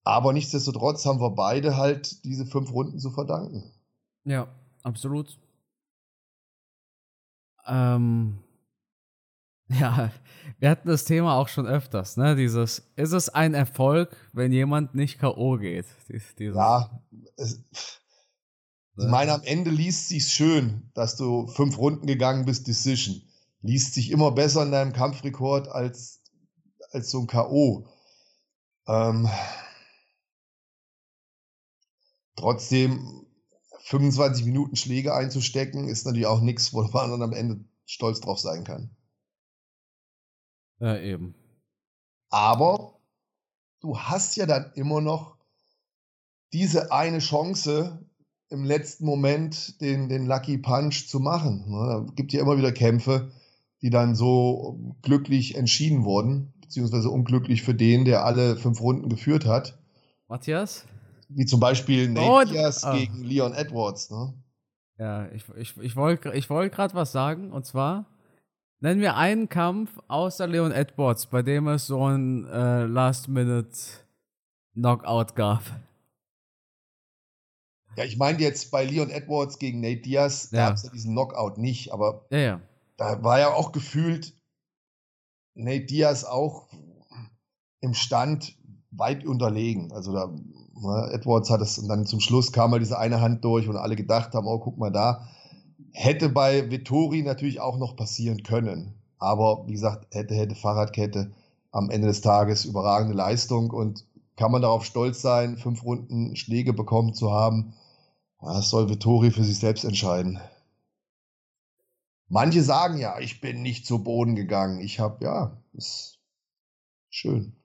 Aber 0.05 0.33
nichtsdestotrotz 0.33 1.05
haben 1.05 1.20
wir 1.20 1.31
beide 1.31 1.76
halt 1.76 2.24
diese 2.24 2.47
fünf 2.47 2.72
Runden 2.72 2.99
zu 2.99 3.11
verdanken. 3.11 3.70
Ja, 4.24 4.49
absolut. 4.83 5.39
Ähm, 7.66 8.39
ja, 9.68 10.11
wir 10.59 10.70
hatten 10.70 10.89
das 10.89 11.05
Thema 11.05 11.37
auch 11.37 11.49
schon 11.49 11.66
öfters, 11.66 12.16
ne? 12.16 12.35
Dieses, 12.35 12.91
ist 12.97 13.12
es 13.12 13.28
ein 13.28 13.55
Erfolg, 13.55 14.16
wenn 14.33 14.53
jemand 14.53 14.95
nicht 14.95 15.18
K.O. 15.18 15.59
geht? 15.59 15.87
Dies, 16.09 16.55
ja, 16.55 16.91
es, 17.37 17.62
ich 18.97 19.07
meine, 19.07 19.33
am 19.33 19.43
Ende 19.45 19.70
liest 19.70 20.09
sich 20.09 20.28
schön, 20.28 20.91
dass 20.95 21.16
du 21.16 21.47
fünf 21.47 21.78
Runden 21.78 22.07
gegangen 22.07 22.45
bist, 22.45 22.66
Decision. 22.66 23.22
Liest 23.63 23.95
sich 23.95 24.11
immer 24.11 24.33
besser 24.33 24.63
in 24.63 24.73
deinem 24.73 24.93
Kampfrekord 24.93 25.69
als, 25.69 26.23
als 26.93 27.11
so 27.11 27.21
ein 27.21 27.27
K.O. 27.27 27.87
Ähm, 28.87 29.29
trotzdem 32.37 33.27
25 33.83 34.45
Minuten 34.45 34.77
Schläge 34.77 35.15
einzustecken, 35.15 35.89
ist 35.89 36.07
natürlich 36.07 36.27
auch 36.27 36.41
nichts, 36.41 36.73
wo 36.73 36.83
man 36.83 37.11
dann 37.11 37.23
am 37.23 37.33
Ende 37.33 37.65
stolz 37.85 38.21
drauf 38.21 38.39
sein 38.39 38.65
kann. 38.65 38.97
Ja, 40.79 40.97
eben. 40.99 41.35
Aber 42.31 43.01
du 43.81 43.99
hast 43.99 44.37
ja 44.37 44.47
dann 44.47 44.73
immer 44.75 45.01
noch 45.01 45.37
diese 46.53 46.93
eine 46.93 47.19
Chance, 47.19 48.07
im 48.49 48.65
letzten 48.65 49.05
Moment 49.05 49.81
den, 49.81 50.09
den 50.09 50.27
Lucky 50.27 50.59
Punch 50.59 51.09
zu 51.09 51.21
machen. 51.21 51.71
Ne? 51.71 51.87
Da 51.87 52.13
gibt 52.15 52.33
ja 52.33 52.41
immer 52.41 52.59
wieder 52.59 52.73
Kämpfe, 52.73 53.31
die 53.83 53.91
dann 53.91 54.14
so 54.14 54.95
glücklich 55.03 55.57
entschieden 55.57 56.05
wurden, 56.05 56.55
beziehungsweise 56.61 57.11
unglücklich 57.11 57.62
für 57.62 57.74
den, 57.74 58.05
der 58.05 58.24
alle 58.24 58.57
fünf 58.57 58.81
Runden 58.81 59.09
geführt 59.09 59.47
hat. 59.47 59.76
Matthias? 60.28 60.85
Wie 61.28 61.47
zum 61.47 61.59
Beispiel 61.61 62.09
Nate 62.09 62.28
oh, 62.28 62.43
Diaz 62.45 62.85
oh. 62.85 62.93
gegen 62.93 63.22
Leon 63.22 63.55
Edwards. 63.55 64.11
Ne? 64.11 64.35
Ja, 64.99 65.31
ich, 65.33 65.45
ich, 65.57 65.76
ich 65.78 65.95
wollte 65.97 66.33
ich 66.33 66.51
wollt 66.51 66.72
gerade 66.72 66.95
was 66.95 67.12
sagen, 67.12 67.53
und 67.53 67.64
zwar 67.64 68.07
nennen 68.81 69.01
wir 69.01 69.16
einen 69.16 69.49
Kampf 69.49 69.99
außer 70.09 70.47
Leon 70.47 70.72
Edwards, 70.72 71.24
bei 71.26 71.41
dem 71.43 71.68
es 71.68 71.87
so 71.87 72.07
ein 72.07 72.47
äh, 72.47 72.85
Last-Minute-Knockout 72.85 75.37
gab. 75.37 75.62
Ja, 77.97 78.05
ich 78.05 78.18
meine 78.18 78.39
jetzt 78.41 78.70
bei 78.70 78.85
Leon 78.85 79.11
Edwards 79.11 79.59
gegen 79.59 79.81
Nate 79.81 80.03
Diaz 80.03 80.51
ja. 80.53 80.68
gab 80.68 80.76
es 80.76 80.85
ja 80.85 80.91
diesen 80.91 81.11
Knockout 81.12 81.59
nicht, 81.59 81.93
aber 81.93 82.24
ja, 82.31 82.39
ja. 82.39 82.61
Da 83.01 83.22
war 83.22 83.40
ja 83.40 83.55
auch 83.55 83.72
gefühlt 83.72 84.34
Nate 85.55 85.86
Diaz 85.86 86.24
auch 86.24 86.68
im 87.80 87.94
Stand 87.94 88.57
weit 88.90 89.24
unterlegen. 89.24 89.92
Also 89.92 90.12
da 90.12 90.34
Ne? 90.82 91.11
Edwards 91.12 91.51
hat 91.51 91.61
es 91.61 91.78
und 91.78 91.88
dann 91.88 92.07
zum 92.07 92.20
Schluss 92.20 92.53
kam 92.53 92.70
mal 92.70 92.78
diese 92.78 92.98
eine 92.98 93.20
Hand 93.20 93.44
durch 93.44 93.68
und 93.68 93.76
alle 93.76 93.96
gedacht 93.96 94.34
haben, 94.34 94.46
oh, 94.46 94.59
guck 94.59 94.78
mal 94.78 94.90
da. 94.90 95.28
Hätte 95.92 96.28
bei 96.28 96.70
Vittori 96.70 97.22
natürlich 97.22 97.61
auch 97.61 97.76
noch 97.76 97.96
passieren 97.96 98.42
können. 98.42 98.94
Aber 99.18 99.66
wie 99.66 99.72
gesagt, 99.72 100.14
hätte, 100.14 100.34
hätte 100.34 100.55
Fahrradkette 100.55 101.32
am 101.72 101.90
Ende 101.90 102.09
des 102.09 102.22
Tages 102.22 102.64
überragende 102.64 103.14
Leistung 103.14 103.70
und 103.70 104.07
kann 104.36 104.53
man 104.53 104.62
darauf 104.62 104.84
stolz 104.84 105.20
sein, 105.20 105.59
fünf 105.59 105.84
Runden 105.84 106.34
Schläge 106.36 106.72
bekommen 106.72 107.12
zu 107.12 107.30
haben. 107.30 107.74
Das 108.40 108.70
soll 108.70 108.88
Vittori 108.88 109.30
für 109.30 109.44
sich 109.44 109.59
selbst 109.59 109.84
entscheiden. 109.84 110.40
Manche 112.33 112.62
sagen 112.62 112.97
ja, 112.99 113.18
ich 113.18 113.41
bin 113.41 113.61
nicht 113.61 113.85
zu 113.85 114.05
Boden 114.05 114.37
gegangen. 114.37 114.81
Ich 114.81 115.01
habe, 115.01 115.24
ja, 115.24 115.61
ist 115.72 116.20
schön. 117.09 117.57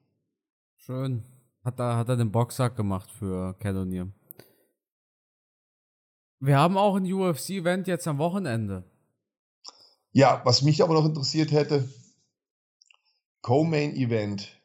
Schön. 0.78 1.24
Hat 1.64 1.80
er, 1.80 1.98
hat 1.98 2.10
er 2.10 2.18
den 2.18 2.32
Boxsack 2.32 2.76
gemacht 2.76 3.12
für 3.12 3.54
Cannonier. 3.60 4.12
Wir 6.40 6.58
haben 6.58 6.78
auch 6.78 6.96
ein 6.96 7.06
UFC-Event 7.06 7.88
jetzt 7.88 8.08
am 8.08 8.18
Wochenende. 8.18 8.84
Ja, 10.12 10.42
was 10.46 10.64
mich 10.64 10.82
aber 10.82 10.96
noch 10.96 11.06
interessiert 11.06 11.52
hätte, 11.52 11.88
Co-Main-Event. 13.44 14.60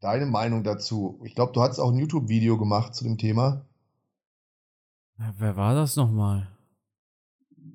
Deine 0.00 0.26
Meinung 0.26 0.64
dazu? 0.64 1.18
Ich 1.24 1.34
glaube, 1.34 1.52
du 1.52 1.62
hast 1.62 1.78
auch 1.78 1.92
ein 1.92 1.98
YouTube-Video 1.98 2.58
gemacht 2.58 2.94
zu 2.94 3.04
dem 3.04 3.16
Thema. 3.16 3.64
Ja, 5.18 5.32
wer 5.38 5.56
war 5.56 5.74
das 5.74 5.96
nochmal? 5.96 6.52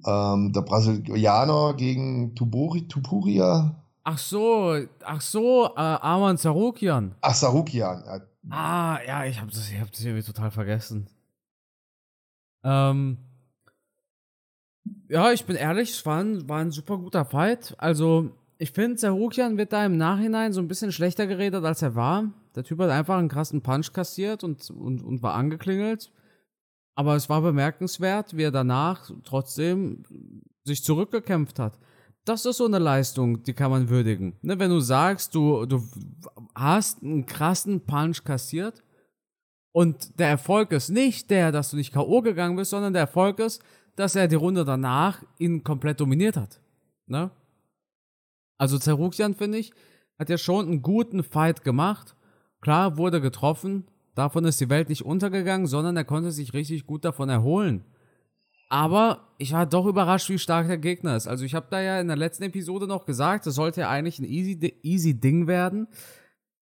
Ähm, 0.06 0.54
der 0.54 0.62
Brasilianer 0.62 1.74
gegen 1.74 2.36
Tuburi, 2.36 2.88
Tupuria. 2.88 3.76
Ach 4.04 4.18
so, 4.18 4.78
ach 5.04 5.22
so, 5.22 5.66
äh, 5.76 5.80
Arman 5.80 6.38
Sarukian. 6.38 7.16
Ach, 7.22 7.36
Sarukian. 7.36 8.04
Ja. 8.06 8.22
Ah, 8.50 9.00
ja, 9.06 9.26
ich 9.26 9.41
habe 9.41 9.52
das, 9.52 9.70
hab 9.74 9.91
das 9.91 10.06
irgendwie 10.06 10.24
total 10.24 10.52
vergessen. 10.52 11.10
Ähm, 12.64 13.18
ja, 15.10 15.32
ich 15.32 15.45
bin 15.45 15.56
ehrlich, 15.56 15.91
es 15.91 16.06
war 16.06 16.22
ein, 16.22 16.48
war 16.48 16.60
ein 16.60 16.72
super 16.72 16.98
guter 16.98 17.26
Fight. 17.26 17.76
Also, 17.78 18.30
ich 18.58 18.72
finde, 18.72 18.98
Sarukian 18.98 19.58
wird 19.58 19.74
da 19.74 19.86
im 19.86 19.98
Nachhinein 19.98 20.54
so 20.54 20.62
ein 20.62 20.68
bisschen 20.68 20.91
schlechter 20.91 21.28
geredet, 21.28 21.64
als 21.66 21.82
er 21.82 21.95
war. 21.95 22.32
Der 22.56 22.64
Typ 22.64 22.80
hat 22.80 22.89
einfach 22.89 23.18
einen 23.18 23.30
krassen 23.30 23.62
Punch 23.62 23.93
kassiert 23.93 24.43
und, 24.43 24.70
und, 24.72 25.04
und 25.04 25.22
war 25.22 25.36
angeklingelt. 25.36 26.12
Aber 26.98 27.16
es 27.16 27.30
war 27.30 27.41
bemerkenswert, 27.41 28.36
wie 28.36 28.43
er 28.43 28.52
danach 28.52 29.10
trotzdem 29.24 30.04
sich 30.66 30.84
zurückgekämpft 30.84 31.60
hat 31.60 31.80
das 32.28 32.45
ist 32.45 32.58
so 32.58 32.66
eine 32.66 32.80
Leistung, 32.80 33.41
die 33.43 33.54
kann 33.54 33.72
man 33.72 33.89
würdigen. 33.89 34.36
Ne, 34.41 34.60
wenn 34.60 34.70
du 34.70 34.80
sagst, 34.80 35.34
du, 35.34 35.66
du 35.66 35.82
hast 36.54 37.02
einen 37.02 37.26
krassen 37.26 37.86
Punch 37.86 38.24
kassiert 38.24 38.84
und 39.72 40.20
der 40.20 40.28
Erfolg 40.28 40.72
ist 40.74 40.89
nicht 40.89 41.30
der, 41.30 41.52
dass 41.52 41.72
du 41.72 41.78
nicht 41.78 41.93
K.O. 41.93 42.22
gegangen 42.22 42.58
bist, 42.58 42.72
sondern 42.72 42.93
der 42.93 43.04
Erfolg 43.04 43.39
ist, 43.39 43.64
dass 43.95 44.16
er 44.16 44.28
die 44.28 44.36
Runde 44.36 44.66
danach 44.66 45.24
ihn 45.39 45.64
komplett 45.64 46.02
dominiert 46.02 46.36
hat. 46.36 46.60
Ne? 47.06 47.32
Also 48.58 48.78
Zerukian, 48.78 49.34
finde 49.34 49.60
ich, 49.60 49.72
hat 50.20 50.30
ja 50.30 50.38
schon 50.38 50.68
einen 50.68 50.82
guten 50.82 51.24
Fight 51.24 51.64
gemacht. 51.64 52.16
Klar, 52.60 52.98
wurde 52.98 53.22
getroffen. 53.22 53.86
Davon 54.18 54.45
ist 54.45 54.59
die 54.59 54.70
Welt 54.72 54.89
nicht 54.89 55.05
untergegangen, 55.05 55.68
sondern 55.68 55.95
er 55.95 56.03
konnte 56.03 56.32
sich 56.32 56.55
richtig 56.55 56.88
gut 56.88 57.05
davon 57.05 57.30
erholen. 57.30 57.86
Aber 58.68 59.28
ich 59.38 59.53
war 59.53 59.68
doch 59.68 59.86
überrascht, 59.86 60.28
wie 60.30 60.39
stark 60.39 60.65
der 60.65 60.80
Gegner 60.80 61.15
ist. 61.15 61.28
Also 61.28 61.45
ich 61.45 61.53
habe 61.53 61.68
da 61.70 61.80
ja 61.80 62.01
in 62.01 62.07
der 62.07 62.18
letzten 62.18 62.45
Episode 62.45 62.88
noch 62.88 63.05
gesagt, 63.05 63.45
das 63.45 63.53
sollte 63.53 63.82
ja 63.82 63.89
eigentlich 63.91 64.18
ein 64.18 64.26
easy, 64.26 64.74
easy 64.82 65.13
Ding 65.13 65.45
werden. 65.45 65.88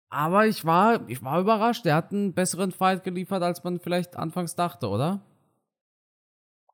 Aber 0.08 0.46
ich 0.46 0.64
war, 0.64 1.06
ich 1.06 1.22
war 1.22 1.38
überrascht. 1.38 1.84
Der 1.84 1.96
hat 1.96 2.12
einen 2.12 2.32
besseren 2.32 2.72
Fight 2.72 3.04
geliefert, 3.04 3.42
als 3.42 3.62
man 3.62 3.78
vielleicht 3.78 4.16
anfangs 4.16 4.54
dachte, 4.54 4.88
oder? 4.88 5.20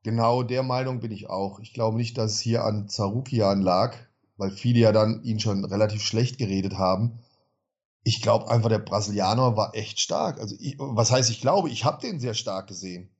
Genau 0.04 0.44
der 0.44 0.62
Meinung 0.62 1.00
bin 1.00 1.10
ich 1.10 1.28
auch. 1.28 1.58
Ich 1.58 1.74
glaube 1.74 1.96
nicht, 1.96 2.16
dass 2.16 2.34
es 2.34 2.40
hier 2.40 2.64
an 2.64 2.88
Zarukian 2.88 3.60
lag, 3.60 3.96
weil 4.36 4.52
viele 4.52 4.78
ja 4.78 4.92
dann 4.92 5.24
ihn 5.24 5.40
schon 5.40 5.64
relativ 5.64 6.02
schlecht 6.02 6.38
geredet 6.38 6.78
haben. 6.78 7.18
Ich 8.03 8.22
glaube 8.22 8.51
einfach, 8.51 8.68
der 8.68 8.78
Brasilianer 8.78 9.57
war 9.57 9.74
echt 9.74 10.01
stark. 10.01 10.40
Also, 10.40 10.57
ich, 10.59 10.76
was 10.78 11.11
heißt, 11.11 11.30
ich 11.30 11.40
glaube, 11.40 11.68
ich 11.70 11.84
habe 11.84 12.01
den 12.01 12.18
sehr 12.18 12.34
stark 12.34 12.66
gesehen. 12.66 13.11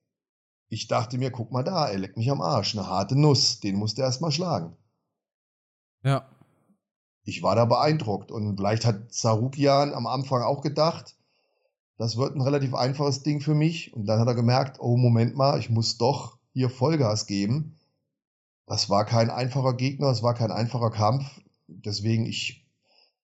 Ich 0.69 0.89
dachte 0.89 1.19
mir, 1.19 1.31
guck 1.31 1.51
mal 1.53 1.65
da, 1.65 1.89
er 1.89 1.99
leckt 1.99 2.17
mich 2.17 2.31
am 2.31 2.41
Arsch. 2.41 2.77
Eine 2.77 2.87
harte 2.87 3.19
Nuss, 3.19 3.61
den 3.61 3.77
musste 3.77 4.03
er 4.03 4.07
erstmal 4.07 4.33
schlagen. 4.33 4.77
Ja. 6.03 6.27
ich 7.25 7.43
war 7.43 7.57
da 7.57 7.65
beeindruckt. 7.67 8.31
Und 8.31 8.57
vielleicht 8.57 8.87
hat 8.87 9.13
Sarukian 9.13 9.93
am 9.93 10.07
Anfang 10.07 10.43
auch 10.43 10.63
gedacht, 10.63 11.17
das 11.99 12.17
wird 12.17 12.35
ein 12.35 12.41
relativ 12.41 12.75
einfaches 12.75 13.23
Ding 13.23 13.41
für 13.41 13.55
mich. 13.55 13.93
Und 13.93 14.07
dann 14.07 14.21
hat 14.21 14.29
er 14.29 14.35
gemerkt, 14.35 14.79
oh, 14.81 14.97
Moment 14.97 15.37
mal, 15.37 15.59
ich 15.59 15.69
muss 15.69 15.99
doch 15.99 16.39
hier 16.53 16.71
Vollgas 16.71 17.27
geben. 17.27 17.77
Das 18.67 18.89
war 18.89 19.05
kein 19.05 19.31
einfacher 19.31 19.75
Gegner, 19.75 20.09
es 20.09 20.23
war 20.23 20.35
kein 20.35 20.53
einfacher 20.53 20.91
Kampf. 20.91 21.41
Deswegen, 21.67 22.25
ich, 22.25 22.65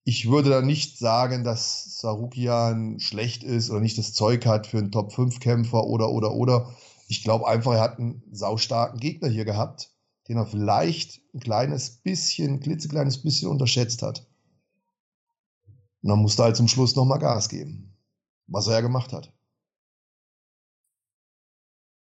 ich 0.07 0.31
würde 0.31 0.49
da 0.49 0.63
nicht 0.63 0.99
sagen, 0.99 1.45
dass 1.45 1.99
Sarukian 1.99 2.99
schlecht 2.99 3.45
ist 3.45 3.69
oder 3.69 3.81
nicht 3.81 3.99
das 3.99 4.15
Zeug 4.15 4.47
hat 4.47 4.67
für 4.67 4.79
einen 4.79 4.91
Top-5-Kämpfer 4.91 5.85
oder, 5.85 6.09
oder, 6.09 6.33
oder. 6.33 6.75
Ich 7.09 7.23
glaube 7.23 7.47
einfach, 7.47 7.73
er 7.73 7.81
hat 7.81 7.99
einen 7.99 8.23
saustarken 8.33 8.99
Gegner 8.99 9.29
hier 9.29 9.45
gehabt 9.45 9.91
den 10.29 10.39
er 10.39 10.47
vielleicht 10.47 11.21
ein 11.35 11.41
kleines 11.41 11.99
bisschen, 11.99 12.61
klitzekleines 12.61 13.23
bisschen 13.23 13.49
unterschätzt 13.49 14.03
hat. 14.03 14.27
Und 16.03 16.11
dann 16.11 16.19
musste 16.19 16.43
er 16.43 16.47
halt 16.47 16.57
zum 16.57 16.69
Schluss 16.69 16.97
nochmal 16.97 17.19
Gas 17.19 17.49
geben, 17.49 17.97
was 18.47 18.67
er 18.67 18.75
ja 18.75 18.81
gemacht 18.81 19.13
hat. 19.13 19.33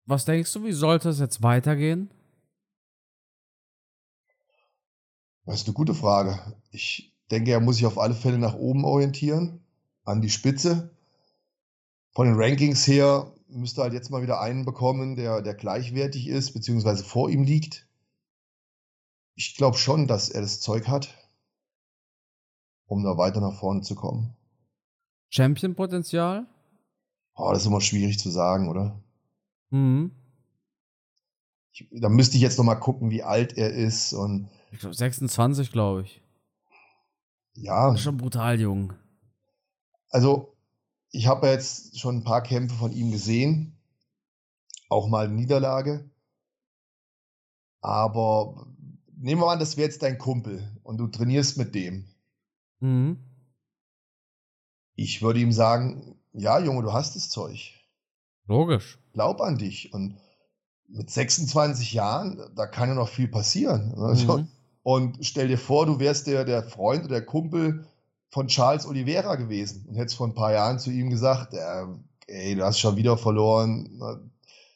Was 0.06 0.24
denkst 0.24 0.52
du, 0.52 0.64
wie 0.64 0.72
sollte 0.72 1.10
es 1.10 1.18
jetzt 1.18 1.42
weitergehen? 1.42 2.10
Das 5.44 5.60
ist 5.60 5.66
eine 5.66 5.74
gute 5.74 5.94
Frage. 5.94 6.56
Ich 6.70 7.07
denke, 7.30 7.52
er 7.52 7.60
muss 7.60 7.76
sich 7.76 7.86
auf 7.86 7.98
alle 7.98 8.14
Fälle 8.14 8.38
nach 8.38 8.54
oben 8.54 8.84
orientieren, 8.84 9.60
an 10.04 10.20
die 10.20 10.30
Spitze. 10.30 10.90
Von 12.12 12.26
den 12.26 12.36
Rankings 12.36 12.86
her 12.86 13.32
müsste 13.48 13.80
er 13.80 13.84
halt 13.84 13.94
jetzt 13.94 14.10
mal 14.10 14.22
wieder 14.22 14.40
einen 14.40 14.64
bekommen, 14.64 15.16
der, 15.16 15.42
der 15.42 15.54
gleichwertig 15.54 16.28
ist, 16.28 16.52
beziehungsweise 16.52 17.04
vor 17.04 17.30
ihm 17.30 17.44
liegt 17.44 17.88
ich 19.38 19.54
glaube 19.54 19.78
schon, 19.78 20.08
dass 20.08 20.28
er 20.28 20.40
das 20.40 20.60
Zeug 20.60 20.88
hat, 20.88 21.14
um 22.86 23.04
da 23.04 23.16
weiter 23.16 23.40
nach 23.40 23.54
vorne 23.54 23.82
zu 23.82 23.94
kommen. 23.94 24.34
Champion-Potenzial? 25.30 26.44
Oh, 27.36 27.50
das 27.52 27.60
ist 27.60 27.66
immer 27.66 27.80
schwierig 27.80 28.18
zu 28.18 28.30
sagen, 28.30 28.68
oder? 28.68 29.00
Mhm. 29.70 30.10
Ich, 31.72 31.86
da 31.92 32.08
müsste 32.08 32.36
ich 32.36 32.42
jetzt 32.42 32.58
noch 32.58 32.64
mal 32.64 32.74
gucken, 32.74 33.10
wie 33.10 33.22
alt 33.22 33.56
er 33.56 33.70
ist 33.70 34.12
und. 34.12 34.48
Ich 34.72 34.80
glaube 34.80 34.96
26, 34.96 35.70
glaube 35.70 36.02
ich. 36.02 36.20
Ja. 37.60 37.96
Schon 37.96 38.16
brutal 38.16 38.60
jung. 38.60 38.92
Also, 40.10 40.56
ich 41.10 41.26
habe 41.26 41.46
ja 41.46 41.52
jetzt 41.54 41.98
schon 41.98 42.18
ein 42.18 42.24
paar 42.24 42.42
Kämpfe 42.42 42.76
von 42.76 42.92
ihm 42.92 43.10
gesehen. 43.10 43.76
Auch 44.88 45.08
mal 45.08 45.26
eine 45.26 45.34
Niederlage. 45.34 46.08
Aber 47.80 48.66
nehmen 49.16 49.40
wir 49.40 49.50
an, 49.50 49.58
das 49.58 49.76
wäre 49.76 49.88
jetzt 49.88 50.02
dein 50.02 50.18
Kumpel 50.18 50.80
und 50.82 50.98
du 50.98 51.06
trainierst 51.08 51.58
mit 51.58 51.74
dem. 51.74 52.08
Mhm. 52.80 53.18
Ich 54.94 55.22
würde 55.22 55.40
ihm 55.40 55.52
sagen, 55.52 56.16
ja, 56.32 56.58
Junge, 56.58 56.82
du 56.82 56.92
hast 56.92 57.16
das 57.16 57.28
Zeug. 57.28 57.74
Logisch. 58.46 58.98
Glaub 59.12 59.40
an 59.40 59.58
dich. 59.58 59.92
Und 59.92 60.18
mit 60.86 61.10
26 61.10 61.92
Jahren, 61.92 62.40
da 62.54 62.66
kann 62.66 62.88
ja 62.88 62.94
noch 62.94 63.08
viel 63.08 63.28
passieren. 63.28 63.94
Also, 63.94 64.38
mhm. 64.38 64.48
Und 64.88 65.18
stell 65.20 65.48
dir 65.48 65.58
vor, 65.58 65.86
du 65.86 65.98
wärst 65.98 66.26
der, 66.26 66.44
der 66.44 66.62
Freund 66.62 67.04
oder 67.04 67.16
der 67.16 67.26
Kumpel 67.26 67.86
von 68.30 68.46
Charles 68.46 68.86
Oliveira 68.86 69.34
gewesen 69.36 69.84
und 69.88 69.96
hättest 69.96 70.16
vor 70.16 70.26
ein 70.26 70.34
paar 70.34 70.52
Jahren 70.52 70.78
zu 70.78 70.90
ihm 70.90 71.10
gesagt, 71.10 71.54
äh, 71.54 71.86
ey, 72.26 72.54
du 72.54 72.64
hast 72.64 72.78
schon 72.78 72.96
wieder 72.96 73.18
verloren. 73.18 74.30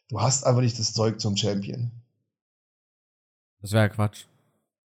Du 0.09 0.21
hast 0.21 0.45
einfach 0.45 0.61
nicht 0.61 0.79
das 0.79 0.93
Zeug 0.93 1.21
zum 1.21 1.37
Champion. 1.37 1.91
Das 3.61 3.73
wäre 3.73 3.89
Quatsch 3.89 4.27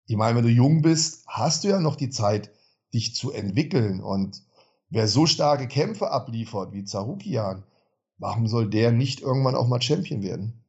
ich 0.06 0.16
meine, 0.16 0.36
wenn 0.36 0.44
du 0.44 0.50
jung 0.50 0.82
bist, 0.82 1.24
hast 1.26 1.64
du 1.64 1.68
ja 1.68 1.80
noch 1.80 1.96
die 1.96 2.10
Zeit, 2.10 2.50
dich 2.94 3.14
zu 3.14 3.32
entwickeln. 3.32 4.00
Und 4.00 4.42
wer 4.88 5.08
so 5.08 5.26
starke 5.26 5.66
Kämpfe 5.66 6.10
abliefert 6.10 6.72
wie 6.72 6.84
Zarukian, 6.84 7.64
warum 8.18 8.46
soll 8.46 8.70
der 8.70 8.92
nicht 8.92 9.20
irgendwann 9.20 9.56
auch 9.56 9.66
mal 9.66 9.82
Champion 9.82 10.22
werden? 10.22 10.62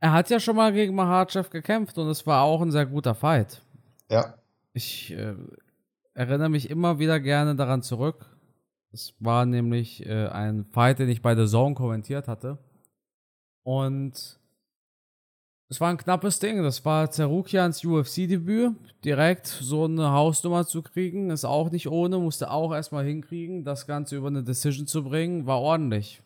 Er 0.00 0.12
hat 0.12 0.30
ja 0.30 0.38
schon 0.38 0.56
mal 0.56 0.72
gegen 0.72 0.94
Mahachev 0.94 1.50
gekämpft 1.50 1.96
und 1.98 2.08
es 2.08 2.26
war 2.26 2.42
auch 2.42 2.60
ein 2.60 2.70
sehr 2.70 2.86
guter 2.86 3.14
Fight. 3.14 3.62
Ja. 4.10 4.34
Ich 4.72 5.12
äh, 5.12 5.34
erinnere 6.14 6.48
mich 6.48 6.68
immer 6.70 6.98
wieder 6.98 7.20
gerne 7.20 7.56
daran 7.56 7.82
zurück. 7.82 8.26
Es 8.92 9.14
war 9.18 9.46
nämlich 9.46 10.06
äh, 10.06 10.28
ein 10.28 10.64
Fight, 10.66 10.98
den 10.98 11.08
ich 11.08 11.22
bei 11.22 11.34
The 11.34 11.46
Zone 11.46 11.74
kommentiert 11.74 12.28
hatte. 12.28 12.58
Und 13.64 14.38
es 15.68 15.80
war 15.80 15.90
ein 15.90 15.96
knappes 15.96 16.38
Ding. 16.38 16.62
Das 16.62 16.84
war 16.84 17.10
Zerukians 17.10 17.84
UFC-Debüt. 17.84 18.76
Direkt 19.04 19.46
so 19.46 19.84
eine 19.84 20.12
Hausnummer 20.12 20.66
zu 20.66 20.82
kriegen, 20.82 21.30
ist 21.30 21.44
auch 21.44 21.70
nicht 21.70 21.88
ohne. 21.88 22.18
Musste 22.18 22.50
auch 22.50 22.72
erstmal 22.72 23.04
hinkriegen. 23.04 23.64
Das 23.64 23.86
Ganze 23.86 24.16
über 24.16 24.28
eine 24.28 24.44
Decision 24.44 24.86
zu 24.86 25.02
bringen, 25.02 25.46
war 25.46 25.60
ordentlich. 25.60 26.22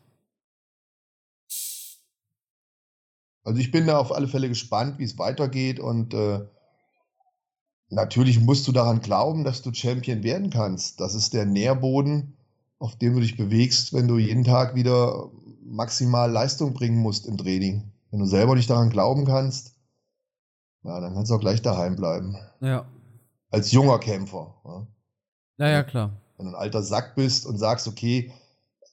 Also 3.45 3.61
ich 3.61 3.71
bin 3.71 3.87
da 3.87 3.99
auf 3.99 4.13
alle 4.13 4.29
Fälle 4.29 4.49
gespannt, 4.49 4.99
wie 4.99 5.05
es 5.05 5.19
weitergeht. 5.19 5.81
Und 5.81 6.15
äh, 6.15 6.41
natürlich 7.89 8.41
musst 8.41 8.69
du 8.69 8.73
daran 8.73 9.01
glauben, 9.01 9.45
dass 9.45 9.63
du 9.63 9.73
Champion 9.73 10.23
werden 10.23 10.51
kannst. 10.51 11.01
Das 11.01 11.15
ist 11.15 11.35
der 11.35 11.47
Nährboden, 11.47 12.37
auf 12.79 12.97
dem 12.97 13.15
du 13.15 13.21
dich 13.21 13.37
bewegst, 13.37 13.93
wenn 13.93 14.09
du 14.09 14.19
jeden 14.19 14.45
Tag 14.45 14.75
wieder 14.75 15.31
maximal 15.65 16.31
Leistung 16.31 16.75
bringen 16.75 16.99
musst 16.99 17.27
im 17.27 17.37
Training. 17.37 17.93
Wenn 18.11 18.21
du 18.21 18.27
selber 18.27 18.55
nicht 18.55 18.71
daran 18.71 18.91
glauben 18.91 19.25
kannst, 19.25 19.75
ja, 20.83 21.01
dann 21.01 21.15
kannst 21.15 21.31
du 21.31 21.35
auch 21.35 21.41
gleich 21.41 21.61
daheim 21.61 21.97
bleiben. 21.97 22.37
Ja. 22.61 22.87
Als 23.51 23.73
junger 23.73 23.99
Kämpfer. 23.99 24.55
Ja, 24.65 25.67
ja, 25.67 25.73
ja 25.73 25.83
klar. 25.83 26.13
Wenn 26.37 26.47
du 26.47 26.53
ein 26.53 26.59
alter 26.59 26.83
Sack 26.83 27.15
bist 27.17 27.47
und 27.47 27.59
sagst, 27.59 27.89
okay, 27.89 28.33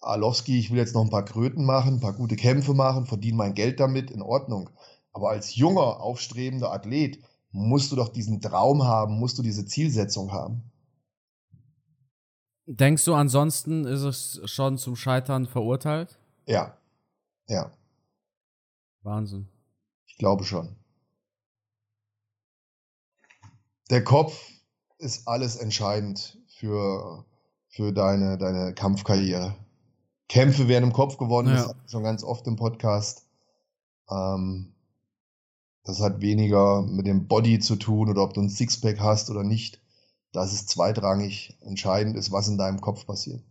Alowski, 0.05 0.59
ich 0.59 0.71
will 0.71 0.77
jetzt 0.77 0.93
noch 0.93 1.03
ein 1.03 1.09
paar 1.09 1.25
Kröten 1.25 1.65
machen, 1.65 1.95
ein 1.95 1.99
paar 1.99 2.13
gute 2.13 2.35
Kämpfe 2.35 2.73
machen, 2.73 3.05
verdiene 3.05 3.37
mein 3.37 3.53
Geld 3.53 3.79
damit, 3.79 4.11
in 4.11 4.21
Ordnung. 4.21 4.69
Aber 5.11 5.29
als 5.29 5.55
junger, 5.55 6.01
aufstrebender 6.01 6.71
Athlet 6.71 7.19
musst 7.51 7.91
du 7.91 7.95
doch 7.95 8.09
diesen 8.09 8.41
Traum 8.41 8.83
haben, 8.83 9.17
musst 9.17 9.37
du 9.37 9.41
diese 9.41 9.65
Zielsetzung 9.65 10.31
haben. 10.31 10.71
Denkst 12.67 13.05
du, 13.05 13.13
ansonsten 13.13 13.85
ist 13.85 14.01
es 14.01 14.41
schon 14.45 14.77
zum 14.77 14.95
Scheitern 14.95 15.45
verurteilt? 15.45 16.19
Ja. 16.45 16.77
Ja. 17.47 17.71
Wahnsinn. 19.03 19.47
Ich 20.07 20.17
glaube 20.17 20.43
schon. 20.43 20.75
Der 23.91 24.03
Kopf 24.03 24.49
ist 24.97 25.27
alles 25.27 25.55
entscheidend 25.57 26.39
für, 26.47 27.23
für 27.67 27.93
deine, 27.93 28.37
deine 28.37 28.73
Kampfkarriere. 28.73 29.55
Kämpfe 30.27 30.67
werden 30.67 30.85
im 30.85 30.93
Kopf 30.93 31.17
gewonnen, 31.17 31.55
ja. 31.55 31.63
das 31.63 31.91
schon 31.91 32.03
ganz 32.03 32.23
oft 32.23 32.47
im 32.47 32.55
Podcast. 32.55 33.27
Ähm, 34.09 34.73
das 35.83 35.99
hat 36.01 36.21
weniger 36.21 36.81
mit 36.81 37.05
dem 37.05 37.27
Body 37.27 37.59
zu 37.59 37.75
tun 37.75 38.09
oder 38.09 38.23
ob 38.23 38.33
du 38.33 38.41
ein 38.41 38.49
Sixpack 38.49 38.99
hast 38.99 39.29
oder 39.29 39.43
nicht. 39.43 39.79
Das 40.31 40.51
ist 40.51 40.69
zweitrangig. 40.69 41.57
Entscheidend 41.61 42.17
ist, 42.17 42.31
was 42.31 42.47
in 42.47 42.57
deinem 42.57 42.81
Kopf 42.81 43.05
passiert. 43.05 43.43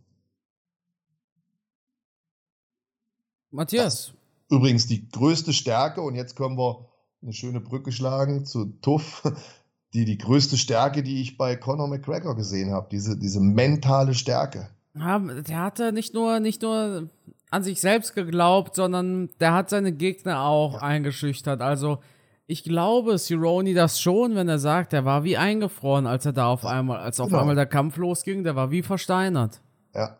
Matthias, 3.51 4.13
Übrigens 4.49 4.85
die 4.85 5.09
größte 5.09 5.53
Stärke, 5.53 6.01
und 6.01 6.15
jetzt 6.15 6.35
können 6.35 6.57
wir 6.57 6.87
eine 7.21 7.33
schöne 7.33 7.59
Brücke 7.59 7.91
schlagen 7.91 8.45
zu 8.45 8.65
Tuff, 8.81 9.23
die, 9.93 10.05
die 10.05 10.17
größte 10.17 10.57
Stärke, 10.57 11.03
die 11.03 11.21
ich 11.21 11.37
bei 11.37 11.55
Conor 11.55 11.87
McGregor 11.87 12.35
gesehen 12.35 12.71
habe, 12.71 12.87
diese, 12.91 13.17
diese 13.17 13.39
mentale 13.39 14.13
Stärke. 14.13 14.69
Ja, 14.97 15.19
der 15.19 15.61
hatte 15.61 15.91
nicht 15.91 16.13
nur, 16.13 16.39
nicht 16.39 16.61
nur 16.61 17.09
an 17.51 17.63
sich 17.63 17.81
selbst 17.81 18.15
geglaubt, 18.15 18.75
sondern 18.75 19.29
der 19.39 19.53
hat 19.53 19.69
seine 19.69 19.91
Gegner 19.91 20.41
auch 20.41 20.73
ja. 20.75 20.79
eingeschüchtert. 20.79 21.61
Also 21.61 21.99
ich 22.47 22.63
glaube 22.63 23.17
Cironi 23.17 23.73
das 23.73 23.99
schon, 23.99 24.35
wenn 24.35 24.47
er 24.47 24.59
sagt, 24.59 24.93
er 24.93 25.05
war 25.05 25.23
wie 25.23 25.37
eingefroren, 25.37 26.07
als 26.07 26.25
er 26.25 26.33
da 26.33 26.47
auf 26.47 26.65
einmal, 26.65 26.99
als 26.99 27.19
auf 27.19 27.27
genau. 27.27 27.41
einmal 27.41 27.55
der 27.55 27.65
Kampf 27.65 27.97
losging, 27.97 28.43
der 28.43 28.55
war 28.55 28.71
wie 28.71 28.83
versteinert. 28.83 29.61
Ja, 29.93 30.17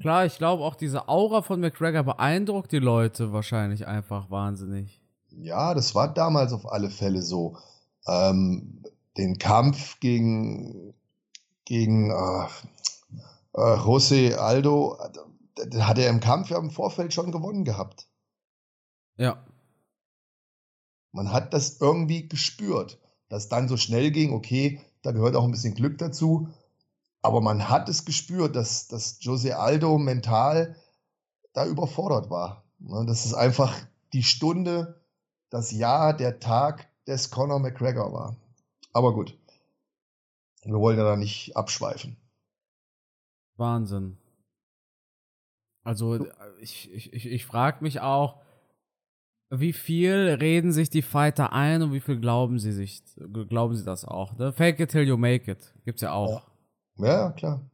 Klar, 0.00 0.26
ich 0.26 0.36
glaube 0.36 0.62
auch 0.62 0.74
diese 0.74 1.08
Aura 1.08 1.42
von 1.42 1.60
McGregor 1.60 2.02
beeindruckt 2.02 2.72
die 2.72 2.78
Leute 2.78 3.32
wahrscheinlich 3.32 3.86
einfach 3.86 4.30
wahnsinnig. 4.30 5.00
Ja, 5.30 5.74
das 5.74 5.94
war 5.94 6.12
damals 6.12 6.52
auf 6.52 6.70
alle 6.70 6.90
Fälle 6.90 7.22
so. 7.22 7.56
Ähm, 8.06 8.82
den 9.16 9.38
Kampf 9.38 9.98
gegen, 10.00 10.94
gegen 11.64 12.10
äh, 12.10 12.46
äh, 13.56 13.76
José 13.76 14.34
Aldo, 14.34 14.98
hat 15.78 15.98
er 15.98 16.10
im 16.10 16.20
Kampf 16.20 16.50
ja 16.50 16.58
im 16.58 16.70
Vorfeld 16.70 17.14
schon 17.14 17.32
gewonnen 17.32 17.64
gehabt. 17.64 18.08
Ja. 19.16 19.44
Man 21.12 21.32
hat 21.32 21.54
das 21.54 21.80
irgendwie 21.80 22.28
gespürt, 22.28 23.00
dass 23.28 23.48
dann 23.48 23.68
so 23.68 23.76
schnell 23.76 24.10
ging, 24.10 24.32
okay, 24.34 24.80
da 25.02 25.12
gehört 25.12 25.34
auch 25.34 25.44
ein 25.44 25.50
bisschen 25.50 25.74
Glück 25.74 25.98
dazu. 25.98 26.48
Aber 27.22 27.40
man 27.40 27.68
hat 27.68 27.88
es 27.88 28.04
gespürt, 28.04 28.54
dass, 28.54 28.86
dass 28.88 29.18
Jose 29.20 29.58
Aldo 29.58 29.98
mental 29.98 30.76
da 31.54 31.66
überfordert 31.66 32.30
war. 32.30 32.64
Ne, 32.78 33.06
dass 33.06 33.24
es 33.24 33.32
einfach 33.32 33.74
die 34.12 34.22
Stunde, 34.22 35.00
das 35.48 35.72
Jahr, 35.72 36.14
der 36.14 36.38
Tag 36.40 36.88
des 37.06 37.30
Conor 37.30 37.58
McGregor 37.58 38.12
war. 38.12 38.36
Aber 38.92 39.14
gut, 39.14 39.38
Wir 40.62 40.74
wollen 40.74 40.98
ja 40.98 41.04
da 41.04 41.16
nicht 41.16 41.56
abschweifen. 41.56 42.16
Wahnsinn. 43.56 44.18
Also 45.82 46.26
ich, 46.60 46.92
ich, 46.92 47.12
ich, 47.12 47.26
ich 47.26 47.46
frage 47.46 47.82
mich 47.82 48.00
auch, 48.00 48.40
wie 49.50 49.72
viel 49.72 50.36
reden 50.40 50.72
sich 50.72 50.90
die 50.90 51.02
Fighter 51.02 51.52
ein 51.52 51.82
und 51.82 51.92
wie 51.92 52.00
viel 52.00 52.18
glauben 52.18 52.58
sie 52.58 52.72
sich, 52.72 53.04
glauben 53.48 53.76
sie 53.76 53.84
das 53.84 54.04
auch? 54.04 54.36
Ne? 54.36 54.52
Fake 54.52 54.80
it 54.80 54.90
till 54.90 55.06
you 55.06 55.16
make 55.16 55.50
it. 55.50 55.74
Gibt's 55.84 56.02
ja 56.02 56.12
auch. 56.12 56.42
Ja, 56.98 57.06
ja 57.06 57.30
klar. 57.30 57.70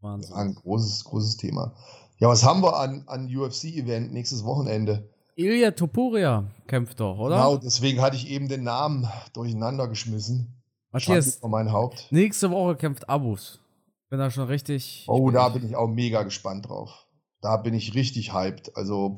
Wahnsinn. 0.00 0.34
Ein 0.34 0.54
großes, 0.54 1.04
großes 1.04 1.38
Thema. 1.38 1.74
Ja, 2.18 2.28
was 2.28 2.44
haben 2.44 2.62
wir 2.62 2.78
an, 2.78 3.04
an 3.06 3.34
UFC-Event 3.34 4.12
nächstes 4.12 4.44
Wochenende? 4.44 5.08
Ilya 5.36 5.72
Topuria 5.72 6.50
kämpft 6.66 7.00
doch, 7.00 7.18
oder? 7.18 7.36
Genau, 7.36 7.56
deswegen 7.58 8.00
hatte 8.00 8.16
ich 8.16 8.28
eben 8.28 8.48
den 8.48 8.64
Namen 8.64 9.06
durcheinander 9.34 9.86
geschmissen. 9.88 10.62
Matthias, 10.92 11.40
mein 11.42 11.72
Haupt. 11.72 12.08
nächste 12.10 12.50
Woche 12.50 12.76
kämpft 12.76 13.08
Abus. 13.08 13.60
Bin 14.08 14.18
da 14.18 14.30
schon 14.30 14.46
richtig. 14.46 15.04
Oh, 15.08 15.30
da 15.30 15.48
bin 15.48 15.66
ich 15.66 15.74
auch 15.74 15.88
mega 15.88 16.22
gespannt 16.22 16.68
drauf. 16.68 17.06
Da 17.40 17.56
bin 17.56 17.74
ich 17.74 17.94
richtig 17.94 18.32
hyped. 18.32 18.76
Also, 18.76 19.16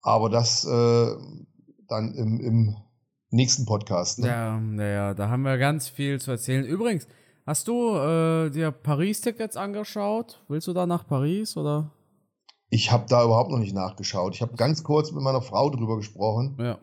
aber 0.00 0.28
das 0.28 0.64
äh, 0.64 1.06
dann 1.88 2.14
im, 2.14 2.40
im 2.40 2.76
nächsten 3.30 3.66
Podcast. 3.66 4.18
Ne? 4.18 4.28
Ja, 4.28 4.58
naja, 4.58 5.14
da 5.14 5.28
haben 5.28 5.42
wir 5.42 5.58
ganz 5.58 5.88
viel 5.88 6.20
zu 6.20 6.32
erzählen. 6.32 6.64
Übrigens, 6.64 7.06
hast 7.46 7.68
du 7.68 7.96
äh, 7.96 8.50
dir 8.50 8.72
Paris-Tickets 8.72 9.56
angeschaut? 9.56 10.42
Willst 10.48 10.66
du 10.66 10.72
da 10.72 10.86
nach 10.86 11.06
Paris 11.06 11.56
oder? 11.56 11.90
Ich 12.68 12.90
habe 12.90 13.04
da 13.08 13.24
überhaupt 13.24 13.50
noch 13.50 13.58
nicht 13.58 13.74
nachgeschaut. 13.74 14.34
Ich 14.34 14.42
habe 14.42 14.56
ganz 14.56 14.82
kurz 14.82 15.12
mit 15.12 15.22
meiner 15.22 15.42
Frau 15.42 15.70
drüber 15.70 15.96
gesprochen. 15.96 16.56
Ja. 16.58 16.78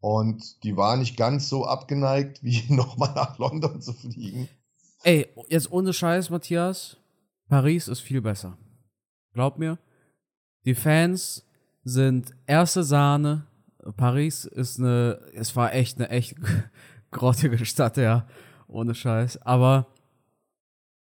Und 0.00 0.62
die 0.62 0.76
war 0.76 0.96
nicht 0.96 1.16
ganz 1.16 1.48
so 1.48 1.66
abgeneigt, 1.66 2.42
wie 2.42 2.62
nochmal 2.72 3.12
nach 3.14 3.38
London 3.38 3.80
zu 3.80 3.92
fliegen. 3.92 4.48
Ey, 5.02 5.28
jetzt 5.48 5.70
ohne 5.70 5.92
Scheiß, 5.92 6.30
Matthias. 6.30 6.96
Paris 7.48 7.88
ist 7.88 8.00
viel 8.00 8.20
besser. 8.20 8.58
Glaub 9.32 9.58
mir. 9.58 9.78
Die 10.64 10.74
Fans 10.74 11.46
sind 11.84 12.34
erste 12.46 12.82
Sahne. 12.82 13.46
Paris 13.96 14.44
ist 14.44 14.78
eine, 14.78 15.20
es 15.34 15.56
war 15.56 15.72
echt 15.72 15.98
eine 15.98 16.10
echt 16.10 16.36
grottige 17.10 17.64
Stadt, 17.64 17.96
ja. 17.96 18.26
Ohne 18.66 18.94
Scheiß. 18.94 19.40
Aber 19.42 19.86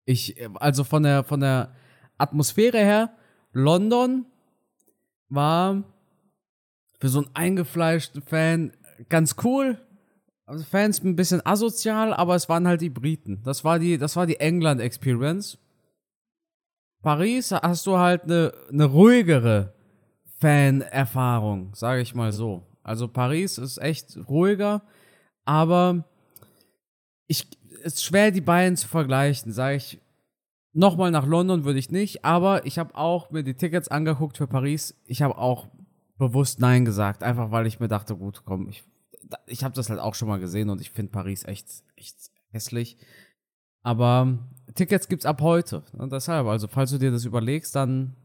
ich, 0.05 0.35
also 0.55 0.83
von 0.83 1.03
der, 1.03 1.23
von 1.23 1.39
der 1.39 1.75
Atmosphäre 2.17 2.79
her, 2.79 3.13
London 3.51 4.25
war 5.29 5.83
für 7.03 7.09
so 7.09 7.19
einen 7.19 7.31
eingefleischten 7.33 8.21
Fan 8.21 8.71
ganz 9.09 9.35
cool. 9.43 9.77
Also 10.45 10.63
Fans 10.63 11.03
ein 11.03 11.17
bisschen 11.17 11.45
asozial, 11.45 12.13
aber 12.13 12.33
es 12.33 12.47
waren 12.47 12.65
halt 12.65 12.79
die 12.79 12.89
Briten. 12.89 13.43
Das 13.43 13.65
war 13.65 13.77
die, 13.77 13.97
das 13.97 14.15
war 14.15 14.25
die 14.25 14.39
England-Experience. 14.39 15.57
Paris 17.01 17.51
hast 17.51 17.85
du 17.87 17.97
halt 17.97 18.23
eine, 18.23 18.53
eine 18.71 18.85
ruhigere 18.85 19.73
Fan-Erfahrung, 20.39 21.75
sage 21.75 21.99
ich 21.99 22.15
mal 22.15 22.31
so. 22.31 22.63
Also 22.83 23.09
Paris 23.09 23.57
ist 23.57 23.79
echt 23.79 24.17
ruhiger, 24.29 24.81
aber 25.43 26.05
ich 27.27 27.47
es 27.83 27.95
ist 27.95 28.05
schwer 28.05 28.31
die 28.31 28.39
beiden 28.39 28.77
zu 28.77 28.87
vergleichen, 28.87 29.51
sage 29.51 29.75
ich. 29.75 29.99
Nochmal 30.71 31.11
nach 31.11 31.27
London 31.27 31.65
würde 31.65 31.79
ich 31.79 31.91
nicht, 31.91 32.23
aber 32.23 32.65
ich 32.65 32.79
habe 32.79 32.95
auch 32.95 33.29
mir 33.29 33.43
die 33.43 33.55
Tickets 33.55 33.89
angeguckt 33.89 34.37
für 34.37 34.47
Paris. 34.47 34.97
Ich 35.05 35.21
habe 35.21 35.37
auch 35.37 35.67
bewusst 36.27 36.59
Nein 36.59 36.85
gesagt, 36.85 37.23
einfach 37.23 37.51
weil 37.51 37.67
ich 37.67 37.79
mir 37.79 37.87
dachte, 37.87 38.15
gut, 38.15 38.43
komm, 38.45 38.69
ich 38.69 38.83
ich 39.47 39.63
habe 39.63 39.75
das 39.75 39.89
halt 39.89 39.99
auch 39.99 40.15
schon 40.15 40.27
mal 40.27 40.39
gesehen 40.39 40.69
und 40.69 40.81
ich 40.81 40.91
finde 40.91 41.11
Paris 41.11 41.43
echt, 41.45 41.67
echt 41.95 42.15
hässlich. 42.51 42.97
Aber 43.83 44.39
Tickets 44.75 45.07
gibt's 45.07 45.25
ab 45.25 45.41
heute. 45.41 45.83
Und 45.93 46.11
deshalb, 46.11 46.47
also 46.47 46.67
falls 46.67 46.91
du 46.91 46.97
dir 46.97 47.11
das 47.11 47.25
überlegst, 47.25 47.75
dann 47.75 48.15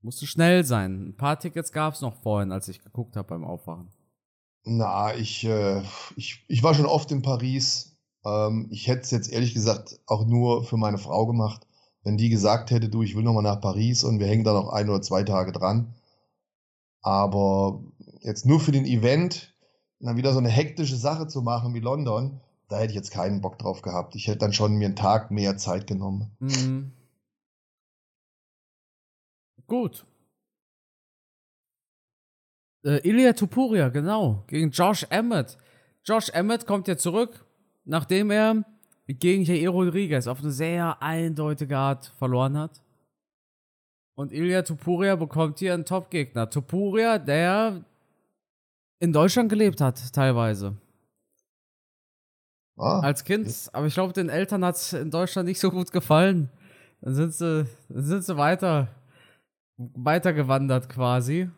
musst 0.00 0.22
du 0.22 0.26
schnell 0.26 0.64
sein. 0.64 1.08
Ein 1.08 1.16
paar 1.16 1.38
Tickets 1.38 1.72
gab's 1.72 2.00
noch 2.00 2.14
vorhin, 2.22 2.52
als 2.52 2.68
ich 2.68 2.82
geguckt 2.82 3.16
habe 3.16 3.28
beim 3.28 3.44
Aufwachen. 3.44 3.90
Na, 4.64 5.14
ich, 5.14 5.44
äh, 5.44 5.82
ich, 6.16 6.44
ich 6.48 6.62
war 6.62 6.74
schon 6.74 6.86
oft 6.86 7.10
in 7.12 7.22
Paris. 7.22 7.96
Ähm, 8.24 8.68
ich 8.70 8.86
hätte 8.86 9.02
es 9.02 9.10
jetzt 9.10 9.32
ehrlich 9.32 9.54
gesagt 9.54 10.00
auch 10.06 10.26
nur 10.26 10.64
für 10.64 10.76
meine 10.76 10.98
Frau 10.98 11.26
gemacht, 11.26 11.66
wenn 12.02 12.16
die 12.16 12.28
gesagt 12.28 12.70
hätte, 12.70 12.88
du, 12.88 13.02
ich 13.02 13.14
will 13.14 13.22
nochmal 13.22 13.42
nach 13.42 13.60
Paris 13.60 14.04
und 14.04 14.18
wir 14.18 14.26
hängen 14.26 14.44
da 14.44 14.52
noch 14.52 14.70
ein 14.70 14.88
oder 14.88 15.02
zwei 15.02 15.22
Tage 15.22 15.52
dran. 15.52 15.94
Aber 17.02 17.82
jetzt 18.20 18.46
nur 18.46 18.60
für 18.60 18.72
den 18.72 18.84
Event, 18.84 19.54
dann 20.00 20.16
wieder 20.16 20.32
so 20.32 20.38
eine 20.38 20.48
hektische 20.48 20.96
Sache 20.96 21.26
zu 21.26 21.42
machen 21.42 21.74
wie 21.74 21.80
London, 21.80 22.40
da 22.68 22.76
hätte 22.76 22.90
ich 22.90 22.96
jetzt 22.96 23.10
keinen 23.10 23.40
Bock 23.40 23.58
drauf 23.58 23.82
gehabt. 23.82 24.14
Ich 24.14 24.26
hätte 24.26 24.38
dann 24.38 24.52
schon 24.52 24.76
mir 24.76 24.86
einen 24.86 24.96
Tag 24.96 25.30
mehr 25.30 25.56
Zeit 25.56 25.86
genommen. 25.86 26.30
Mhm. 26.38 26.92
Gut. 29.66 30.06
Äh, 32.84 33.06
Ilya 33.08 33.32
Tupuria, 33.32 33.88
genau, 33.88 34.44
gegen 34.46 34.70
Josh 34.70 35.04
Emmett. 35.10 35.58
Josh 36.04 36.30
Emmett 36.30 36.66
kommt 36.66 36.88
ja 36.88 36.96
zurück, 36.96 37.44
nachdem 37.84 38.30
er 38.30 38.64
gegen 39.06 39.42
Jair 39.42 39.70
Rodriguez 39.70 40.26
auf 40.26 40.40
eine 40.40 40.52
sehr 40.52 41.02
eindeutige 41.02 41.76
Art 41.76 42.12
verloren 42.18 42.56
hat. 42.56 42.82
Und 44.18 44.32
Ilya 44.32 44.62
Tupuria 44.62 45.14
bekommt 45.14 45.60
hier 45.60 45.74
einen 45.74 45.84
Top-Gegner. 45.84 46.50
Tupuria, 46.50 47.18
der 47.18 47.84
in 48.98 49.12
Deutschland 49.12 49.48
gelebt 49.48 49.80
hat, 49.80 50.12
teilweise. 50.12 50.76
Ah, 52.76 52.98
Als 52.98 53.22
Kind. 53.22 53.70
Aber 53.72 53.86
ich 53.86 53.94
glaube, 53.94 54.12
den 54.12 54.28
Eltern 54.28 54.64
hat 54.64 54.74
es 54.74 54.92
in 54.92 55.12
Deutschland 55.12 55.46
nicht 55.46 55.60
so 55.60 55.70
gut 55.70 55.92
gefallen. 55.92 56.50
Dann 57.00 57.14
sind 57.14 57.32
sie, 57.32 57.64
dann 57.88 58.02
sind 58.04 58.24
sie 58.24 58.36
weiter, 58.36 58.88
weiter 59.76 60.32
gewandert 60.32 60.88
quasi. 60.88 61.48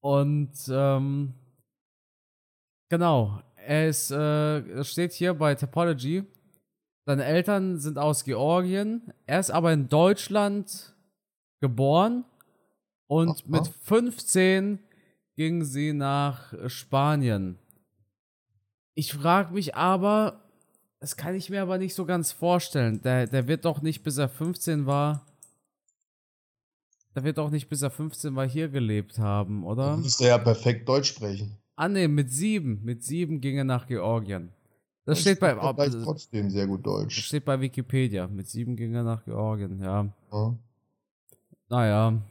Und 0.00 0.54
ähm, 0.68 1.34
genau, 2.88 3.40
er 3.54 3.86
ist, 3.86 4.10
äh, 4.10 4.82
steht 4.82 5.12
hier 5.12 5.34
bei 5.34 5.54
Topology. 5.54 6.24
Seine 7.06 7.24
Eltern 7.24 7.78
sind 7.78 7.98
aus 7.98 8.24
Georgien. 8.24 9.12
Er 9.26 9.40
ist 9.40 9.50
aber 9.50 9.72
in 9.72 9.88
Deutschland 9.88 10.94
geboren 11.60 12.24
und 13.06 13.42
Ach, 13.44 13.46
mit 13.46 13.68
15 13.82 14.78
ging 15.36 15.64
sie 15.64 15.92
nach 15.92 16.54
Spanien. 16.68 17.58
Ich 18.94 19.12
frage 19.12 19.52
mich 19.52 19.74
aber, 19.74 20.40
das 21.00 21.16
kann 21.16 21.34
ich 21.34 21.50
mir 21.50 21.60
aber 21.60 21.78
nicht 21.78 21.94
so 21.94 22.06
ganz 22.06 22.32
vorstellen. 22.32 23.02
Der, 23.02 23.26
der 23.26 23.48
wird 23.48 23.64
doch 23.64 23.82
nicht, 23.82 24.02
bis 24.02 24.16
er 24.16 24.28
15 24.28 24.86
war. 24.86 25.26
Der 27.14 27.24
wird 27.24 27.38
doch 27.38 27.50
nicht, 27.50 27.68
bis 27.68 27.82
er 27.82 27.90
15 27.90 28.34
war, 28.34 28.48
hier 28.48 28.68
gelebt 28.68 29.18
haben, 29.18 29.64
oder? 29.64 29.90
Dann 29.90 30.00
müsste 30.00 30.24
er 30.24 30.30
ja 30.30 30.38
perfekt 30.38 30.88
Deutsch 30.88 31.10
sprechen. 31.10 31.58
Ah, 31.76 31.88
ne, 31.88 32.08
mit 32.08 32.30
sieben. 32.30 32.80
Mit 32.84 33.04
sieben 33.04 33.40
ging 33.40 33.58
er 33.58 33.64
nach 33.64 33.86
Georgien. 33.86 34.50
Das, 35.04 35.18
das 35.18 35.20
steht 35.20 35.40
bei. 35.40 35.56
Ob, 35.56 35.76
trotzdem 35.76 36.50
sehr 36.50 36.66
gut 36.66 36.86
Deutsch. 36.86 37.16
Das 37.16 37.24
steht 37.26 37.44
bei 37.44 37.60
Wikipedia. 37.60 38.26
Mit 38.26 38.48
sieben 38.48 38.74
ging 38.76 38.94
er 38.94 39.02
nach 39.02 39.24
Georgien, 39.24 39.80
ja. 39.80 40.08
ja. 40.32 40.58
Naja. 41.68 42.22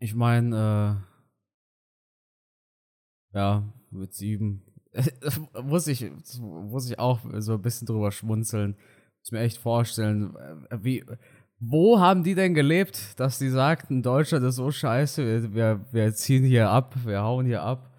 Ich 0.00 0.14
meine, 0.14 1.04
äh, 3.34 3.38
ja, 3.38 3.62
mit 3.90 4.14
sieben. 4.14 4.62
muss, 5.62 5.86
ich, 5.86 6.10
muss 6.40 6.90
ich 6.90 6.98
auch 6.98 7.20
so 7.38 7.54
ein 7.54 7.62
bisschen 7.62 7.86
drüber 7.86 8.10
schmunzeln. 8.10 8.76
Muss 9.20 9.30
mir 9.30 9.40
echt 9.40 9.58
vorstellen, 9.58 10.34
äh, 10.70 10.78
wie, 10.82 11.04
wo 11.60 12.00
haben 12.00 12.24
die 12.24 12.34
denn 12.34 12.54
gelebt, 12.54 13.20
dass 13.20 13.38
die 13.38 13.50
sagten, 13.50 14.02
Deutschland 14.02 14.44
ist 14.46 14.56
so 14.56 14.70
scheiße, 14.70 15.52
wir, 15.52 15.84
wir 15.92 16.14
ziehen 16.14 16.42
hier 16.42 16.70
ab, 16.70 16.96
wir 17.04 17.20
hauen 17.22 17.44
hier 17.44 17.62
ab. 17.62 17.94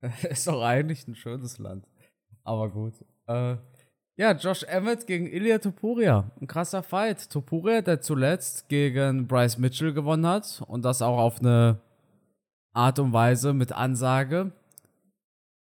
ist 0.30 0.46
doch 0.46 0.62
eigentlich 0.62 1.08
ein 1.08 1.16
schönes 1.16 1.58
Land. 1.58 1.87
Aber 2.48 2.70
gut. 2.70 2.94
Äh, 3.26 3.56
ja, 4.16 4.32
Josh 4.32 4.62
Emmett 4.62 5.06
gegen 5.06 5.26
Ilya 5.26 5.58
Topuria. 5.58 6.30
Ein 6.40 6.46
krasser 6.46 6.82
Fight. 6.82 7.28
Topuria, 7.28 7.82
der 7.82 8.00
zuletzt 8.00 8.70
gegen 8.70 9.28
Bryce 9.28 9.58
Mitchell 9.58 9.92
gewonnen 9.92 10.26
hat 10.26 10.64
und 10.66 10.82
das 10.82 11.02
auch 11.02 11.18
auf 11.18 11.40
eine 11.40 11.78
Art 12.72 12.98
und 12.98 13.12
Weise 13.12 13.52
mit 13.52 13.72
Ansage. 13.72 14.52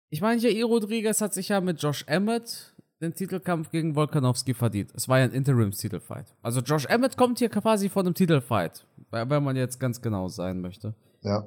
Ich 0.09 0.23
meine, 0.23 0.41
Jair 0.41 0.65
Rodriguez 0.65 1.21
hat 1.21 1.35
sich 1.35 1.51
ja 1.51 1.61
mit 1.61 1.83
Josh 1.83 2.03
Emmett 2.07 2.75
den 3.03 3.13
Titelkampf 3.13 3.71
gegen 3.71 3.95
Volkanovski 3.95 4.55
verdient. 4.55 4.91
Es 4.95 5.07
war 5.07 5.19
ja 5.19 5.25
ein 5.25 5.33
Interims-Titelfight. 5.33 6.35
Also 6.41 6.61
Josh 6.61 6.87
Emmett 6.87 7.19
kommt 7.19 7.41
hier 7.41 7.51
quasi 7.51 7.91
von 7.91 8.07
einem 8.07 8.15
Titelfight, 8.15 8.87
wenn 9.11 9.45
man 9.45 9.55
jetzt 9.55 9.79
ganz 9.79 10.01
genau 10.01 10.29
sein 10.29 10.63
möchte. 10.63 10.95
Ja. 11.21 11.47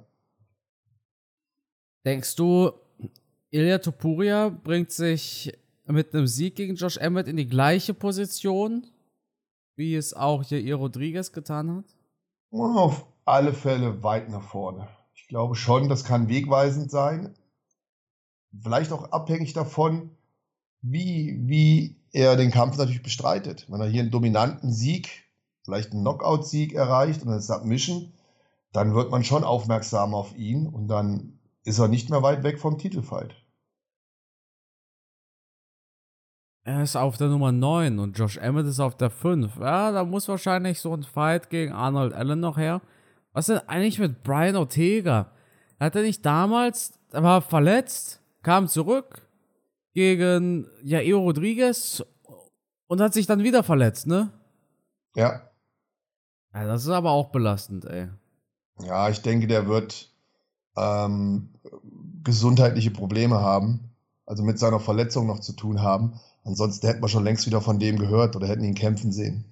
Denkst 2.06 2.36
du, 2.36 2.72
Ilya 3.54 3.78
Topuria 3.78 4.50
bringt 4.50 4.92
sich 4.92 5.56
mit 5.86 6.12
einem 6.12 6.26
Sieg 6.26 6.56
gegen 6.56 6.74
Josh 6.74 6.98
Emmett 6.98 7.28
in 7.28 7.38
die 7.38 7.48
gleiche 7.48 7.94
Position, 7.94 8.88
wie 9.76 9.94
es 9.96 10.16
auch 10.16 10.44
Jair 10.44 10.78
Rodriguez 10.78 11.32
getan 11.32 11.76
hat? 11.78 11.86
Auf 12.50 13.06
alle 13.26 13.54
Fälle 13.54 14.02
weit 14.02 14.30
nach 14.30 14.42
vorne. 14.42 14.88
Ich 15.14 15.28
glaube 15.28 15.54
schon, 15.54 15.88
das 15.88 16.04
kann 16.04 16.30
wegweisend 16.30 16.90
sein. 16.90 17.36
vielleicht 18.60 18.92
auch 18.92 19.12
abhängig 19.12 19.54
davon, 19.54 20.10
wie, 20.82 21.38
wie 21.44 22.02
er 22.12 22.36
den 22.36 22.50
Kampf 22.50 22.78
natürlich 22.78 23.04
bestreitet. 23.04 23.68
Wenn 23.70 23.82
er 23.82 23.88
hier 23.88 24.02
einen 24.02 24.10
dominanten 24.10 24.74
Sieg, 24.74 25.26
vielleicht 25.64 25.92
einen 25.92 26.02
Knockout-Sieg 26.02 26.74
erreicht 26.74 27.22
und 27.22 27.30
eine 27.30 27.40
Submission, 27.40 28.14
dann 28.72 28.96
wird 28.96 29.12
man 29.12 29.24
schon 29.24 29.44
aufmerksam 29.44 30.16
auf 30.16 30.36
ihn 30.36 30.66
und 30.66 30.88
dann 30.88 31.38
ist 31.66 31.78
er 31.78 31.88
nicht 31.88 32.10
mehr 32.10 32.24
weit 32.24 32.42
weg 32.42 32.60
vom 32.60 32.80
Titelfight. 32.80 33.36
Er 36.66 36.82
ist 36.82 36.96
auf 36.96 37.18
der 37.18 37.28
Nummer 37.28 37.52
9 37.52 38.00
und 38.00 38.18
Josh 38.18 38.38
Emmett 38.38 38.68
ist 38.68 38.80
auf 38.80 38.96
der 38.96 39.10
5. 39.10 39.58
Ja, 39.60 39.92
da 39.92 40.06
muss 40.06 40.30
wahrscheinlich 40.30 40.80
so 40.80 40.94
ein 40.96 41.04
Fight 41.04 41.50
gegen 41.50 41.74
Arnold 41.74 42.14
Allen 42.14 42.40
noch 42.40 42.58
her. 42.58 42.82
Was 43.34 43.50
ist 43.50 43.60
denn 43.60 43.68
eigentlich 43.68 44.00
mit 44.00 44.24
Brian 44.24 44.56
Ortega? 44.56 45.32
Hat 45.80 45.96
er 45.96 46.04
nicht 46.04 46.26
damals, 46.26 46.94
er 47.12 47.24
war 47.24 47.42
verletzt, 47.42 48.22
kam 48.44 48.70
zurück 48.70 49.28
gegen 49.94 50.68
Jairo 50.84 51.20
Rodriguez 51.24 52.02
und 52.88 53.02
hat 53.02 53.14
sich 53.14 53.26
dann 53.26 53.44
wieder 53.44 53.64
verletzt, 53.64 54.08
ne? 54.08 54.32
Ja. 55.16 55.50
Ja, 56.54 56.66
das 56.66 56.84
ist 56.84 56.90
aber 56.90 57.12
auch 57.12 57.30
belastend, 57.30 57.86
ey. 57.86 58.08
Ja, 58.80 59.10
ich 59.10 59.22
denke, 59.22 59.48
der 59.48 59.68
wird 59.68 60.14
ähm, 60.78 61.50
gesundheitliche 62.24 62.92
Probleme 62.92 63.42
haben, 63.42 63.92
also 64.26 64.44
mit 64.44 64.60
seiner 64.60 64.80
Verletzung 64.80 65.28
noch 65.28 65.40
zu 65.40 65.54
tun 65.54 65.82
haben. 65.82 66.20
Ansonsten 66.44 66.88
hätten 66.88 67.02
wir 67.02 67.08
schon 67.08 67.24
längst 67.24 67.46
wieder 67.46 67.62
von 67.62 67.80
dem 67.80 67.98
gehört 67.98 68.36
oder 68.36 68.48
hätten 68.48 68.64
ihn 68.64 68.76
kämpfen 68.76 69.12
sehen. 69.12 69.46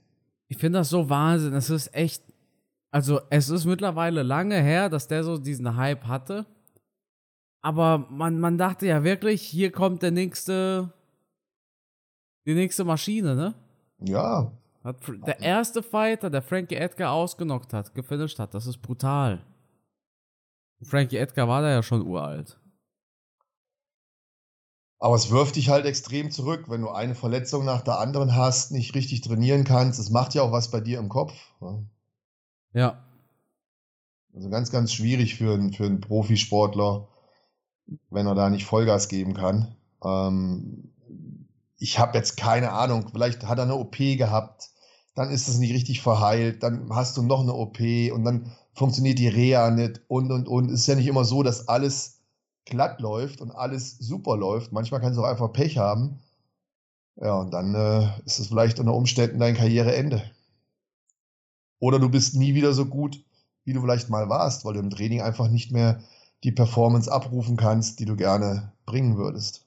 Ich 0.48 0.58
finde 0.58 0.80
das 0.80 0.90
so 0.90 1.10
Wahnsinn. 1.10 1.54
Es 1.54 1.70
ist 1.70 1.94
echt. 1.96 2.24
Also, 2.92 3.22
es 3.30 3.50
ist 3.50 3.66
mittlerweile 3.66 4.22
lange 4.22 4.62
her, 4.62 4.90
dass 4.90 5.08
der 5.08 5.24
so 5.24 5.38
diesen 5.38 5.78
Hype 5.78 6.06
hatte. 6.06 6.46
Aber 7.62 8.08
man, 8.10 8.40
man 8.40 8.58
dachte 8.58 8.88
ja 8.88 9.04
wirklich, 9.04 9.42
hier 9.42 9.72
kommt 9.72 10.02
der 10.02 10.12
nächste. 10.12 10.92
Die 12.46 12.56
nächste 12.56 12.84
Maschine, 12.84 13.36
ne? 13.36 13.54
Ja. 14.00 14.52
Hat 14.84 14.98
der 15.28 15.40
erste 15.40 15.84
Fighter, 15.84 16.32
der 16.32 16.42
Frankie 16.42 16.76
Edgar 16.76 17.12
ausgenockt 17.12 17.72
hat, 17.72 17.94
gefinisht 17.94 18.40
hat. 18.40 18.56
Das 18.56 18.66
ist 18.66 18.80
brutal. 18.80 19.46
Frankie 20.82 21.18
Edgar 21.18 21.48
war 21.48 21.62
da 21.62 21.70
ja 21.70 21.84
schon 21.84 22.02
uralt. 22.02 22.60
Aber 25.02 25.16
es 25.16 25.32
wirft 25.32 25.56
dich 25.56 25.70
halt 25.70 25.88
extrem 25.88 26.30
zurück, 26.30 26.66
wenn 26.68 26.82
du 26.82 26.90
eine 26.90 27.16
Verletzung 27.16 27.66
nach 27.66 27.82
der 27.82 27.98
anderen 27.98 28.36
hast, 28.36 28.72
nicht 28.72 28.94
richtig 28.94 29.22
trainieren 29.22 29.64
kannst. 29.64 30.00
Es 30.00 30.12
macht 30.12 30.36
ja 30.36 30.44
auch 30.44 30.52
was 30.52 30.70
bei 30.70 30.80
dir 30.80 31.00
im 31.00 31.10
Kopf. 31.10 31.34
Ne? 31.60 31.88
Ja. 32.74 33.04
Also 34.36 34.50
ganz, 34.52 34.72
ganz 34.72 34.94
schwierig 34.94 35.34
für, 35.34 35.56
einen, 35.56 35.74
für 35.74 35.88
einen 35.88 36.02
Profisportler, 36.02 37.08
wenn 38.12 38.28
er 38.28 38.36
da 38.36 38.52
nicht 38.52 38.66
Vollgas 38.66 39.08
geben 39.08 39.34
kann. 39.34 39.76
Ähm, 40.04 40.94
ich 41.80 41.98
habe 41.98 42.16
jetzt 42.16 42.38
keine 42.38 42.72
Ahnung, 42.72 43.10
vielleicht 43.12 43.48
hat 43.48 43.58
er 43.58 43.64
eine 43.64 43.78
OP 43.78 43.98
gehabt, 43.98 44.70
dann 45.16 45.32
ist 45.32 45.48
es 45.48 45.58
nicht 45.58 45.74
richtig 45.74 46.02
verheilt, 46.02 46.62
dann 46.62 46.94
hast 46.94 47.18
du 47.18 47.24
noch 47.24 47.42
eine 47.42 47.56
OP 47.56 47.80
und 48.14 48.24
dann 48.24 48.56
funktioniert 48.74 49.18
die 49.18 49.30
Reha 49.30 49.72
nicht 49.72 50.02
und 50.08 50.32
und 50.32 50.48
und. 50.48 50.70
Es 50.70 50.82
ist 50.82 50.88
ja 50.88 50.96
nicht 50.96 51.08
immer 51.08 51.26
so, 51.26 51.42
dass 51.42 51.68
alles 51.68 52.21
glatt 52.66 53.00
läuft 53.02 53.42
und 53.42 53.52
alles 53.52 53.98
super 53.98 54.38
läuft. 54.38 54.72
Manchmal 54.72 55.02
kannst 55.02 55.18
du 55.18 55.24
auch 55.24 55.30
einfach 55.30 55.52
Pech 55.52 55.78
haben. 55.78 56.20
Ja, 57.16 57.36
und 57.36 57.52
dann 57.52 57.76
äh, 57.76 58.08
ist 58.26 58.40
es 58.40 58.48
vielleicht 58.48 58.80
unter 58.80 58.94
Umständen 58.94 59.40
dein 59.40 59.56
Karriereende. 59.56 60.24
Oder 61.80 62.00
du 62.00 62.10
bist 62.10 62.36
nie 62.36 62.54
wieder 62.54 62.74
so 62.74 62.86
gut, 62.86 63.24
wie 63.64 63.74
du 63.74 63.82
vielleicht 63.82 64.10
mal 64.10 64.30
warst, 64.30 64.66
weil 64.66 64.74
du 64.74 64.80
im 64.80 64.90
Training 64.90 65.22
einfach 65.22 65.50
nicht 65.50 65.72
mehr 65.72 66.02
die 66.44 66.52
Performance 66.52 67.12
abrufen 67.12 67.58
kannst, 67.58 68.00
die 68.00 68.06
du 68.06 68.16
gerne 68.16 68.72
bringen 68.86 69.18
würdest. 69.18 69.66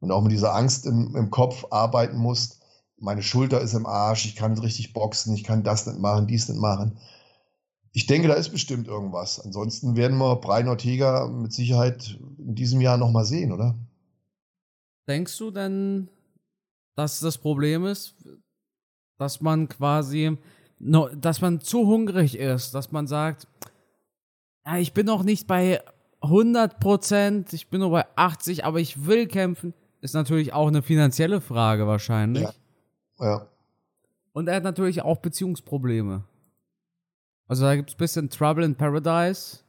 Und 0.00 0.10
auch 0.10 0.22
mit 0.22 0.32
dieser 0.32 0.54
Angst 0.54 0.86
im, 0.86 1.16
im 1.16 1.30
Kopf 1.30 1.66
arbeiten 1.70 2.16
musst. 2.16 2.60
Meine 2.98 3.22
Schulter 3.22 3.60
ist 3.60 3.74
im 3.74 3.86
Arsch, 3.86 4.26
ich 4.26 4.36
kann 4.36 4.52
nicht 4.52 4.62
richtig 4.62 4.92
boxen, 4.92 5.34
ich 5.34 5.44
kann 5.44 5.62
das 5.62 5.86
nicht 5.86 5.98
machen, 5.98 6.26
dies 6.26 6.48
nicht 6.48 6.60
machen. 6.60 6.98
Ich 7.96 8.06
denke, 8.06 8.26
da 8.26 8.34
ist 8.34 8.50
bestimmt 8.50 8.88
irgendwas. 8.88 9.38
Ansonsten 9.38 9.94
werden 9.94 10.18
wir 10.18 10.34
Brian 10.36 10.66
Ortega 10.66 11.28
mit 11.28 11.52
Sicherheit 11.52 12.18
in 12.38 12.56
diesem 12.56 12.80
Jahr 12.80 12.98
nochmal 12.98 13.24
sehen, 13.24 13.52
oder? 13.52 13.76
Denkst 15.06 15.38
du 15.38 15.52
denn, 15.52 16.08
dass 16.96 17.20
das 17.20 17.38
Problem 17.38 17.86
ist, 17.86 18.16
dass 19.16 19.40
man 19.40 19.68
quasi, 19.68 20.36
dass 20.80 21.40
man 21.40 21.60
zu 21.60 21.86
hungrig 21.86 22.36
ist, 22.36 22.74
dass 22.74 22.90
man 22.90 23.06
sagt, 23.06 23.46
ja, 24.66 24.76
ich 24.78 24.92
bin 24.92 25.06
noch 25.06 25.22
nicht 25.22 25.46
bei 25.46 25.80
100 26.20 26.80
Prozent, 26.80 27.52
ich 27.52 27.68
bin 27.68 27.78
nur 27.78 27.90
bei 27.90 28.06
80, 28.16 28.64
aber 28.64 28.80
ich 28.80 29.06
will 29.06 29.28
kämpfen, 29.28 29.72
ist 30.00 30.14
natürlich 30.14 30.52
auch 30.52 30.66
eine 30.66 30.82
finanzielle 30.82 31.40
Frage 31.40 31.86
wahrscheinlich. 31.86 32.48
Ja. 33.20 33.24
ja. 33.24 33.48
Und 34.32 34.48
er 34.48 34.56
hat 34.56 34.64
natürlich 34.64 35.02
auch 35.02 35.18
Beziehungsprobleme. 35.18 36.24
Also 37.46 37.64
da 37.64 37.76
gibt 37.76 37.90
es 37.90 37.94
ein 37.94 37.98
bisschen 37.98 38.30
Trouble 38.30 38.64
in 38.64 38.76
Paradise. 38.76 39.60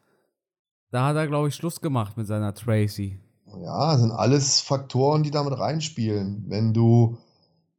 Da 0.91 1.07
hat 1.07 1.15
er, 1.15 1.27
glaube 1.27 1.49
ich, 1.49 1.55
Schluss 1.55 1.81
gemacht 1.81 2.15
mit 2.15 2.27
seiner 2.27 2.53
Tracy. 2.53 3.19
Ja, 3.61 3.97
sind 3.97 4.11
alles 4.11 4.61
Faktoren, 4.61 5.23
die 5.23 5.31
damit 5.31 5.57
reinspielen. 5.57 6.45
Wenn 6.47 6.73
du 6.73 7.17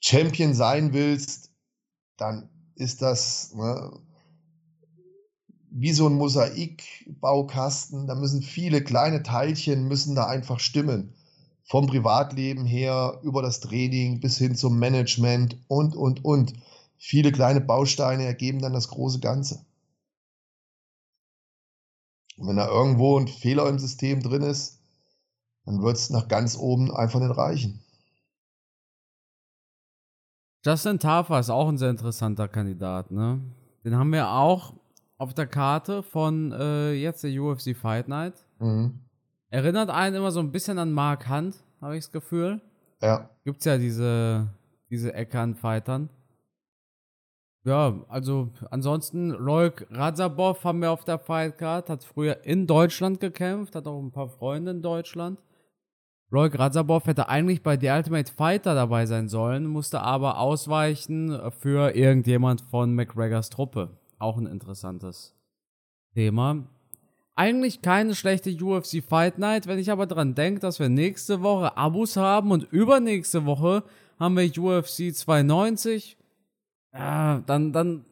Champion 0.00 0.54
sein 0.54 0.92
willst, 0.92 1.50
dann 2.16 2.48
ist 2.74 3.02
das 3.02 3.54
ne, 3.54 3.90
wie 5.70 5.92
so 5.92 6.06
ein 6.06 6.14
Mosaikbaukasten. 6.14 8.06
Da 8.06 8.14
müssen 8.14 8.42
viele 8.42 8.82
kleine 8.82 9.22
Teilchen 9.22 9.88
müssen 9.88 10.14
da 10.14 10.26
einfach 10.26 10.60
stimmen. 10.60 11.14
Vom 11.64 11.86
Privatleben 11.86 12.64
her, 12.64 13.18
über 13.22 13.42
das 13.42 13.60
Training 13.60 14.20
bis 14.20 14.38
hin 14.38 14.54
zum 14.54 14.78
Management 14.78 15.58
und, 15.68 15.96
und, 15.96 16.24
und. 16.24 16.52
Viele 16.96 17.32
kleine 17.32 17.60
Bausteine 17.60 18.24
ergeben 18.24 18.60
dann 18.60 18.72
das 18.72 18.88
große 18.88 19.20
Ganze. 19.20 19.65
Und 22.36 22.48
wenn 22.48 22.56
da 22.56 22.68
irgendwo 22.68 23.18
ein 23.18 23.28
Fehler 23.28 23.68
im 23.68 23.78
System 23.78 24.22
drin 24.22 24.42
ist, 24.42 24.80
dann 25.64 25.82
wird 25.82 25.96
es 25.96 26.10
nach 26.10 26.28
ganz 26.28 26.56
oben 26.56 26.94
einfach 26.94 27.20
nicht 27.20 27.36
reichen. 27.36 27.82
Justin 30.64 30.98
Tafa 30.98 31.38
ist 31.38 31.50
auch 31.50 31.68
ein 31.68 31.78
sehr 31.78 31.90
interessanter 31.90 32.48
Kandidat, 32.48 33.10
ne? 33.10 33.40
Den 33.84 33.96
haben 33.96 34.12
wir 34.12 34.28
auch 34.30 34.74
auf 35.16 35.32
der 35.32 35.46
Karte 35.46 36.02
von 36.02 36.52
äh, 36.52 36.92
jetzt 36.92 37.22
der 37.22 37.40
UFC 37.40 37.76
Fight 37.76 38.08
Night. 38.08 38.34
Mhm. 38.58 38.98
Erinnert 39.48 39.90
einen 39.90 40.16
immer 40.16 40.32
so 40.32 40.40
ein 40.40 40.50
bisschen 40.50 40.78
an 40.78 40.92
Mark 40.92 41.28
Hunt, 41.30 41.56
habe 41.80 41.96
ich 41.96 42.04
das 42.04 42.12
Gefühl. 42.12 42.60
Ja. 43.00 43.30
Gibt's 43.44 43.64
ja 43.64 43.78
diese, 43.78 44.48
diese 44.90 45.14
Ecke 45.14 45.38
an 45.38 45.54
Fightern. 45.54 46.10
Ja, 47.66 48.04
also 48.06 48.50
ansonsten 48.70 49.30
Loik 49.30 49.88
Razabov 49.90 50.62
haben 50.62 50.82
wir 50.82 50.92
auf 50.92 51.04
der 51.04 51.18
Fightcard, 51.18 51.90
hat 51.90 52.04
früher 52.04 52.44
in 52.44 52.68
Deutschland 52.68 53.18
gekämpft, 53.18 53.74
hat 53.74 53.88
auch 53.88 54.00
ein 54.00 54.12
paar 54.12 54.28
Freunde 54.28 54.70
in 54.70 54.82
Deutschland. 54.82 55.40
Loik 56.30 56.56
Razabov 56.56 57.06
hätte 57.06 57.28
eigentlich 57.28 57.64
bei 57.64 57.76
The 57.76 57.88
Ultimate 57.88 58.32
Fighter 58.32 58.76
dabei 58.76 59.06
sein 59.06 59.28
sollen, 59.28 59.66
musste 59.66 60.00
aber 60.00 60.38
ausweichen 60.38 61.36
für 61.58 61.96
irgendjemand 61.96 62.60
von 62.60 62.94
McGregors 62.94 63.50
Truppe. 63.50 63.98
Auch 64.20 64.38
ein 64.38 64.46
interessantes 64.46 65.34
Thema. 66.14 66.68
Eigentlich 67.34 67.82
keine 67.82 68.14
schlechte 68.14 68.50
UFC 68.64 69.02
Fight 69.02 69.40
Night, 69.40 69.66
wenn 69.66 69.80
ich 69.80 69.90
aber 69.90 70.06
dran 70.06 70.36
denke, 70.36 70.60
dass 70.60 70.78
wir 70.78 70.88
nächste 70.88 71.42
Woche 71.42 71.76
Abus 71.76 72.16
haben 72.16 72.52
und 72.52 72.62
übernächste 72.70 73.44
Woche 73.44 73.82
haben 74.20 74.36
wir 74.36 74.56
UFC 74.56 75.12
290 75.12 76.16
ja, 76.98 77.42
dann, 77.46 77.72
dann, 77.72 78.04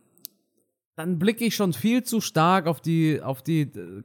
dann 0.97 1.19
blicke 1.19 1.45
ich 1.45 1.55
schon 1.55 1.73
viel 1.73 2.03
zu 2.03 2.21
stark 2.21 2.67
auf 2.67 2.81
die, 2.81 3.23
auf 3.23 3.43
die 3.43 3.63
äh, 3.63 4.03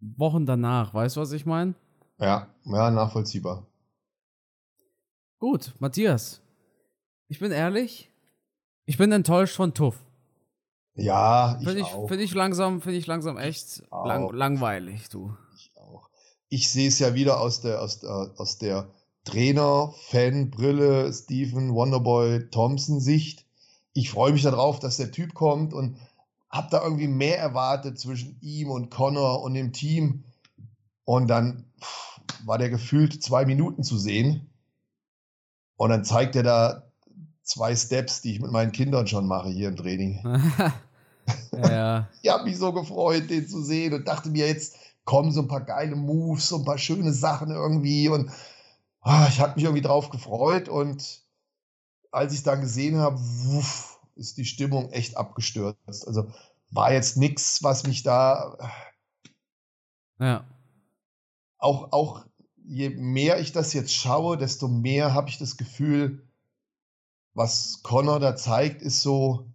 Wochen 0.00 0.46
danach. 0.46 0.94
Weißt 0.94 1.16
du, 1.16 1.20
was 1.20 1.32
ich 1.32 1.46
meine? 1.46 1.74
Ja, 2.18 2.48
ja, 2.64 2.90
nachvollziehbar. 2.90 3.66
Gut, 5.38 5.74
Matthias. 5.78 6.40
Ich 7.28 7.38
bin 7.38 7.52
ehrlich, 7.52 8.10
ich 8.84 8.96
bin 8.96 9.12
enttäuscht 9.12 9.56
von 9.56 9.74
Tuff. 9.74 10.02
Ja, 10.94 11.58
ich, 11.60 11.68
ich 11.68 11.84
auch. 11.84 12.08
Finde 12.08 12.24
ich 12.24 12.34
langsam, 12.34 12.80
finde 12.80 12.98
ich 12.98 13.06
langsam 13.06 13.36
echt 13.36 13.82
lang, 13.90 14.30
langweilig, 14.32 15.08
du. 15.08 15.36
Ich 15.54 15.72
auch. 15.76 16.08
Ich 16.48 16.70
sehe 16.70 16.88
es 16.88 16.98
ja 16.98 17.14
wieder 17.14 17.40
aus 17.40 17.60
der, 17.60 17.82
aus 17.82 18.00
der, 18.00 18.32
aus 18.36 18.58
der 18.58 18.88
Trainer-Fan-Brille 19.24 21.12
Stephen 21.12 21.74
Wonderboy 21.74 22.48
Thompson-Sicht 22.50 23.45
ich 23.96 24.10
freue 24.10 24.32
mich 24.32 24.42
darauf, 24.42 24.78
dass 24.78 24.98
der 24.98 25.10
Typ 25.10 25.34
kommt 25.34 25.72
und 25.72 25.98
habe 26.50 26.68
da 26.70 26.82
irgendwie 26.82 27.08
mehr 27.08 27.38
erwartet 27.38 27.98
zwischen 27.98 28.38
ihm 28.40 28.70
und 28.70 28.90
Connor 28.90 29.42
und 29.42 29.54
dem 29.54 29.72
Team. 29.72 30.24
Und 31.04 31.28
dann 31.28 31.64
pff, 31.80 32.20
war 32.44 32.58
der 32.58 32.70
gefühlt 32.70 33.22
zwei 33.22 33.44
Minuten 33.46 33.82
zu 33.82 33.98
sehen. 33.98 34.50
Und 35.76 35.90
dann 35.90 36.04
zeigt 36.04 36.36
er 36.36 36.42
da 36.42 36.82
zwei 37.42 37.74
Steps, 37.74 38.20
die 38.20 38.32
ich 38.32 38.40
mit 38.40 38.50
meinen 38.50 38.72
Kindern 38.72 39.06
schon 39.06 39.26
mache 39.26 39.48
hier 39.48 39.68
im 39.68 39.76
Training. 39.76 40.20
ja. 41.52 42.08
ich 42.22 42.30
habe 42.30 42.44
mich 42.44 42.58
so 42.58 42.72
gefreut, 42.72 43.30
den 43.30 43.48
zu 43.48 43.62
sehen 43.62 43.94
und 43.94 44.06
dachte 44.06 44.30
mir, 44.30 44.46
jetzt 44.46 44.76
kommen 45.04 45.32
so 45.32 45.40
ein 45.40 45.48
paar 45.48 45.64
geile 45.64 45.96
Moves, 45.96 46.48
so 46.48 46.56
ein 46.56 46.64
paar 46.64 46.78
schöne 46.78 47.12
Sachen 47.12 47.50
irgendwie 47.50 48.08
und 48.08 48.30
ah, 49.00 49.26
ich 49.28 49.40
habe 49.40 49.54
mich 49.54 49.64
irgendwie 49.64 49.82
drauf 49.82 50.10
gefreut 50.10 50.68
und 50.68 51.25
als 52.16 52.32
ich 52.32 52.42
dann 52.42 52.62
gesehen 52.62 52.96
habe, 52.96 53.20
ist 54.14 54.38
die 54.38 54.46
Stimmung 54.46 54.90
echt 54.90 55.18
abgestürzt. 55.18 56.06
Also 56.06 56.32
war 56.70 56.90
jetzt 56.90 57.18
nichts, 57.18 57.62
was 57.62 57.86
mich 57.86 58.02
da 58.02 58.56
ja. 60.18 60.46
auch, 61.58 61.92
auch 61.92 62.24
je 62.64 62.88
mehr 62.88 63.38
ich 63.38 63.52
das 63.52 63.74
jetzt 63.74 63.94
schaue, 63.94 64.38
desto 64.38 64.66
mehr 64.66 65.12
habe 65.12 65.28
ich 65.28 65.36
das 65.36 65.58
Gefühl, 65.58 66.26
was 67.34 67.82
Connor 67.82 68.18
da 68.18 68.34
zeigt, 68.34 68.80
ist 68.80 69.02
so 69.02 69.52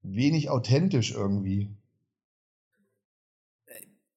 wenig 0.00 0.48
authentisch 0.48 1.12
irgendwie. 1.12 1.76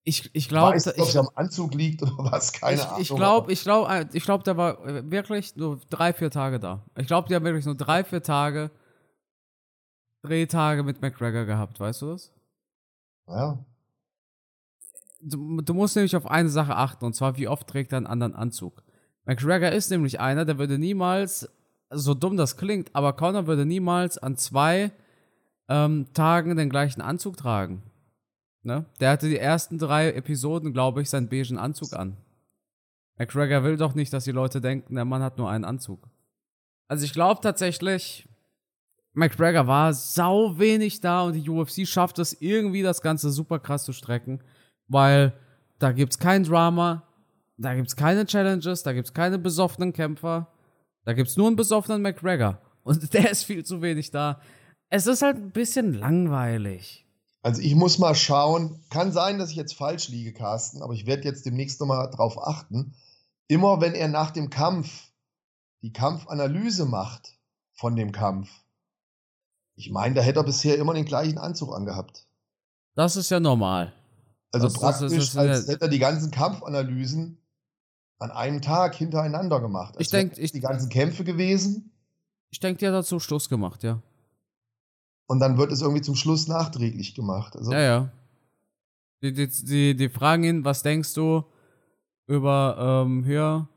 Ich, 0.07 0.29
ich 0.33 0.47
glaube, 0.47 0.77
ob 0.77 0.97
es 1.07 1.17
am 1.17 1.29
Anzug 1.33 1.73
liegt 1.73 2.03
oder 2.03 2.13
was, 2.31 2.53
keine 2.53 2.75
ich, 2.75 2.85
Ahnung. 2.85 3.01
Ich 3.01 3.09
glaube, 3.09 3.51
ich 3.51 3.63
glaube, 3.63 4.09
ich 4.13 4.23
glaube, 4.23 4.43
der 4.43 4.55
war 4.55 4.85
äh, 4.85 5.11
wirklich 5.11 5.55
nur 5.55 5.79
drei, 5.89 6.13
vier 6.13 6.29
Tage 6.29 6.59
da. 6.59 6.85
Ich 6.95 7.07
glaube, 7.07 7.27
die 7.27 7.33
haben 7.33 7.43
wirklich 7.43 7.65
nur 7.65 7.75
drei, 7.75 8.03
vier 8.03 8.21
Tage 8.21 8.69
Drehtage 10.21 10.83
mit 10.83 11.01
McGregor 11.01 11.45
gehabt, 11.45 11.79
weißt 11.79 12.03
du 12.03 12.11
das? 12.11 12.31
Ja. 13.27 13.65
Du, 15.21 15.61
du 15.61 15.73
musst 15.73 15.95
nämlich 15.95 16.15
auf 16.15 16.27
eine 16.27 16.49
Sache 16.49 16.75
achten, 16.75 17.03
und 17.03 17.15
zwar, 17.15 17.37
wie 17.37 17.47
oft 17.47 17.67
trägt 17.67 17.91
er 17.91 17.97
einen 17.97 18.07
anderen 18.07 18.35
Anzug. 18.35 18.83
McGregor 19.25 19.71
ist 19.71 19.89
nämlich 19.89 20.19
einer, 20.19 20.45
der 20.45 20.59
würde 20.59 20.77
niemals, 20.77 21.49
so 21.89 22.13
dumm 22.13 22.37
das 22.37 22.57
klingt, 22.57 22.93
aber 22.93 23.13
Conor 23.13 23.47
würde 23.47 23.65
niemals 23.65 24.19
an 24.19 24.37
zwei 24.37 24.91
ähm, 25.67 26.05
Tagen 26.13 26.55
den 26.55 26.69
gleichen 26.69 27.01
Anzug 27.01 27.37
tragen. 27.37 27.81
Ne? 28.65 28.85
Der 28.99 29.11
hatte 29.11 29.29
die 29.29 29.37
ersten 29.37 29.77
drei 29.77 30.11
Episoden, 30.11 30.73
glaube 30.73 31.03
ich, 31.03 31.09
seinen 31.09 31.29
beigen 31.29 31.59
Anzug 31.59 31.93
an. 31.93 32.17
McGregor 33.17 33.63
will 33.63 33.77
doch 33.77 33.93
nicht, 33.93 34.11
dass 34.11 34.23
die 34.23 34.31
Leute 34.31 34.59
denken, 34.59 34.95
der 34.95 35.05
Mann 35.05 35.21
hat 35.21 35.37
nur 35.37 35.49
einen 35.49 35.63
Anzug. 35.63 36.09
Also 36.87 37.05
ich 37.05 37.13
glaube 37.13 37.41
tatsächlich, 37.41 38.27
McGregor 39.13 39.67
war 39.67 39.93
sau 39.93 40.57
wenig 40.57 40.99
da 40.99 41.21
und 41.21 41.33
die 41.33 41.47
UFC 41.47 41.87
schafft 41.87 42.17
es 42.17 42.41
irgendwie, 42.41 42.81
das 42.81 43.01
Ganze 43.03 43.29
super 43.29 43.59
krass 43.59 43.85
zu 43.85 43.93
strecken, 43.93 44.41
weil 44.87 45.33
da 45.77 45.91
gibt's 45.91 46.17
kein 46.17 46.43
Drama, 46.43 47.03
da 47.57 47.75
gibt's 47.75 47.95
keine 47.95 48.25
Challenges, 48.25 48.81
da 48.81 48.93
gibt's 48.93 49.13
keine 49.13 49.37
besoffenen 49.37 49.93
Kämpfer, 49.93 50.51
da 51.05 51.13
gibt's 51.13 51.37
nur 51.37 51.47
einen 51.47 51.55
besoffenen 51.55 52.01
McGregor 52.01 52.59
und 52.83 53.13
der 53.13 53.29
ist 53.29 53.43
viel 53.43 53.63
zu 53.63 53.83
wenig 53.83 54.09
da. 54.09 54.41
Es 54.89 55.05
ist 55.05 55.21
halt 55.21 55.37
ein 55.37 55.51
bisschen 55.51 55.93
langweilig. 55.93 57.04
Also 57.45 57.61
ich 57.61 57.75
muss 57.75 57.99
mal 57.99 58.15
schauen, 58.15 58.83
kann 58.89 59.11
sein, 59.11 59.37
dass 59.37 59.51
ich 59.51 59.55
jetzt 59.55 59.75
falsch 59.75 60.07
liege, 60.07 60.33
Carsten, 60.33 60.81
aber 60.81 60.93
ich 60.93 61.05
werde 61.05 61.25
jetzt 61.25 61.45
demnächst 61.45 61.79
nochmal 61.79 62.09
drauf 62.09 62.41
achten. 62.41 62.95
Immer 63.47 63.81
wenn 63.81 63.93
er 63.93 64.07
nach 64.07 64.31
dem 64.31 64.49
Kampf 64.49 65.11
die 65.83 65.93
Kampfanalyse 65.93 66.87
macht 66.87 67.37
von 67.73 67.95
dem 67.95 68.11
Kampf, 68.11 68.49
ich 69.75 69.91
meine, 69.91 70.15
da 70.15 70.21
hätte 70.21 70.39
er 70.39 70.43
bisher 70.43 70.79
immer 70.79 70.95
den 70.95 71.05
gleichen 71.05 71.37
Anzug 71.37 71.71
angehabt. 71.71 72.25
Das 72.95 73.15
ist 73.15 73.29
ja 73.29 73.39
normal. 73.39 73.93
Also 74.51 74.65
das, 74.65 74.73
praktisch, 74.73 75.15
das, 75.15 75.33
das, 75.33 75.37
als 75.37 75.67
hätte 75.67 75.85
er 75.85 75.89
die 75.89 75.99
ganzen 75.99 76.31
Kampfanalysen 76.31 77.37
an 78.17 78.31
einem 78.31 78.63
Tag 78.63 78.95
hintereinander 78.95 79.61
gemacht. 79.61 79.95
Als 79.97 80.07
ich 80.07 80.11
denke, 80.11 80.41
die 80.41 80.59
ganzen 80.59 80.89
Kämpfe 80.89 81.23
gewesen. 81.23 81.91
Ich 82.49 82.59
denke, 82.59 82.79
die 82.79 82.87
hat 82.87 82.95
dazu 82.95 83.19
Schluss 83.19 83.49
gemacht, 83.49 83.83
ja. 83.83 84.01
Und 85.27 85.39
dann 85.39 85.57
wird 85.57 85.71
es 85.71 85.81
irgendwie 85.81 86.01
zum 86.01 86.15
Schluss 86.15 86.47
nachträglich 86.47 87.15
gemacht. 87.15 87.55
Also 87.55 87.71
ja, 87.71 87.79
ja. 87.79 88.11
Die, 89.21 89.33
die, 89.33 89.47
die, 89.47 89.95
die 89.95 90.09
fragen 90.09 90.43
ihn, 90.43 90.65
was 90.65 90.83
denkst 90.83 91.13
du 91.13 91.43
über 92.27 93.03
ähm, 93.05 93.23
hier 93.23 93.67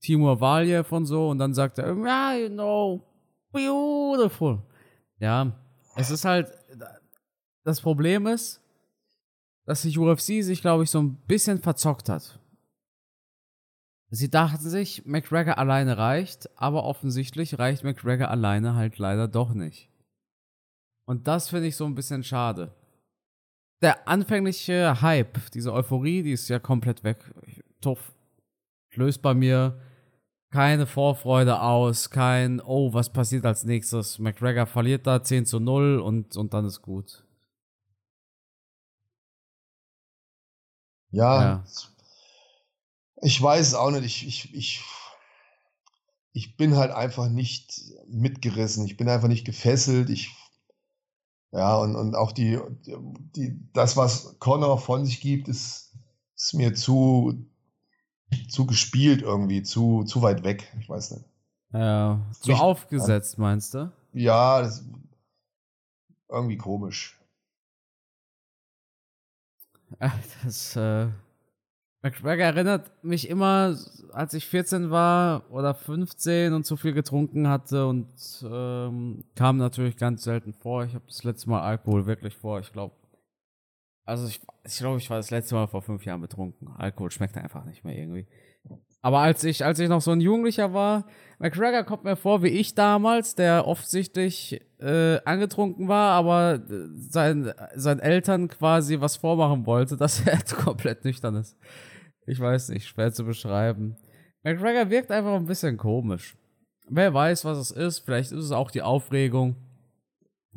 Timur 0.00 0.40
Valjev 0.40 0.94
und 0.94 1.06
so 1.06 1.30
und 1.30 1.38
dann 1.38 1.54
sagt 1.54 1.78
er, 1.78 1.96
ja, 1.96 2.34
you 2.34 2.48
know, 2.48 3.02
beautiful. 3.50 4.62
Ja, 5.18 5.52
es 5.96 6.10
ist 6.10 6.24
halt, 6.24 6.52
das 7.64 7.80
Problem 7.80 8.26
ist, 8.26 8.60
dass 9.64 9.82
die 9.82 9.98
UFC 9.98 10.42
sich, 10.42 10.60
glaube 10.60 10.84
ich, 10.84 10.90
so 10.90 11.00
ein 11.00 11.16
bisschen 11.26 11.60
verzockt 11.60 12.08
hat. 12.08 12.38
Sie 14.10 14.30
dachten 14.30 14.68
sich, 14.68 15.06
McGregor 15.06 15.58
alleine 15.58 15.96
reicht, 15.96 16.50
aber 16.56 16.84
offensichtlich 16.84 17.58
reicht 17.58 17.82
McGregor 17.82 18.28
alleine 18.28 18.74
halt 18.74 18.98
leider 18.98 19.26
doch 19.26 19.54
nicht. 19.54 19.90
Und 21.06 21.26
das 21.26 21.50
finde 21.50 21.68
ich 21.68 21.76
so 21.76 21.84
ein 21.84 21.94
bisschen 21.94 22.24
schade. 22.24 22.74
Der 23.82 24.08
anfängliche 24.08 25.02
Hype, 25.02 25.50
diese 25.52 25.72
Euphorie, 25.72 26.22
die 26.22 26.32
ist 26.32 26.48
ja 26.48 26.58
komplett 26.58 27.04
weg. 27.04 27.18
Tuff. 27.80 28.12
Löst 28.94 29.20
bei 29.20 29.34
mir 29.34 29.80
keine 30.50 30.86
Vorfreude 30.86 31.60
aus, 31.60 32.10
kein, 32.10 32.60
oh, 32.60 32.94
was 32.94 33.12
passiert 33.12 33.44
als 33.44 33.64
nächstes? 33.64 34.20
McGregor 34.20 34.66
verliert 34.66 35.04
da 35.04 35.22
10 35.22 35.46
zu 35.46 35.58
0 35.58 35.98
und, 35.98 36.36
und 36.36 36.54
dann 36.54 36.64
ist 36.64 36.80
gut. 36.80 37.24
Ja, 41.10 41.42
ja. 41.42 41.64
ich 43.22 43.42
weiß 43.42 43.66
es 43.66 43.74
auch 43.74 43.90
nicht. 43.90 44.04
Ich, 44.04 44.26
ich, 44.26 44.54
ich, 44.54 44.84
ich 46.32 46.56
bin 46.56 46.76
halt 46.76 46.92
einfach 46.92 47.28
nicht 47.28 47.80
mitgerissen. 48.06 48.86
Ich 48.86 48.96
bin 48.96 49.08
einfach 49.08 49.28
nicht 49.28 49.44
gefesselt. 49.44 50.08
Ich, 50.08 50.32
ja, 51.54 51.76
und, 51.76 51.94
und 51.94 52.16
auch 52.16 52.32
die, 52.32 52.58
die, 53.36 53.56
das, 53.72 53.96
was 53.96 54.36
Connor 54.40 54.76
von 54.76 55.04
sich 55.04 55.20
gibt, 55.20 55.46
ist, 55.46 55.94
ist 56.34 56.52
mir 56.54 56.74
zu, 56.74 57.46
zu 58.48 58.66
gespielt 58.66 59.22
irgendwie, 59.22 59.62
zu, 59.62 60.02
zu 60.02 60.20
weit 60.20 60.42
weg. 60.42 60.74
Ich 60.80 60.88
weiß 60.88 61.12
nicht. 61.12 61.24
Ja, 61.72 62.20
zu 62.40 62.50
nicht, 62.50 62.60
aufgesetzt, 62.60 63.38
meinst 63.38 63.74
du? 63.74 63.92
Ja, 64.12 64.62
das 64.62 64.84
irgendwie 66.28 66.56
komisch. 66.56 67.20
Das, 70.44 70.74
äh, 70.74 71.06
McGregor 72.04 72.44
erinnert 72.44 72.90
mich 73.02 73.30
immer, 73.30 73.78
als 74.12 74.34
ich 74.34 74.44
14 74.44 74.90
war 74.90 75.50
oder 75.50 75.72
15 75.72 76.52
und 76.52 76.66
zu 76.66 76.76
viel 76.76 76.92
getrunken 76.92 77.48
hatte 77.48 77.86
und 77.86 78.12
ähm, 78.46 79.24
kam 79.34 79.56
natürlich 79.56 79.96
ganz 79.96 80.22
selten 80.22 80.52
vor. 80.52 80.84
Ich 80.84 80.94
habe 80.94 81.06
das 81.06 81.24
letzte 81.24 81.48
Mal 81.48 81.62
Alkohol 81.62 82.04
wirklich 82.04 82.36
vor, 82.36 82.60
ich 82.60 82.70
glaube. 82.72 82.94
Also 84.04 84.28
ich, 84.28 84.42
ich 84.66 84.76
glaube, 84.76 84.98
ich 84.98 85.08
war 85.08 85.16
das 85.16 85.30
letzte 85.30 85.54
Mal 85.54 85.66
vor 85.66 85.80
fünf 85.80 86.04
Jahren 86.04 86.20
betrunken. 86.20 86.68
Alkohol 86.76 87.10
schmeckt 87.10 87.38
einfach 87.38 87.64
nicht 87.64 87.84
mehr 87.84 87.96
irgendwie. 87.96 88.26
Aber 89.00 89.20
als 89.20 89.42
ich, 89.42 89.64
als 89.64 89.78
ich 89.78 89.88
noch 89.88 90.02
so 90.02 90.10
ein 90.10 90.20
Jugendlicher 90.20 90.74
war, 90.74 91.06
McGregor 91.38 91.84
kommt 91.84 92.04
mir 92.04 92.16
vor 92.16 92.42
wie 92.42 92.48
ich 92.48 92.74
damals, 92.74 93.34
der 93.34 93.66
offensichtlich 93.66 94.60
äh, 94.78 95.20
angetrunken 95.24 95.88
war, 95.88 96.12
aber 96.12 96.56
äh, 96.56 96.86
sein, 96.98 97.50
seinen 97.74 98.00
Eltern 98.00 98.48
quasi 98.48 99.00
was 99.00 99.16
vormachen 99.16 99.64
wollte, 99.64 99.96
dass 99.98 100.20
er 100.26 100.38
komplett 100.62 101.06
nüchtern 101.06 101.36
ist. 101.36 101.56
Ich 102.26 102.40
weiß 102.40 102.70
nicht, 102.70 102.86
schwer 102.86 103.12
zu 103.12 103.24
beschreiben. 103.24 103.96
McGregor 104.42 104.90
wirkt 104.90 105.10
einfach 105.10 105.34
ein 105.34 105.46
bisschen 105.46 105.76
komisch. 105.76 106.36
Wer 106.88 107.12
weiß, 107.12 107.44
was 107.44 107.58
es 107.58 107.70
ist. 107.70 108.00
Vielleicht 108.00 108.32
ist 108.32 108.44
es 108.44 108.52
auch 108.52 108.70
die 108.70 108.82
Aufregung. 108.82 109.56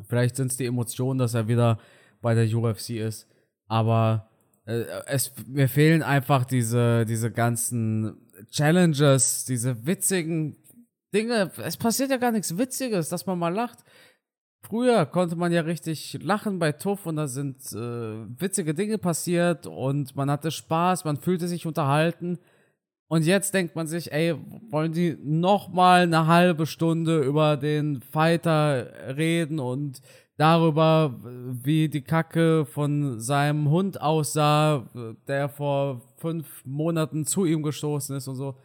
Vielleicht 0.06 0.36
sind 0.36 0.50
es 0.50 0.56
die 0.56 0.66
Emotionen, 0.66 1.18
dass 1.18 1.34
er 1.34 1.48
wieder 1.48 1.78
bei 2.20 2.34
der 2.34 2.46
UFC 2.54 2.90
ist. 2.90 3.26
Aber 3.66 4.30
äh, 4.66 4.84
es, 5.06 5.32
mir 5.46 5.68
fehlen 5.68 6.02
einfach 6.02 6.44
diese, 6.44 7.04
diese 7.06 7.30
ganzen 7.30 8.28
Challenges, 8.50 9.44
diese 9.46 9.86
witzigen 9.86 10.56
Dinge. 11.14 11.50
Es 11.58 11.76
passiert 11.76 12.10
ja 12.10 12.18
gar 12.18 12.32
nichts 12.32 12.56
Witziges, 12.56 13.08
dass 13.08 13.26
man 13.26 13.38
mal 13.38 13.54
lacht. 13.54 13.78
Früher 14.62 15.06
konnte 15.06 15.36
man 15.36 15.52
ja 15.52 15.62
richtig 15.62 16.18
lachen 16.20 16.58
bei 16.58 16.72
Tuff 16.72 17.06
und 17.06 17.16
da 17.16 17.26
sind 17.26 17.56
äh, 17.72 18.40
witzige 18.40 18.74
Dinge 18.74 18.98
passiert 18.98 19.66
und 19.66 20.14
man 20.16 20.30
hatte 20.30 20.50
Spaß, 20.50 21.04
man 21.04 21.16
fühlte 21.16 21.48
sich 21.48 21.64
unterhalten. 21.64 22.38
Und 23.08 23.24
jetzt 23.24 23.54
denkt 23.54 23.74
man 23.74 23.86
sich, 23.86 24.12
ey, 24.12 24.34
wollen 24.70 24.92
die 24.92 25.16
noch 25.22 25.68
mal 25.70 26.02
eine 26.02 26.26
halbe 26.26 26.66
Stunde 26.66 27.20
über 27.20 27.56
den 27.56 28.02
Fighter 28.02 29.16
reden 29.16 29.58
und 29.60 30.02
darüber, 30.36 31.18
wie 31.22 31.88
die 31.88 32.02
Kacke 32.02 32.66
von 32.66 33.18
seinem 33.18 33.70
Hund 33.70 34.00
aussah, 34.00 34.86
der 35.26 35.48
vor 35.48 36.02
fünf 36.16 36.64
Monaten 36.66 37.24
zu 37.24 37.46
ihm 37.46 37.62
gestoßen 37.62 38.16
ist 38.16 38.28
und 38.28 38.36
so. 38.36 38.56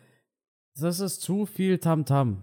Das 0.75 0.99
ist 0.99 1.21
zu 1.21 1.45
viel 1.45 1.77
Tamtam. 1.77 2.29
-Tam. 2.29 2.37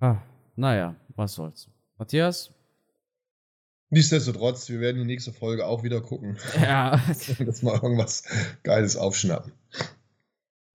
Ah, 0.00 0.22
naja, 0.56 0.94
was 1.16 1.34
soll's. 1.34 1.68
Matthias? 1.98 2.50
Nichtsdestotrotz, 3.90 4.68
wir 4.68 4.80
werden 4.80 4.98
die 4.98 5.06
nächste 5.06 5.32
Folge 5.32 5.66
auch 5.66 5.82
wieder 5.82 6.00
gucken. 6.00 6.36
Ja. 6.60 7.00
Dass 7.38 7.62
mal 7.62 7.74
irgendwas 7.74 8.24
Geiles 8.62 8.96
aufschnappen. 8.96 9.52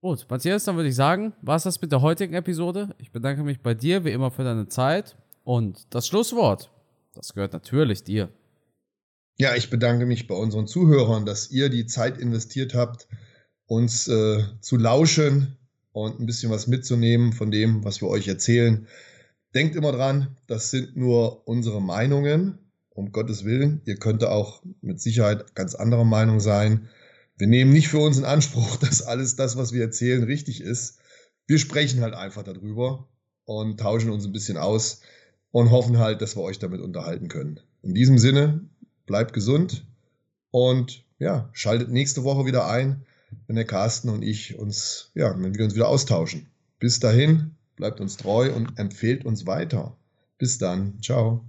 Gut, 0.00 0.26
Matthias, 0.30 0.64
dann 0.64 0.76
würde 0.76 0.88
ich 0.88 0.94
sagen, 0.94 1.34
war 1.42 1.56
es 1.56 1.64
das 1.64 1.82
mit 1.82 1.92
der 1.92 2.00
heutigen 2.00 2.32
Episode. 2.32 2.94
Ich 2.96 3.12
bedanke 3.12 3.42
mich 3.42 3.60
bei 3.60 3.74
dir 3.74 4.04
wie 4.04 4.12
immer 4.12 4.30
für 4.30 4.44
deine 4.44 4.68
Zeit 4.68 5.16
und 5.44 5.86
das 5.90 6.06
Schlusswort, 6.06 6.70
das 7.14 7.34
gehört 7.34 7.52
natürlich 7.52 8.02
dir. 8.02 8.30
Ja, 9.36 9.54
ich 9.54 9.68
bedanke 9.68 10.06
mich 10.06 10.26
bei 10.26 10.34
unseren 10.34 10.66
Zuhörern, 10.66 11.26
dass 11.26 11.50
ihr 11.50 11.68
die 11.68 11.84
Zeit 11.84 12.16
investiert 12.16 12.74
habt, 12.74 13.08
uns 13.66 14.08
äh, 14.08 14.42
zu 14.60 14.78
lauschen 14.78 15.58
und 15.92 16.18
ein 16.18 16.26
bisschen 16.26 16.50
was 16.50 16.66
mitzunehmen 16.66 17.34
von 17.34 17.50
dem, 17.50 17.84
was 17.84 18.00
wir 18.00 18.08
euch 18.08 18.28
erzählen. 18.28 18.86
Denkt 19.54 19.74
immer 19.74 19.92
dran, 19.92 20.36
das 20.46 20.70
sind 20.70 20.96
nur 20.96 21.46
unsere 21.48 21.82
Meinungen, 21.82 22.58
um 22.90 23.12
Gottes 23.12 23.44
Willen. 23.44 23.80
Ihr 23.84 23.96
könnt 23.96 24.24
auch 24.24 24.62
mit 24.80 25.00
Sicherheit 25.00 25.54
ganz 25.54 25.74
anderer 25.74 26.04
Meinung 26.04 26.40
sein. 26.40 26.88
Wir 27.36 27.46
nehmen 27.46 27.72
nicht 27.72 27.88
für 27.88 27.98
uns 27.98 28.18
in 28.18 28.24
Anspruch, 28.24 28.76
dass 28.80 29.02
alles 29.02 29.36
das, 29.36 29.56
was 29.56 29.72
wir 29.72 29.82
erzählen, 29.82 30.22
richtig 30.22 30.60
ist. 30.60 30.98
Wir 31.46 31.58
sprechen 31.58 32.00
halt 32.00 32.14
einfach 32.14 32.44
darüber 32.44 33.08
und 33.44 33.80
tauschen 33.80 34.10
uns 34.10 34.24
ein 34.24 34.32
bisschen 34.32 34.56
aus 34.56 35.00
und 35.50 35.70
hoffen 35.70 35.98
halt, 35.98 36.22
dass 36.22 36.36
wir 36.36 36.42
euch 36.42 36.58
damit 36.60 36.80
unterhalten 36.80 37.28
können. 37.28 37.58
In 37.82 37.94
diesem 37.94 38.18
Sinne, 38.18 38.60
bleibt 39.06 39.32
gesund 39.32 39.84
und 40.52 41.04
ja, 41.18 41.50
schaltet 41.52 41.90
nächste 41.90 42.22
Woche 42.22 42.46
wieder 42.46 42.68
ein, 42.68 43.04
wenn 43.46 43.56
der 43.56 43.64
Carsten 43.64 44.08
und 44.08 44.22
ich 44.22 44.56
uns, 44.56 45.10
ja, 45.14 45.34
wenn 45.36 45.54
wir 45.54 45.64
uns 45.64 45.74
wieder 45.74 45.88
austauschen. 45.88 46.46
Bis 46.78 47.00
dahin, 47.00 47.56
bleibt 47.80 48.00
uns 48.00 48.16
treu 48.16 48.54
und 48.54 48.78
empfehlt 48.78 49.24
uns 49.24 49.46
weiter. 49.46 49.96
Bis 50.38 50.58
dann. 50.58 51.00
Ciao. 51.02 51.44